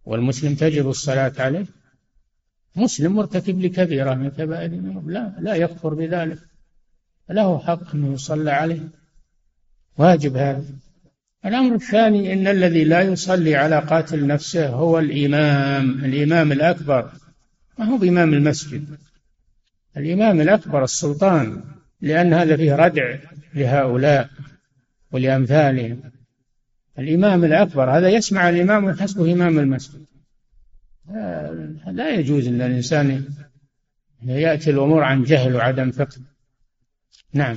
والمسلم 0.06 0.56
تجب 0.56 0.90
الصلاة 0.90 1.34
عليه. 1.40 1.66
مسلم 2.76 3.16
مرتكب 3.16 3.62
لكبيرة 3.62 4.14
من 4.14 4.30
كبائر 4.30 4.66
الذنوب 4.66 5.10
لا 5.10 5.36
لا 5.40 5.56
يكفر 5.56 5.94
بذلك. 5.94 6.40
له 7.30 7.60
حق 7.60 7.96
أنه 7.96 8.14
يصلى 8.14 8.52
عليه. 8.52 8.90
واجب 9.98 10.38
هذا. 10.38 10.66
الأمر 11.46 11.76
الثاني 11.76 12.34
أن 12.34 12.48
الذي 12.48 12.84
لا 12.84 13.02
يصلي 13.02 13.56
على 13.56 13.80
قاتل 13.80 14.28
نفسه 14.28 14.68
هو 14.70 15.00
الإمام 15.00 16.06
الإمام 16.06 16.52
الأكبر. 16.52 17.12
ما 17.80 17.86
هو 17.86 17.98
بإمام 17.98 18.34
المسجد؟ 18.34 18.98
الإمام 19.98 20.42
الأكبر 20.42 20.84
السلطان 20.84 21.64
لأن 22.02 22.34
هذا 22.34 22.58
فيه 22.58 22.76
ردع 22.76 23.16
لهؤلاء 23.54 24.30
ولأمثالهم. 25.12 26.02
الإمام 27.00 27.46
الأكبر 27.46 27.98
هذا 27.98 28.10
يسمع 28.10 28.50
الإمام 28.50 28.86
ويحسبه 28.86 29.34
إمام 29.34 29.60
المسجد. 29.60 30.06
لا 31.88 32.10
يجوز 32.10 32.48
أن 32.48 32.62
الإنسان 32.62 33.26
يأتي 34.24 34.70
الأمور 34.70 35.04
عن 35.04 35.24
جهل 35.24 35.56
وعدم 35.56 35.92
فقه. 35.92 36.18
نعم. 37.34 37.56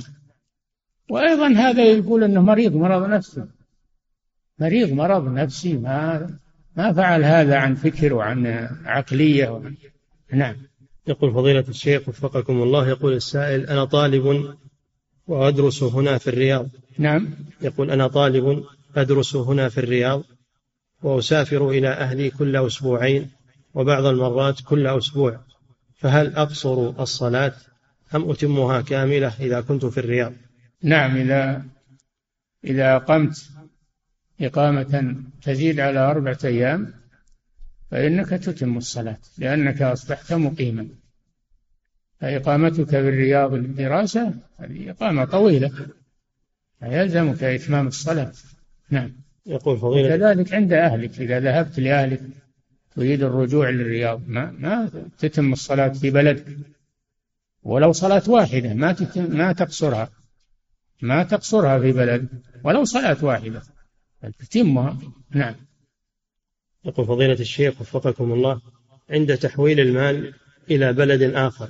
وأيضا 1.09 1.47
هذا 1.47 1.83
يقول 1.83 2.23
أنه 2.23 2.41
مريض 2.41 2.75
مرض 2.75 3.09
نفسي 3.09 3.43
مريض 4.59 4.93
مرض 4.93 5.27
نفسي 5.27 5.77
ما 5.77 6.29
ما 6.75 6.93
فعل 6.93 7.23
هذا 7.23 7.55
عن 7.55 7.75
فكر 7.75 8.13
وعن 8.13 8.69
عقلية. 8.85 9.49
وعن 9.49 9.75
نعم. 10.33 10.55
يقول 11.07 11.33
فضيلة 11.33 11.65
الشيخ 11.69 12.09
وفقكم 12.09 12.63
الله 12.63 12.87
يقول 12.87 13.13
السائل 13.13 13.65
أنا 13.65 13.85
طالب 13.85 14.55
وأدرس 15.27 15.83
هنا 15.83 16.17
في 16.17 16.27
الرياض. 16.27 16.69
نعم. 16.97 17.29
يقول 17.61 17.91
أنا 17.91 18.07
طالب 18.07 18.63
أدرس 18.95 19.35
هنا 19.35 19.69
في 19.69 19.77
الرياض 19.77 20.23
وأسافر 21.03 21.69
إلى 21.69 21.87
أهلي 21.87 22.29
كل 22.29 22.55
أسبوعين 22.55 23.29
وبعض 23.73 24.05
المرات 24.05 24.61
كل 24.61 24.87
أسبوع. 24.87 25.39
فهل 25.95 26.35
أقصر 26.35 26.89
الصلاة 27.01 27.53
أم 28.15 28.31
أتمها 28.31 28.81
كاملة 28.81 29.33
إذا 29.39 29.61
كنت 29.61 29.85
في 29.85 29.99
الرياض؟ 29.99 30.33
نعم 30.83 31.17
إذا 31.17 31.65
إذا 32.65 32.95
أقمت 32.95 33.49
إقامة 34.41 35.15
تزيد 35.41 35.79
على 35.79 35.99
أربعة 35.99 36.37
أيام 36.43 36.93
فإنك 37.91 38.29
تتم 38.29 38.77
الصلاة 38.77 39.17
لأنك 39.37 39.81
أصبحت 39.81 40.33
مقيما. 40.33 40.87
فإقامتك 42.21 42.95
بالرياض 42.95 43.53
للدراسة 43.53 44.33
هذه 44.57 44.89
إقامة 44.89 45.25
طويلة 45.25 45.71
فيلزمك 46.79 47.43
إتمام 47.43 47.87
الصلاة. 47.87 48.31
نعم. 48.89 49.11
يقول 49.45 49.77
فضيلة 49.77 50.09
كذلك 50.09 50.53
عند 50.53 50.73
أهلك 50.73 51.21
إذا 51.21 51.39
ذهبت 51.39 51.79
لأهلك 51.79 52.21
تريد 52.95 53.23
الرجوع 53.23 53.69
للرياض 53.69 54.21
ما 54.27 54.51
ما 54.51 54.89
تتم 55.19 55.53
الصلاة 55.53 55.89
في 55.89 56.09
بلدك. 56.09 56.45
ولو 57.63 57.91
صلاة 57.91 58.23
واحدة 58.27 58.73
ما 58.73 58.95
ما 59.15 59.53
تقصرها. 59.53 60.09
ما 61.01 61.23
تقصرها 61.23 61.79
في 61.79 61.91
بلدك 61.91 62.29
ولو 62.63 62.83
صلاة 62.83 63.17
واحدة. 63.25 63.61
تتمها 64.39 64.97
نعم. 65.31 65.55
يقول 66.85 67.07
فضيلة 67.07 67.33
الشيخ 67.33 67.81
وفقكم 67.81 68.31
الله 68.31 68.61
عند 69.09 69.37
تحويل 69.37 69.79
المال 69.79 70.33
إلى 70.71 70.93
بلد 70.93 71.21
آخر 71.21 71.69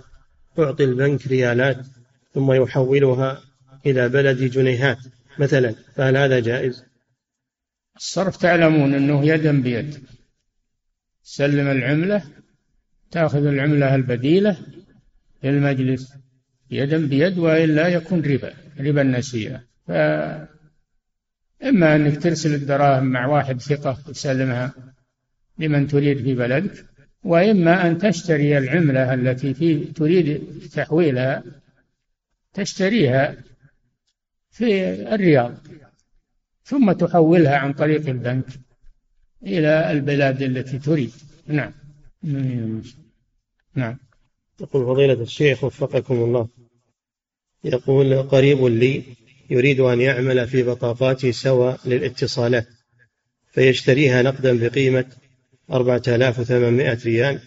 يعطي 0.58 0.84
البنك 0.84 1.28
ريالات 1.28 1.86
ثم 2.34 2.52
يحولها 2.52 3.42
إلى 3.86 4.10
بلد 4.10 4.44
جنيهات 4.44 4.98
مثلا 5.40 5.76
فهل 5.96 6.18
هذا 6.18 6.40
جائز؟ 6.40 6.84
الصرف 7.96 8.38
تعلمون 8.38 8.94
أنه 8.94 9.26
يدا 9.26 9.62
بيد. 9.62 10.04
سلم 11.24 11.68
العملة 11.68 12.24
تأخذ 13.12 13.46
العملة 13.46 13.96
البديلة 13.96 14.58
للمجلس 15.44 16.14
يدا 16.72 17.08
بيد 17.08 17.38
وإلا 17.38 17.88
يكون 17.88 18.22
ربا 18.22 18.54
ربا 18.80 19.02
النسيئة. 19.02 19.64
فإما 21.60 21.96
أنك 21.96 22.24
ترسل 22.24 22.54
الدراهم 22.54 23.04
مع 23.04 23.28
واحد 23.28 23.62
ثقة 23.62 23.98
تسلمها 24.08 24.74
لمن 25.58 25.88
تريد 25.88 26.18
في 26.18 26.36
بلدك 26.36 26.86
وإما 27.24 27.88
أن 27.88 27.98
تشتري 27.98 28.58
العملة 28.58 29.14
التي 29.14 29.54
في 29.54 29.86
تريد 29.86 30.44
تحويلها 30.74 31.44
تشتريها 32.54 33.36
في 34.52 34.94
الرياض 35.14 35.54
ثم 36.64 36.92
تحولها 36.92 37.58
عن 37.58 37.74
طريق 37.74 38.10
البنك 38.10 38.46
إلى 39.44 39.92
البلاد 39.92 40.42
التي 40.42 40.80
تريد. 40.80 41.12
نعم. 41.48 41.74
نعم. 43.76 43.98
يقول 44.62 44.86
فضيلة 44.86 45.22
الشيخ 45.22 45.64
وفقكم 45.64 46.16
الله. 46.16 46.48
يقول 47.64 48.24
قريب 48.24 48.66
لي 48.66 49.04
يريد 49.50 49.80
أن 49.80 50.02
يعمل 50.02 50.48
في 50.48 50.64
بطاقات 50.64 51.26
سوى 51.26 51.78
للاتصالات 51.86 52.68
فيشتريها 53.52 54.22
نقدا 54.22 54.68
بقيمة 54.68 55.06
أربعة 55.72 56.02
آلاف 56.08 56.40
وثمانمائة 56.40 56.98
ريال 57.06 57.40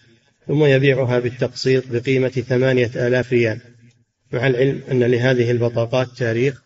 ثم 0.46 0.64
يبيعها 0.64 1.18
بالتقسيط 1.18 1.84
بقيمة 1.90 2.28
ثمانية 2.28 2.90
آلاف 2.96 3.32
ريال 3.32 3.60
مع 4.32 4.46
العلم 4.46 4.80
أن 4.90 5.02
لهذه 5.02 5.50
البطاقات 5.50 6.08
تاريخ 6.08 6.62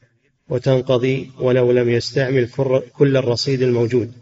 وتنقضي 0.49 1.31
ولو 1.41 1.73
لم 1.73 1.89
يستعمل 1.89 2.49
كل 2.93 3.17
الرصيد 3.17 3.63
الموجود 3.63 4.13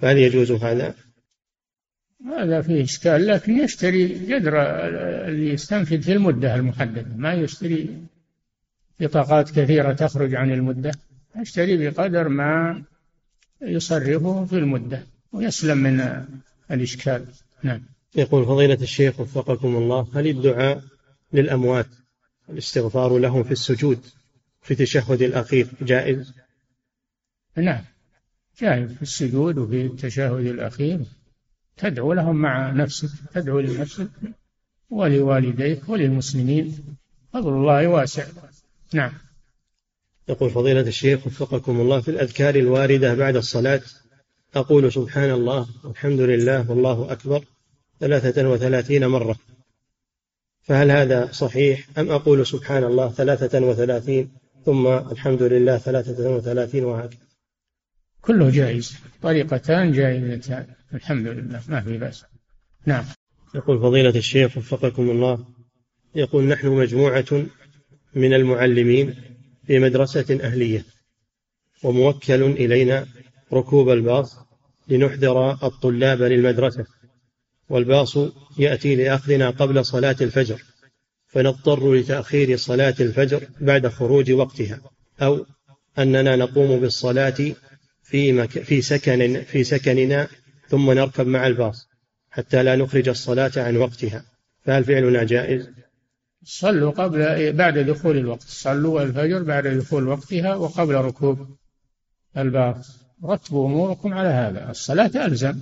فهل 0.00 0.18
يجوز 0.18 0.52
هذا؟ 0.52 0.94
هذا 2.26 2.62
فيه 2.62 2.82
إشكال 2.82 3.26
لكن 3.26 3.58
يشتري 3.58 4.34
قدر 4.34 4.52
اللي 5.28 5.52
يستنفذ 5.52 6.02
في 6.02 6.12
المدة 6.12 6.54
المحددة 6.54 7.06
ما 7.16 7.34
يشتري 7.34 7.88
بطاقات 9.02 9.50
كثيرة 9.50 9.92
تخرج 9.92 10.34
عن 10.34 10.52
المدة 10.52 10.92
يشتري 11.36 11.90
بقدر 11.90 12.28
ما 12.28 12.82
يصرفه 13.62 14.44
في 14.44 14.58
المدة 14.58 15.06
ويسلم 15.32 15.78
من 15.78 16.24
الإشكال. 16.70 17.26
نعم. 17.62 17.82
يقول 18.14 18.46
فضيلة 18.46 18.78
الشيخ 18.82 19.20
وفقكم 19.20 19.76
الله 19.76 20.08
هل 20.14 20.26
الدعاء 20.26 20.82
للأموات 21.32 21.86
الاستغفار 22.50 23.18
لهم 23.18 23.42
في 23.42 23.52
السجود 23.52 23.98
في 24.62 24.70
التشهد 24.70 25.22
الأخير 25.22 25.68
جائز؟ 25.82 26.34
نعم. 27.56 27.84
جائز 28.60 28.92
في 28.92 29.02
السجود 29.02 29.58
وفي 29.58 29.86
التشهد 29.86 30.46
الأخير. 30.46 31.00
تدعو 31.76 32.12
لهم 32.12 32.36
مع 32.36 32.70
نفسك 32.70 33.08
تدعو 33.34 33.60
لنفسك 33.60 34.08
ولوالديك 34.90 35.88
وللمسلمين. 35.88 36.96
فضل 37.32 37.52
الله 37.52 37.88
واسع. 37.88 38.26
نعم. 38.94 39.12
يقول 40.28 40.50
فضيلة 40.50 40.80
الشيخ 40.80 41.26
وفقكم 41.26 41.80
الله 41.80 42.00
في 42.00 42.10
الأذكار 42.10 42.54
الواردة 42.54 43.14
بعد 43.14 43.36
الصلاة 43.36 43.80
أقول 44.54 44.92
سبحان 44.92 45.30
الله 45.30 45.66
والحمد 45.84 46.20
لله 46.20 46.70
والله 46.70 47.12
أكبر 47.12 47.44
ثلاثة 48.00 48.48
وثلاثين 48.48 49.06
مرة. 49.06 49.36
فهل 50.62 50.90
هذا 50.90 51.32
صحيح؟ 51.32 51.88
أم 51.98 52.10
أقول 52.10 52.46
سبحان 52.46 52.84
الله 52.84 53.10
ثلاثة 53.10 53.60
وثلاثين 53.60 54.32
ثم 54.64 54.86
الحمد 54.86 55.42
لله 55.42 55.78
ثلاثة 55.78 56.30
وثلاثين 56.30 56.84
وهكذا؟ 56.84 57.20
كله 58.20 58.50
جائز. 58.50 58.96
طريقتان 59.22 59.92
جائزتان. 59.92 60.66
الحمد 60.94 61.26
لله 61.26 61.62
ما 61.68 61.80
في 61.80 61.98
بأس. 61.98 62.24
نعم. 62.86 63.04
يقول 63.54 63.80
فضيلة 63.80 64.16
الشيخ 64.16 64.56
وفقكم 64.56 65.10
الله 65.10 65.46
يقول 66.14 66.44
نحن 66.44 66.68
مجموعة 66.68 67.46
من 68.14 68.34
المعلمين 68.34 69.14
في 69.66 69.78
مدرسة 69.78 70.38
أهلية 70.42 70.84
وموكل 71.82 72.42
إلينا 72.42 73.06
ركوب 73.52 73.88
الباص 73.90 74.36
لنحضر 74.88 75.50
الطلاب 75.50 76.22
للمدرسة 76.22 76.86
والباص 77.68 78.18
يأتي 78.58 78.94
لأخذنا 78.96 79.50
قبل 79.50 79.84
صلاة 79.84 80.16
الفجر 80.20 80.62
فنضطر 81.26 81.94
لتأخير 81.94 82.56
صلاة 82.56 82.94
الفجر 83.00 83.48
بعد 83.60 83.88
خروج 83.88 84.32
وقتها 84.32 84.80
أو 85.22 85.46
أننا 85.98 86.36
نقوم 86.36 86.80
بالصلاة 86.80 87.54
في 88.02 88.32
مك... 88.32 88.50
في 88.50 88.82
سكن 88.82 89.42
في 89.42 89.64
سكننا 89.64 90.28
ثم 90.68 90.90
نركب 90.90 91.26
مع 91.26 91.46
الباص 91.46 91.88
حتى 92.30 92.62
لا 92.62 92.76
نخرج 92.76 93.08
الصلاة 93.08 93.52
عن 93.56 93.76
وقتها 93.76 94.24
فهل 94.64 94.84
فعلنا 94.84 95.24
جائز؟ 95.24 95.68
صلوا 96.44 96.90
قبل 96.90 97.52
بعد 97.52 97.78
دخول 97.78 98.16
الوقت. 98.16 98.42
صلوا 98.42 99.02
الفجر 99.02 99.42
بعد 99.42 99.66
دخول 99.66 100.08
وقتها 100.08 100.54
وقبل 100.54 100.94
ركوب 100.94 101.56
الباص 102.36 103.02
رتبوا 103.24 103.66
أموركم 103.66 104.14
على 104.14 104.28
هذا. 104.28 104.70
الصلاة 104.70 105.26
ألزم. 105.26 105.60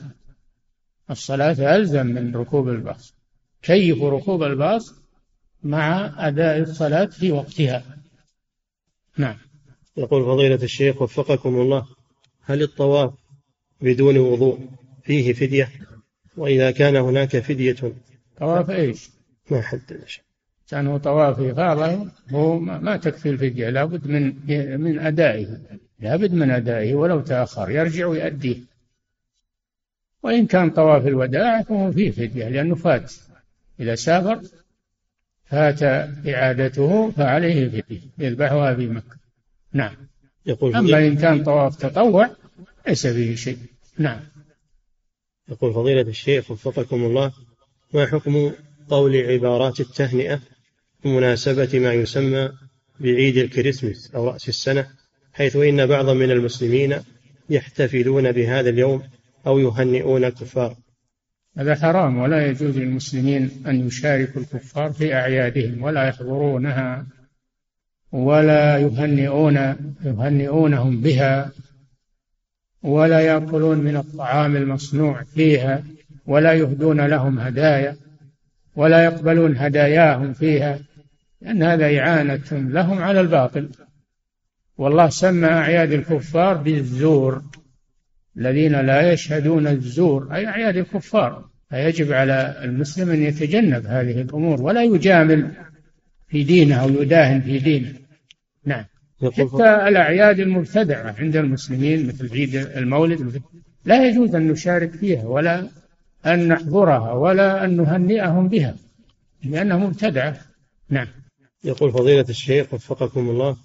الصلاة 1.11 1.77
ألزم 1.77 2.07
من 2.07 2.37
ركوب 2.37 2.69
الباص. 2.69 3.15
كيفوا 3.63 4.11
ركوب 4.11 4.43
الباص؟ 4.43 4.95
مع 5.63 6.15
أداء 6.29 6.59
الصلاة 6.59 7.07
في 7.07 7.33
وقتها. 7.33 7.85
نعم. 9.17 9.37
يقول 9.97 10.25
فضيلة 10.25 10.63
الشيخ 10.63 11.03
وفقكم 11.03 11.61
الله 11.61 11.87
هل 12.43 12.63
الطواف 12.63 13.13
بدون 13.81 14.19
وضوء 14.19 14.69
فيه 15.03 15.33
فدية؟ 15.33 15.73
وإذا 16.37 16.71
كان 16.71 16.97
هناك 16.97 17.39
فدية. 17.39 17.77
طواف 18.39 18.71
إيش؟ 18.71 19.11
ما 19.51 19.63
حدد 19.63 20.05
شيء 20.07 20.30
كان 20.71 20.99
طواف 20.99 21.41
إفاضة 21.41 22.11
هو 22.31 22.59
ما 22.59 22.97
تكفي 22.97 23.31
الفدية 23.31 23.71
لابد 23.71 24.07
من 24.07 24.35
من 24.81 24.99
أدائه. 24.99 25.59
لابد 26.01 26.33
من 26.33 26.51
أدائه 26.51 26.95
ولو 26.95 27.21
تأخر 27.21 27.71
يرجع 27.71 28.07
ويؤديه. 28.07 28.57
وإن 30.23 30.47
كان 30.47 30.71
طواف 30.71 31.07
الوداع 31.07 31.63
فهو 31.63 31.93
فيه 31.93 32.11
فدية 32.11 32.49
لأنه 32.49 32.75
فات. 32.75 33.13
إذا 33.81 33.95
سافر 33.95 34.41
فات 35.45 35.83
إعادته 36.29 37.11
فعليه 37.11 37.69
فدية 37.69 38.01
يذبحها 38.19 38.75
في 38.75 38.87
مكة. 38.87 39.17
نعم. 39.73 39.97
يقول 40.47 40.77
أما 40.77 40.99
إن 40.99 41.17
كان 41.17 41.45
طواف 41.45 41.77
تطوع 41.77 42.31
ليس 42.89 43.07
فيه 43.07 43.35
شيء. 43.35 43.59
نعم. 43.99 44.21
يقول 45.49 45.75
فضيلة 45.75 46.01
الشيخ 46.01 46.51
وفقكم 46.51 47.05
الله 47.05 47.33
ما 47.95 48.07
حكم 48.07 48.53
قول 48.89 49.17
عبارات 49.17 49.81
التهنئة 49.81 50.41
بمناسبة 51.05 51.79
ما 51.79 51.93
يسمى 51.93 52.51
بعيد 53.01 53.37
الكريسماس 53.37 54.11
أو 54.15 54.29
رأس 54.29 54.49
السنة 54.49 54.87
حيث 55.33 55.57
إن 55.57 55.87
بعضا 55.87 56.15
من 56.15 56.31
المسلمين 56.31 56.97
يحتفلون 57.51 58.33
بهذا 58.33 58.71
اليوم 58.71 59.03
أو 59.47 59.59
يهنئون 59.59 60.25
الكفار. 60.25 60.77
هذا 61.59 61.75
حرام 61.75 62.19
ولا 62.19 62.47
يجوز 62.47 62.79
للمسلمين 62.79 63.51
أن 63.67 63.87
يشاركوا 63.87 64.41
الكفار 64.41 64.93
في 64.93 65.15
أعيادهم 65.15 65.83
ولا 65.83 66.09
يحضرونها 66.09 67.07
ولا 68.13 68.79
يهنئون 68.79 69.57
يهنئونهم 70.05 71.01
بها 71.01 71.53
ولا 72.83 73.21
يأكلون 73.21 73.79
من 73.79 73.97
الطعام 73.97 74.57
المصنوع 74.57 75.23
فيها 75.23 75.85
ولا 76.27 76.53
يهدون 76.53 77.01
لهم 77.01 77.39
هدايا 77.39 77.97
ولا 78.77 79.05
يقبلون 79.05 79.57
هداياهم 79.57 80.33
فيها. 80.33 80.79
لأن 81.41 81.63
هذا 81.63 81.99
إعانة 81.99 82.41
لهم 82.53 82.99
على 82.99 83.21
الباطل. 83.21 83.71
والله 84.79 85.09
سمى 85.09 85.49
أعياد 85.49 85.93
الكفار 85.93 86.57
بالزور. 86.57 87.43
الذين 88.37 88.81
لا 88.81 89.13
يشهدون 89.13 89.67
الزور 89.67 90.35
أي 90.35 90.47
أعياد 90.47 90.77
الكفار. 90.77 91.45
فيجب 91.71 92.13
على 92.13 92.61
المسلم 92.65 93.11
أن 93.11 93.23
يتجنب 93.23 93.87
هذه 93.87 94.21
الأمور 94.21 94.63
ولا 94.63 94.83
يجامل 94.83 95.51
في 96.29 96.43
دينه 96.43 96.83
أو 96.83 96.89
يداهن 96.89 97.41
في 97.41 97.59
دينه. 97.59 97.93
نعم. 98.65 98.85
حتى 99.29 99.89
الأعياد 99.89 100.41
المبتدعة 100.41 101.15
عند 101.19 101.37
المسلمين 101.37 102.07
مثل 102.07 102.33
عيد 102.33 102.55
المولد 102.55 103.43
لا 103.85 104.09
يجوز 104.09 104.35
أن 104.35 104.49
نشارك 104.49 104.91
فيها 104.91 105.25
ولا 105.25 105.69
أن 106.27 106.49
نحضرها 106.49 107.13
ولا 107.13 107.65
أن 107.65 107.77
نهنئهم 107.77 108.49
بها 108.49 108.77
لأنها 109.45 109.77
مبتدعة 109.77 110.37
نعم. 110.89 111.07
يقول 111.65 111.93
فضيلة 111.93 112.27
الشيخ 112.29 112.75
وفقكم 112.75 113.31
الله 113.31 113.57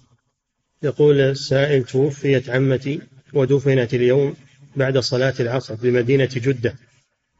يقول 0.82 1.20
السائل 1.20 1.84
توفيت 1.84 2.50
عمتي 2.50 3.00
ودفنت 3.32 3.94
اليوم 3.94 4.34
بعد 4.76 4.98
صلاة 4.98 5.34
العصر 5.40 5.74
بمدينة 5.74 6.28
جدة 6.32 6.74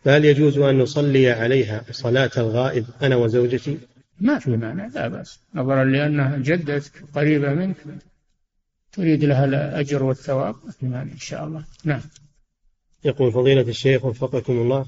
فهل 0.04 0.24
يجوز 0.24 0.58
أن 0.58 0.78
نصلي 0.78 1.30
عليها 1.30 1.84
صلاة 1.90 2.30
الغائب 2.36 2.86
أنا 3.02 3.16
وزوجتي؟ 3.16 3.78
ما 4.20 4.38
في 4.38 4.50
مانع 4.50 4.86
لا 4.86 5.08
بأس. 5.08 5.40
نظرا 5.54 5.84
لأنها 5.84 6.38
جدتك 6.38 6.92
قريبة 7.14 7.54
منك 7.54 7.76
تريد 8.92 9.24
لها 9.24 9.44
الأجر 9.44 10.02
والثواب 10.02 10.54
ما 10.64 10.70
في 10.70 10.86
مانع 10.86 11.12
إن 11.12 11.18
شاء 11.18 11.44
الله. 11.44 11.64
نعم. 11.84 12.00
يقول 13.04 13.32
فضيلة 13.32 13.60
الشيخ 13.60 14.04
وفقكم 14.04 14.52
الله 14.52 14.86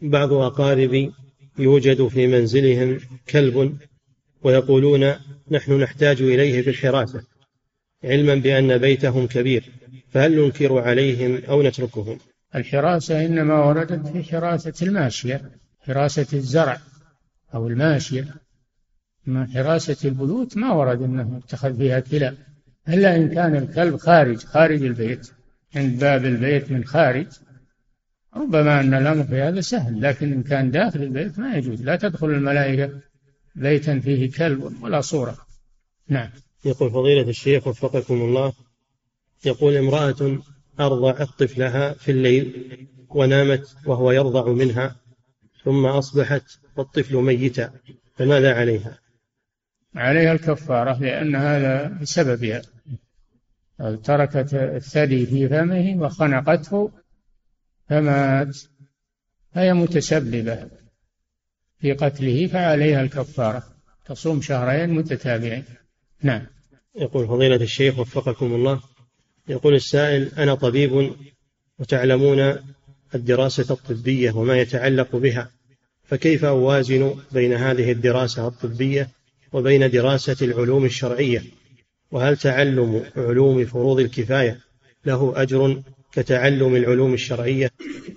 بعض 0.00 0.32
أقاربي 0.32 1.12
يوجد 1.58 2.08
في 2.08 2.26
منزلهم 2.26 3.00
كلب 3.28 3.78
ويقولون 4.42 5.14
نحن 5.50 5.80
نحتاج 5.80 6.22
إليه 6.22 6.62
في 6.62 6.70
الحراسة 6.70 7.22
علما 8.04 8.34
بأن 8.34 8.78
بيتهم 8.78 9.26
كبير 9.26 9.72
فهل 10.08 10.40
ننكر 10.40 10.78
عليهم 10.78 11.42
أو 11.48 11.62
نتركهم؟ 11.62 12.18
الحراسة 12.54 13.26
إنما 13.26 13.64
وردت 13.64 14.06
في 14.06 14.24
حراسة 14.24 14.86
الماشية 14.86 15.50
حراسة 15.80 16.26
الزرع 16.32 16.78
أو 17.54 17.68
الماشية. 17.68 18.34
أما 19.28 19.46
حراسة 19.54 20.08
البيوت 20.08 20.56
ما 20.56 20.72
ورد 20.72 21.02
أنه 21.02 21.40
اتخذ 21.44 21.76
فيها 21.76 22.00
كلاب 22.00 22.36
إلا 22.88 23.16
إن 23.16 23.28
كان 23.28 23.56
الكلب 23.56 23.96
خارج 23.96 24.38
خارج 24.38 24.82
البيت 24.82 25.30
عند 25.76 26.00
باب 26.00 26.24
البيت 26.24 26.70
من 26.72 26.84
خارج. 26.84 27.26
ربما 28.36 28.80
أن 28.80 28.94
الأمر 28.94 29.24
في 29.24 29.40
هذا 29.40 29.60
سهل 29.60 30.02
لكن 30.02 30.32
إن 30.32 30.42
كان 30.42 30.70
داخل 30.70 31.02
البيت 31.02 31.38
ما 31.38 31.56
يجوز 31.56 31.82
لا 31.82 31.96
تدخل 31.96 32.26
الملائكة. 32.26 33.00
بيتا 33.54 34.00
فيه 34.00 34.30
كلب 34.30 34.82
ولا 34.82 35.00
صورة. 35.00 35.36
نعم. 36.08 36.30
يقول 36.64 36.90
فضيلة 36.90 37.28
الشيخ 37.28 37.66
وفقكم 37.66 38.14
الله 38.14 38.52
يقول 39.46 39.76
امرأة 39.76 40.38
أرضعت 40.80 41.28
طفلها 41.38 41.92
في 41.92 42.10
الليل 42.10 42.88
ونامت 43.08 43.76
وهو 43.86 44.10
يرضع 44.12 44.52
منها 44.52 44.96
ثم 45.64 45.86
أصبحت 45.86 46.44
والطفل 46.76 47.16
ميتا 47.16 47.72
فماذا 48.16 48.54
عليها؟ 48.54 48.98
عليها 49.94 50.32
الكفارة 50.32 50.98
لأن 51.00 51.36
هذا 51.36 51.98
بسببها. 52.00 52.62
تركت 54.04 54.54
الثدي 54.54 55.26
في 55.26 55.48
فمه 55.48 55.96
وخنقته 56.02 56.90
فمات 57.88 58.56
فهي 59.52 59.74
متسببة. 59.74 60.70
في 61.80 61.92
قتله 61.92 62.46
فعليها 62.46 63.02
الكفارة. 63.02 63.62
تصوم 64.06 64.40
شهرين 64.40 64.90
متتابعين. 64.90 65.64
نعم. 66.22 66.46
يقول 66.96 67.26
فضيلة 67.26 67.56
الشيخ 67.56 67.98
وفقكم 67.98 68.54
الله 68.54 68.80
يقول 69.48 69.74
السائل 69.74 70.30
أنا 70.38 70.54
طبيب 70.54 71.12
وتعلمون 71.78 72.56
الدراسة 73.14 73.74
الطبية 73.74 74.32
وما 74.32 74.60
يتعلق 74.60 75.16
بها 75.16 75.50
فكيف 76.04 76.44
أوازن 76.44 77.14
بين 77.32 77.52
هذه 77.52 77.92
الدراسة 77.92 78.48
الطبية 78.48 79.08
وبين 79.52 79.90
دراسة 79.90 80.36
العلوم 80.46 80.84
الشرعية؟ 80.84 81.42
وهل 82.10 82.36
تعلم 82.36 83.04
علوم 83.16 83.64
فروض 83.64 84.00
الكفاية 84.00 84.60
له 85.06 85.42
أجر 85.42 85.82
كتعلم 86.12 86.76
العلوم 86.76 87.14
الشرعية؟ 87.14 87.70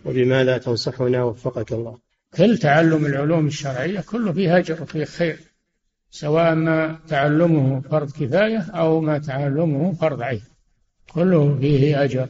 وبماذا 0.05 0.57
تنصحنا؟ 0.57 1.23
وفقك 1.23 1.71
الله. 1.71 1.97
كل 2.37 2.57
تعلم 2.57 3.05
العلوم 3.05 3.47
الشرعية 3.47 3.99
كله 3.99 4.33
فيه 4.33 4.57
أجر 4.57 4.83
وفيه 4.83 5.03
خير 5.05 5.39
سواء 6.09 6.55
ما 6.55 6.99
تعلمه 7.07 7.81
فرض 7.81 8.11
كفاية 8.11 8.59
أو 8.59 9.01
ما 9.01 9.17
تعلمه 9.17 9.93
فرض 9.93 10.21
عين 10.21 10.41
كله 11.13 11.57
فيه 11.59 12.03
أجر. 12.03 12.29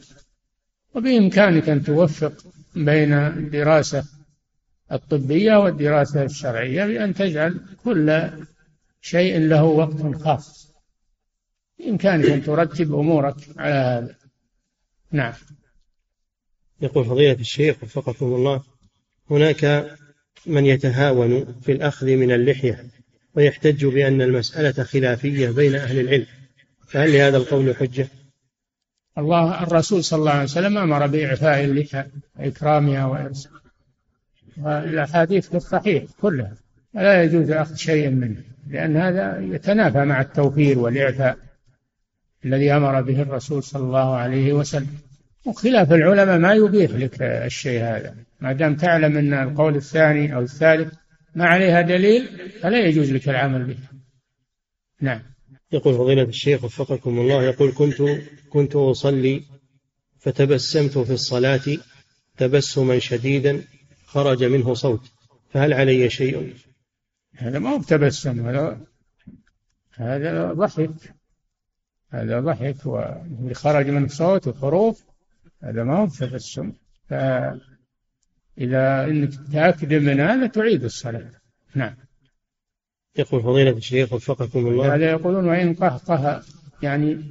وبإمكانك 0.95 1.69
أن 1.69 1.83
توفق 1.83 2.33
بين 2.75 3.13
الدراسة 3.13 4.03
الطبية 4.91 5.55
والدراسة 5.55 6.23
الشرعية 6.23 6.85
بأن 6.85 7.13
تجعل 7.13 7.59
كل 7.83 8.29
شيء 9.01 9.39
له 9.39 9.63
وقت 9.63 10.15
خاص. 10.15 10.73
بإمكانك 11.79 12.25
أن 12.25 12.43
ترتب 12.43 12.93
أمورك 12.93 13.35
على 13.57 13.73
هذا. 13.73 14.15
نعم. 15.11 15.33
يقول 16.81 17.05
فضيلة 17.05 17.39
الشيخ 17.39 17.83
وفقكم 17.83 18.25
الله. 18.25 18.70
هناك 19.31 19.87
من 20.45 20.65
يتهاون 20.65 21.45
في 21.61 21.71
الأخذ 21.71 22.07
من 22.07 22.31
اللحية 22.31 22.85
ويحتج 23.35 23.85
بأن 23.85 24.21
المسألة 24.21 24.83
خلافية 24.83 25.49
بين 25.49 25.75
أهل 25.75 25.99
العلم. 25.99 26.25
فهل 26.87 27.13
لهذا 27.13 27.37
القول 27.37 27.75
حجة؟ 27.75 28.07
الله 29.17 29.63
الرسول 29.63 30.03
صلى 30.03 30.19
الله 30.19 30.31
عليه 30.31 30.43
وسلم 30.43 30.77
أمر 30.77 31.07
بإعفاء 31.07 31.63
اللحى 31.63 32.03
وإكرامها 32.39 33.05
وإرسالها. 33.05 33.61
والأحاديث 34.57 35.49
في 35.49 35.57
الصحيح 35.57 36.03
كلها. 36.21 36.53
فلا 36.93 37.23
يجوز 37.23 37.51
أخذ 37.51 37.75
شيء 37.75 38.09
منه 38.09 38.41
لأن 38.67 38.97
هذا 38.97 39.39
يتنافى 39.39 40.05
مع 40.05 40.21
التوفير 40.21 40.79
والإعفاء 40.79 41.37
الذي 42.45 42.73
أمر 42.73 43.01
به 43.01 43.21
الرسول 43.21 43.63
صلى 43.63 43.83
الله 43.83 44.15
عليه 44.15 44.53
وسلم. 44.53 44.97
وخلاف 45.45 45.93
العلماء 45.93 46.37
ما 46.37 46.53
يبيح 46.53 46.91
لك 46.91 47.21
الشيء 47.21 47.81
هذا. 47.81 48.15
ما 48.39 48.53
دام 48.53 48.75
تعلم 48.75 49.17
أن 49.17 49.33
القول 49.33 49.75
الثاني 49.75 50.35
أو 50.35 50.41
الثالث 50.41 50.93
ما 51.35 51.45
عليها 51.45 51.81
دليل 51.81 52.49
فلا 52.61 52.79
يجوز 52.79 53.11
لك 53.11 53.29
العمل 53.29 53.63
به. 53.63 53.77
نعم. 55.01 55.21
يقول 55.71 55.93
فضيلة 55.93 56.23
الشيخ 56.23 56.63
وفقكم 56.63 57.19
الله 57.19 57.43
يقول 57.43 57.71
كنت 57.71 58.01
كنت 58.49 58.75
أصلي 58.75 59.43
فتبسمت 60.19 60.97
في 60.97 61.13
الصلاة 61.13 61.77
تبسما 62.37 62.99
شديدا 62.99 63.61
خرج 64.05 64.43
منه 64.43 64.73
صوت 64.73 65.01
فهل 65.49 65.73
علي 65.73 66.09
شيء؟ 66.09 66.53
هذا 67.35 67.59
ما 67.59 67.69
هو 67.69 67.79
بتبسم 67.79 68.47
هذا 68.47 68.79
هذا 69.93 70.53
ضحك. 70.53 71.13
هذا 72.09 72.39
ضحك 72.39 72.85
واللي 72.85 73.53
خرج 73.53 73.89
من 73.89 74.07
صوت 74.07 74.47
وحروف 74.47 75.03
هذا 75.63 75.83
ما 75.83 75.97
هو 75.97 76.05
بتبسم 76.05 76.73
فإذا 77.09 77.59
إنك 79.03 79.29
تأكد 79.53 79.93
من 79.93 80.19
هذا 80.19 80.47
تعيد 80.47 80.83
الصلاة. 80.83 81.31
نعم. 81.75 81.95
يقول 83.17 83.43
فضيلة 83.43 83.77
الشيخ 83.77 84.13
وفقكم 84.13 84.67
الله. 84.67 84.95
هذا 84.95 85.11
يقولون 85.11 85.45
وإن 85.45 85.73
قهقه 85.73 86.43
يعني 86.83 87.23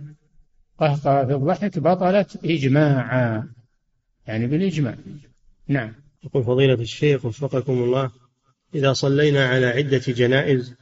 قهقه 0.79 1.27
في 1.27 1.35
الضحك 1.35 1.79
بطلت 1.79 2.45
إجماعا. 2.45 3.49
يعني 4.27 4.47
بالإجماع. 4.47 4.95
نعم. 5.69 5.95
يقول 6.25 6.45
فضيلة 6.45 6.75
الشيخ 6.75 7.25
وفقكم 7.25 7.73
الله. 7.73 8.11
إذا 8.75 8.93
صلينا 8.93 9.49
على 9.49 9.67
عدة 9.67 10.03
جنائز 10.09 10.75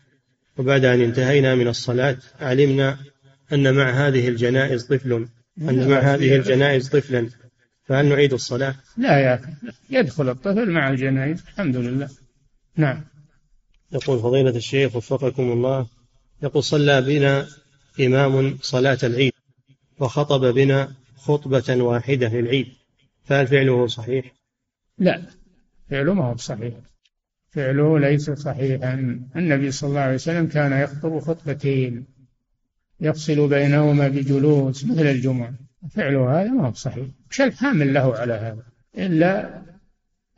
وبعد 0.58 0.84
أن 0.84 1.00
انتهينا 1.00 1.54
من 1.54 1.68
الصلاة 1.68 2.16
علمنا 2.40 2.98
أن 3.52 3.74
مع 3.74 3.90
هذه 3.90 4.28
الجنائز 4.28 4.84
طفل 4.84 5.28
أن 5.60 5.90
مع 5.90 5.98
هذه 5.98 6.36
الجنائز 6.36 6.88
طفلا 6.88 7.28
فهل 7.84 8.06
نعيد 8.06 8.32
الصلاة؟ 8.32 8.74
لا 8.96 9.18
يا 9.18 9.34
أخي 9.34 9.52
يدخل 9.90 10.28
الطفل 10.28 10.70
مع 10.70 10.90
الجنائز 10.90 11.42
الحمد 11.48 11.76
لله. 11.76 12.08
نعم. 12.76 13.04
يقول 13.92 14.18
فضيلة 14.18 14.56
الشيخ 14.56 14.96
وفقكم 14.96 15.52
الله 15.52 15.86
يقول 16.42 16.64
صلى 16.64 17.02
بنا 17.02 17.48
إمام 18.00 18.58
صلاة 18.62 18.98
العيد 19.02 19.32
وخطب 20.00 20.54
بنا 20.54 20.92
خطبة 21.16 21.82
واحدة 21.82 22.28
للعيد 22.28 22.66
فهل 23.24 23.46
فعله 23.46 23.86
صحيح؟ 23.86 24.32
لا 24.98 25.22
فعله 25.90 26.14
ما 26.14 26.24
هو 26.24 26.36
صحيح. 26.36 26.74
فعله 27.50 27.98
ليس 27.98 28.30
صحيحا. 28.30 28.94
النبي 29.36 29.70
صلى 29.70 29.90
الله 29.90 30.00
عليه 30.00 30.14
وسلم 30.14 30.46
كان 30.46 30.72
يخطب 30.72 31.18
خطبتين. 31.18 32.17
يفصل 33.00 33.48
بينهما 33.48 34.08
بجلوس 34.08 34.84
مثل 34.84 35.06
الجمعة. 35.06 35.54
فعله 35.90 36.40
هذا 36.40 36.50
ما 36.50 36.68
هو 36.68 36.72
صحيح. 36.72 37.06
وش 37.30 37.40
الحامل 37.40 37.94
له 37.94 38.16
على 38.16 38.32
هذا. 38.32 38.62
إلا 38.98 39.62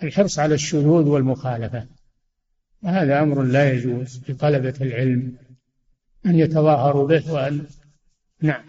الحرص 0.03 0.39
على 0.39 0.55
الشذوذ 0.55 1.05
والمخالفة. 1.05 1.87
وهذا 2.83 3.23
أمر 3.23 3.43
لا 3.43 3.73
يجوز 3.73 4.21
لطلبة 4.29 4.75
العلم 4.81 5.37
أن 6.27 6.39
يتظاهروا 6.39 7.09
به 7.09 7.33
وأن 7.33 7.67
نعم. 8.43 8.65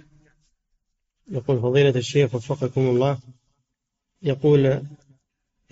يقول 1.31 1.61
فضيلة 1.61 1.89
الشيخ 1.89 2.35
وفقكم 2.35 2.81
الله 2.81 3.19
يقول 4.21 4.81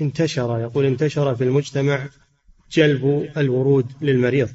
انتشر 0.01 0.59
يقول 0.59 0.85
انتشر 0.85 1.35
في 1.35 1.43
المجتمع 1.43 2.09
جلب 2.71 3.29
الورود 3.37 3.91
للمريض. 4.01 4.49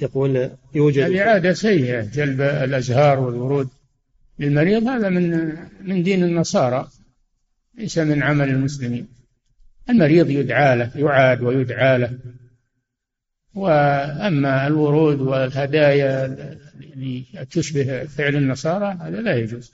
يقول 0.00 0.50
يوجد 0.74 1.02
هذه 1.02 1.22
عادة 1.22 1.52
سيئة 1.52 2.00
جلب 2.00 2.40
الأزهار 2.40 3.20
والورود 3.20 3.68
للمريض 4.38 4.86
هذا 4.86 5.08
من 5.08 5.56
من 5.80 6.02
دين 6.02 6.24
النصارى 6.24 6.88
ليس 7.78 7.98
من 7.98 8.22
عمل 8.22 8.48
المسلمين. 8.48 9.08
المريض 9.90 10.30
يدعى 10.30 10.76
له 10.76 10.90
يعاد 10.94 11.42
ويدعى 11.42 11.98
له. 11.98 12.18
وأما 13.54 14.66
الورود 14.66 15.20
والهدايا 15.20 16.26
اللي 16.80 17.24
تشبه 17.50 18.04
فعل 18.04 18.36
النصارى 18.36 18.98
هذا 19.00 19.20
لا 19.20 19.36
يجوز. 19.36 19.72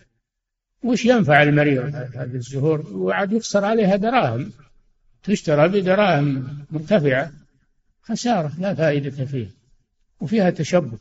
وش 0.82 1.04
ينفع 1.04 1.42
المريض 1.42 1.94
هذه 1.94 2.34
الزهور؟ 2.34 2.86
وعاد 2.92 3.32
يخسر 3.32 3.64
عليها 3.64 3.96
دراهم. 3.96 4.52
تشترى 5.22 5.68
بدراهم 5.68 6.58
مرتفعة. 6.70 7.32
خسارة 8.08 8.52
لا 8.58 8.74
فائدة 8.74 9.24
فيها 9.24 9.50
وفيها 10.20 10.50
تشبه. 10.50 10.98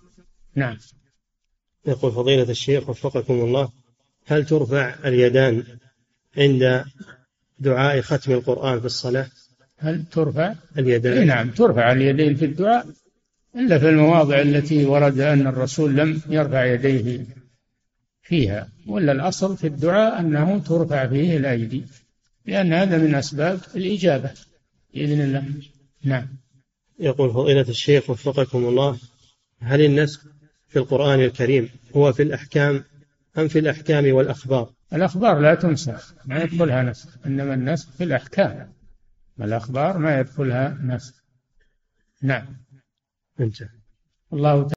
نعم. 0.56 0.78
يقول 1.86 2.12
فضيلة 2.12 2.50
الشيخ 2.50 2.90
وفقكم 2.90 3.34
الله 3.34 3.70
هل 4.26 4.46
ترفع 4.46 4.96
اليدان 5.06 5.64
عند 6.38 6.86
دعاء 7.60 8.02
ختم 8.02 8.32
القرآن 8.32 8.80
في 8.80 8.86
الصلاة؟ 8.86 9.28
هل 9.78 10.06
ترفع؟ 10.12 10.56
اليدان. 10.78 11.18
إيه 11.18 11.24
نعم 11.24 11.52
ترفع 11.52 11.92
اليدين 11.92 12.36
في 12.36 12.46
الدعاء 12.46 12.88
إلا 13.56 13.80
في 13.80 13.90
المواضع 13.90 14.42
التي 14.42 14.86
ورد 14.86 15.20
أن 15.20 15.48
الرسول 15.48 15.96
لم 15.96 16.22
يرفع 16.30 16.66
يديه 16.66 17.26
فيها 18.22 18.70
ولا 18.88 19.12
الأصل 19.12 19.58
في 19.58 19.68
الدعاء 19.68 20.20
أنه 20.20 20.60
ترفع 20.60 21.08
فيه 21.08 21.38
الأيدي 21.38 21.84
لأن 22.46 22.74
هذا 22.74 22.98
من 22.98 23.16
أسباب 23.16 23.60
الإجابة 23.76 24.32
بإذن 24.94 25.22
الله. 25.22 25.44
نعم. 26.04 26.43
يقول 27.00 27.34
فضيلة 27.34 27.70
الشيخ 27.70 28.10
وفقكم 28.10 28.66
الله 28.66 29.00
هل 29.60 29.82
النسخ 29.82 30.26
في 30.68 30.80
القرآن 30.80 31.20
الكريم 31.20 31.70
هو 31.96 32.14
في 32.14 32.24
الأحكام 32.24 32.84
أم 33.38 33.48
في 33.48 33.60
الأحكام 33.60 34.14
والأخبار؟ 34.14 34.74
الأخبار 34.94 35.40
لا 35.40 35.56
تنسخ 35.56 36.14
ما 36.26 36.44
يدخلها 36.44 36.84
نسخ 36.84 37.18
إنما 37.26 37.54
النسخ 37.54 37.92
في 37.92 38.04
الأحكام. 38.04 38.74
الأخبار 39.42 39.98
ما 39.98 40.20
يدخلها 40.20 40.78
نسخ. 40.84 41.14
نعم. 42.22 42.58
انتهى. 43.40 43.70
الله 44.34 44.68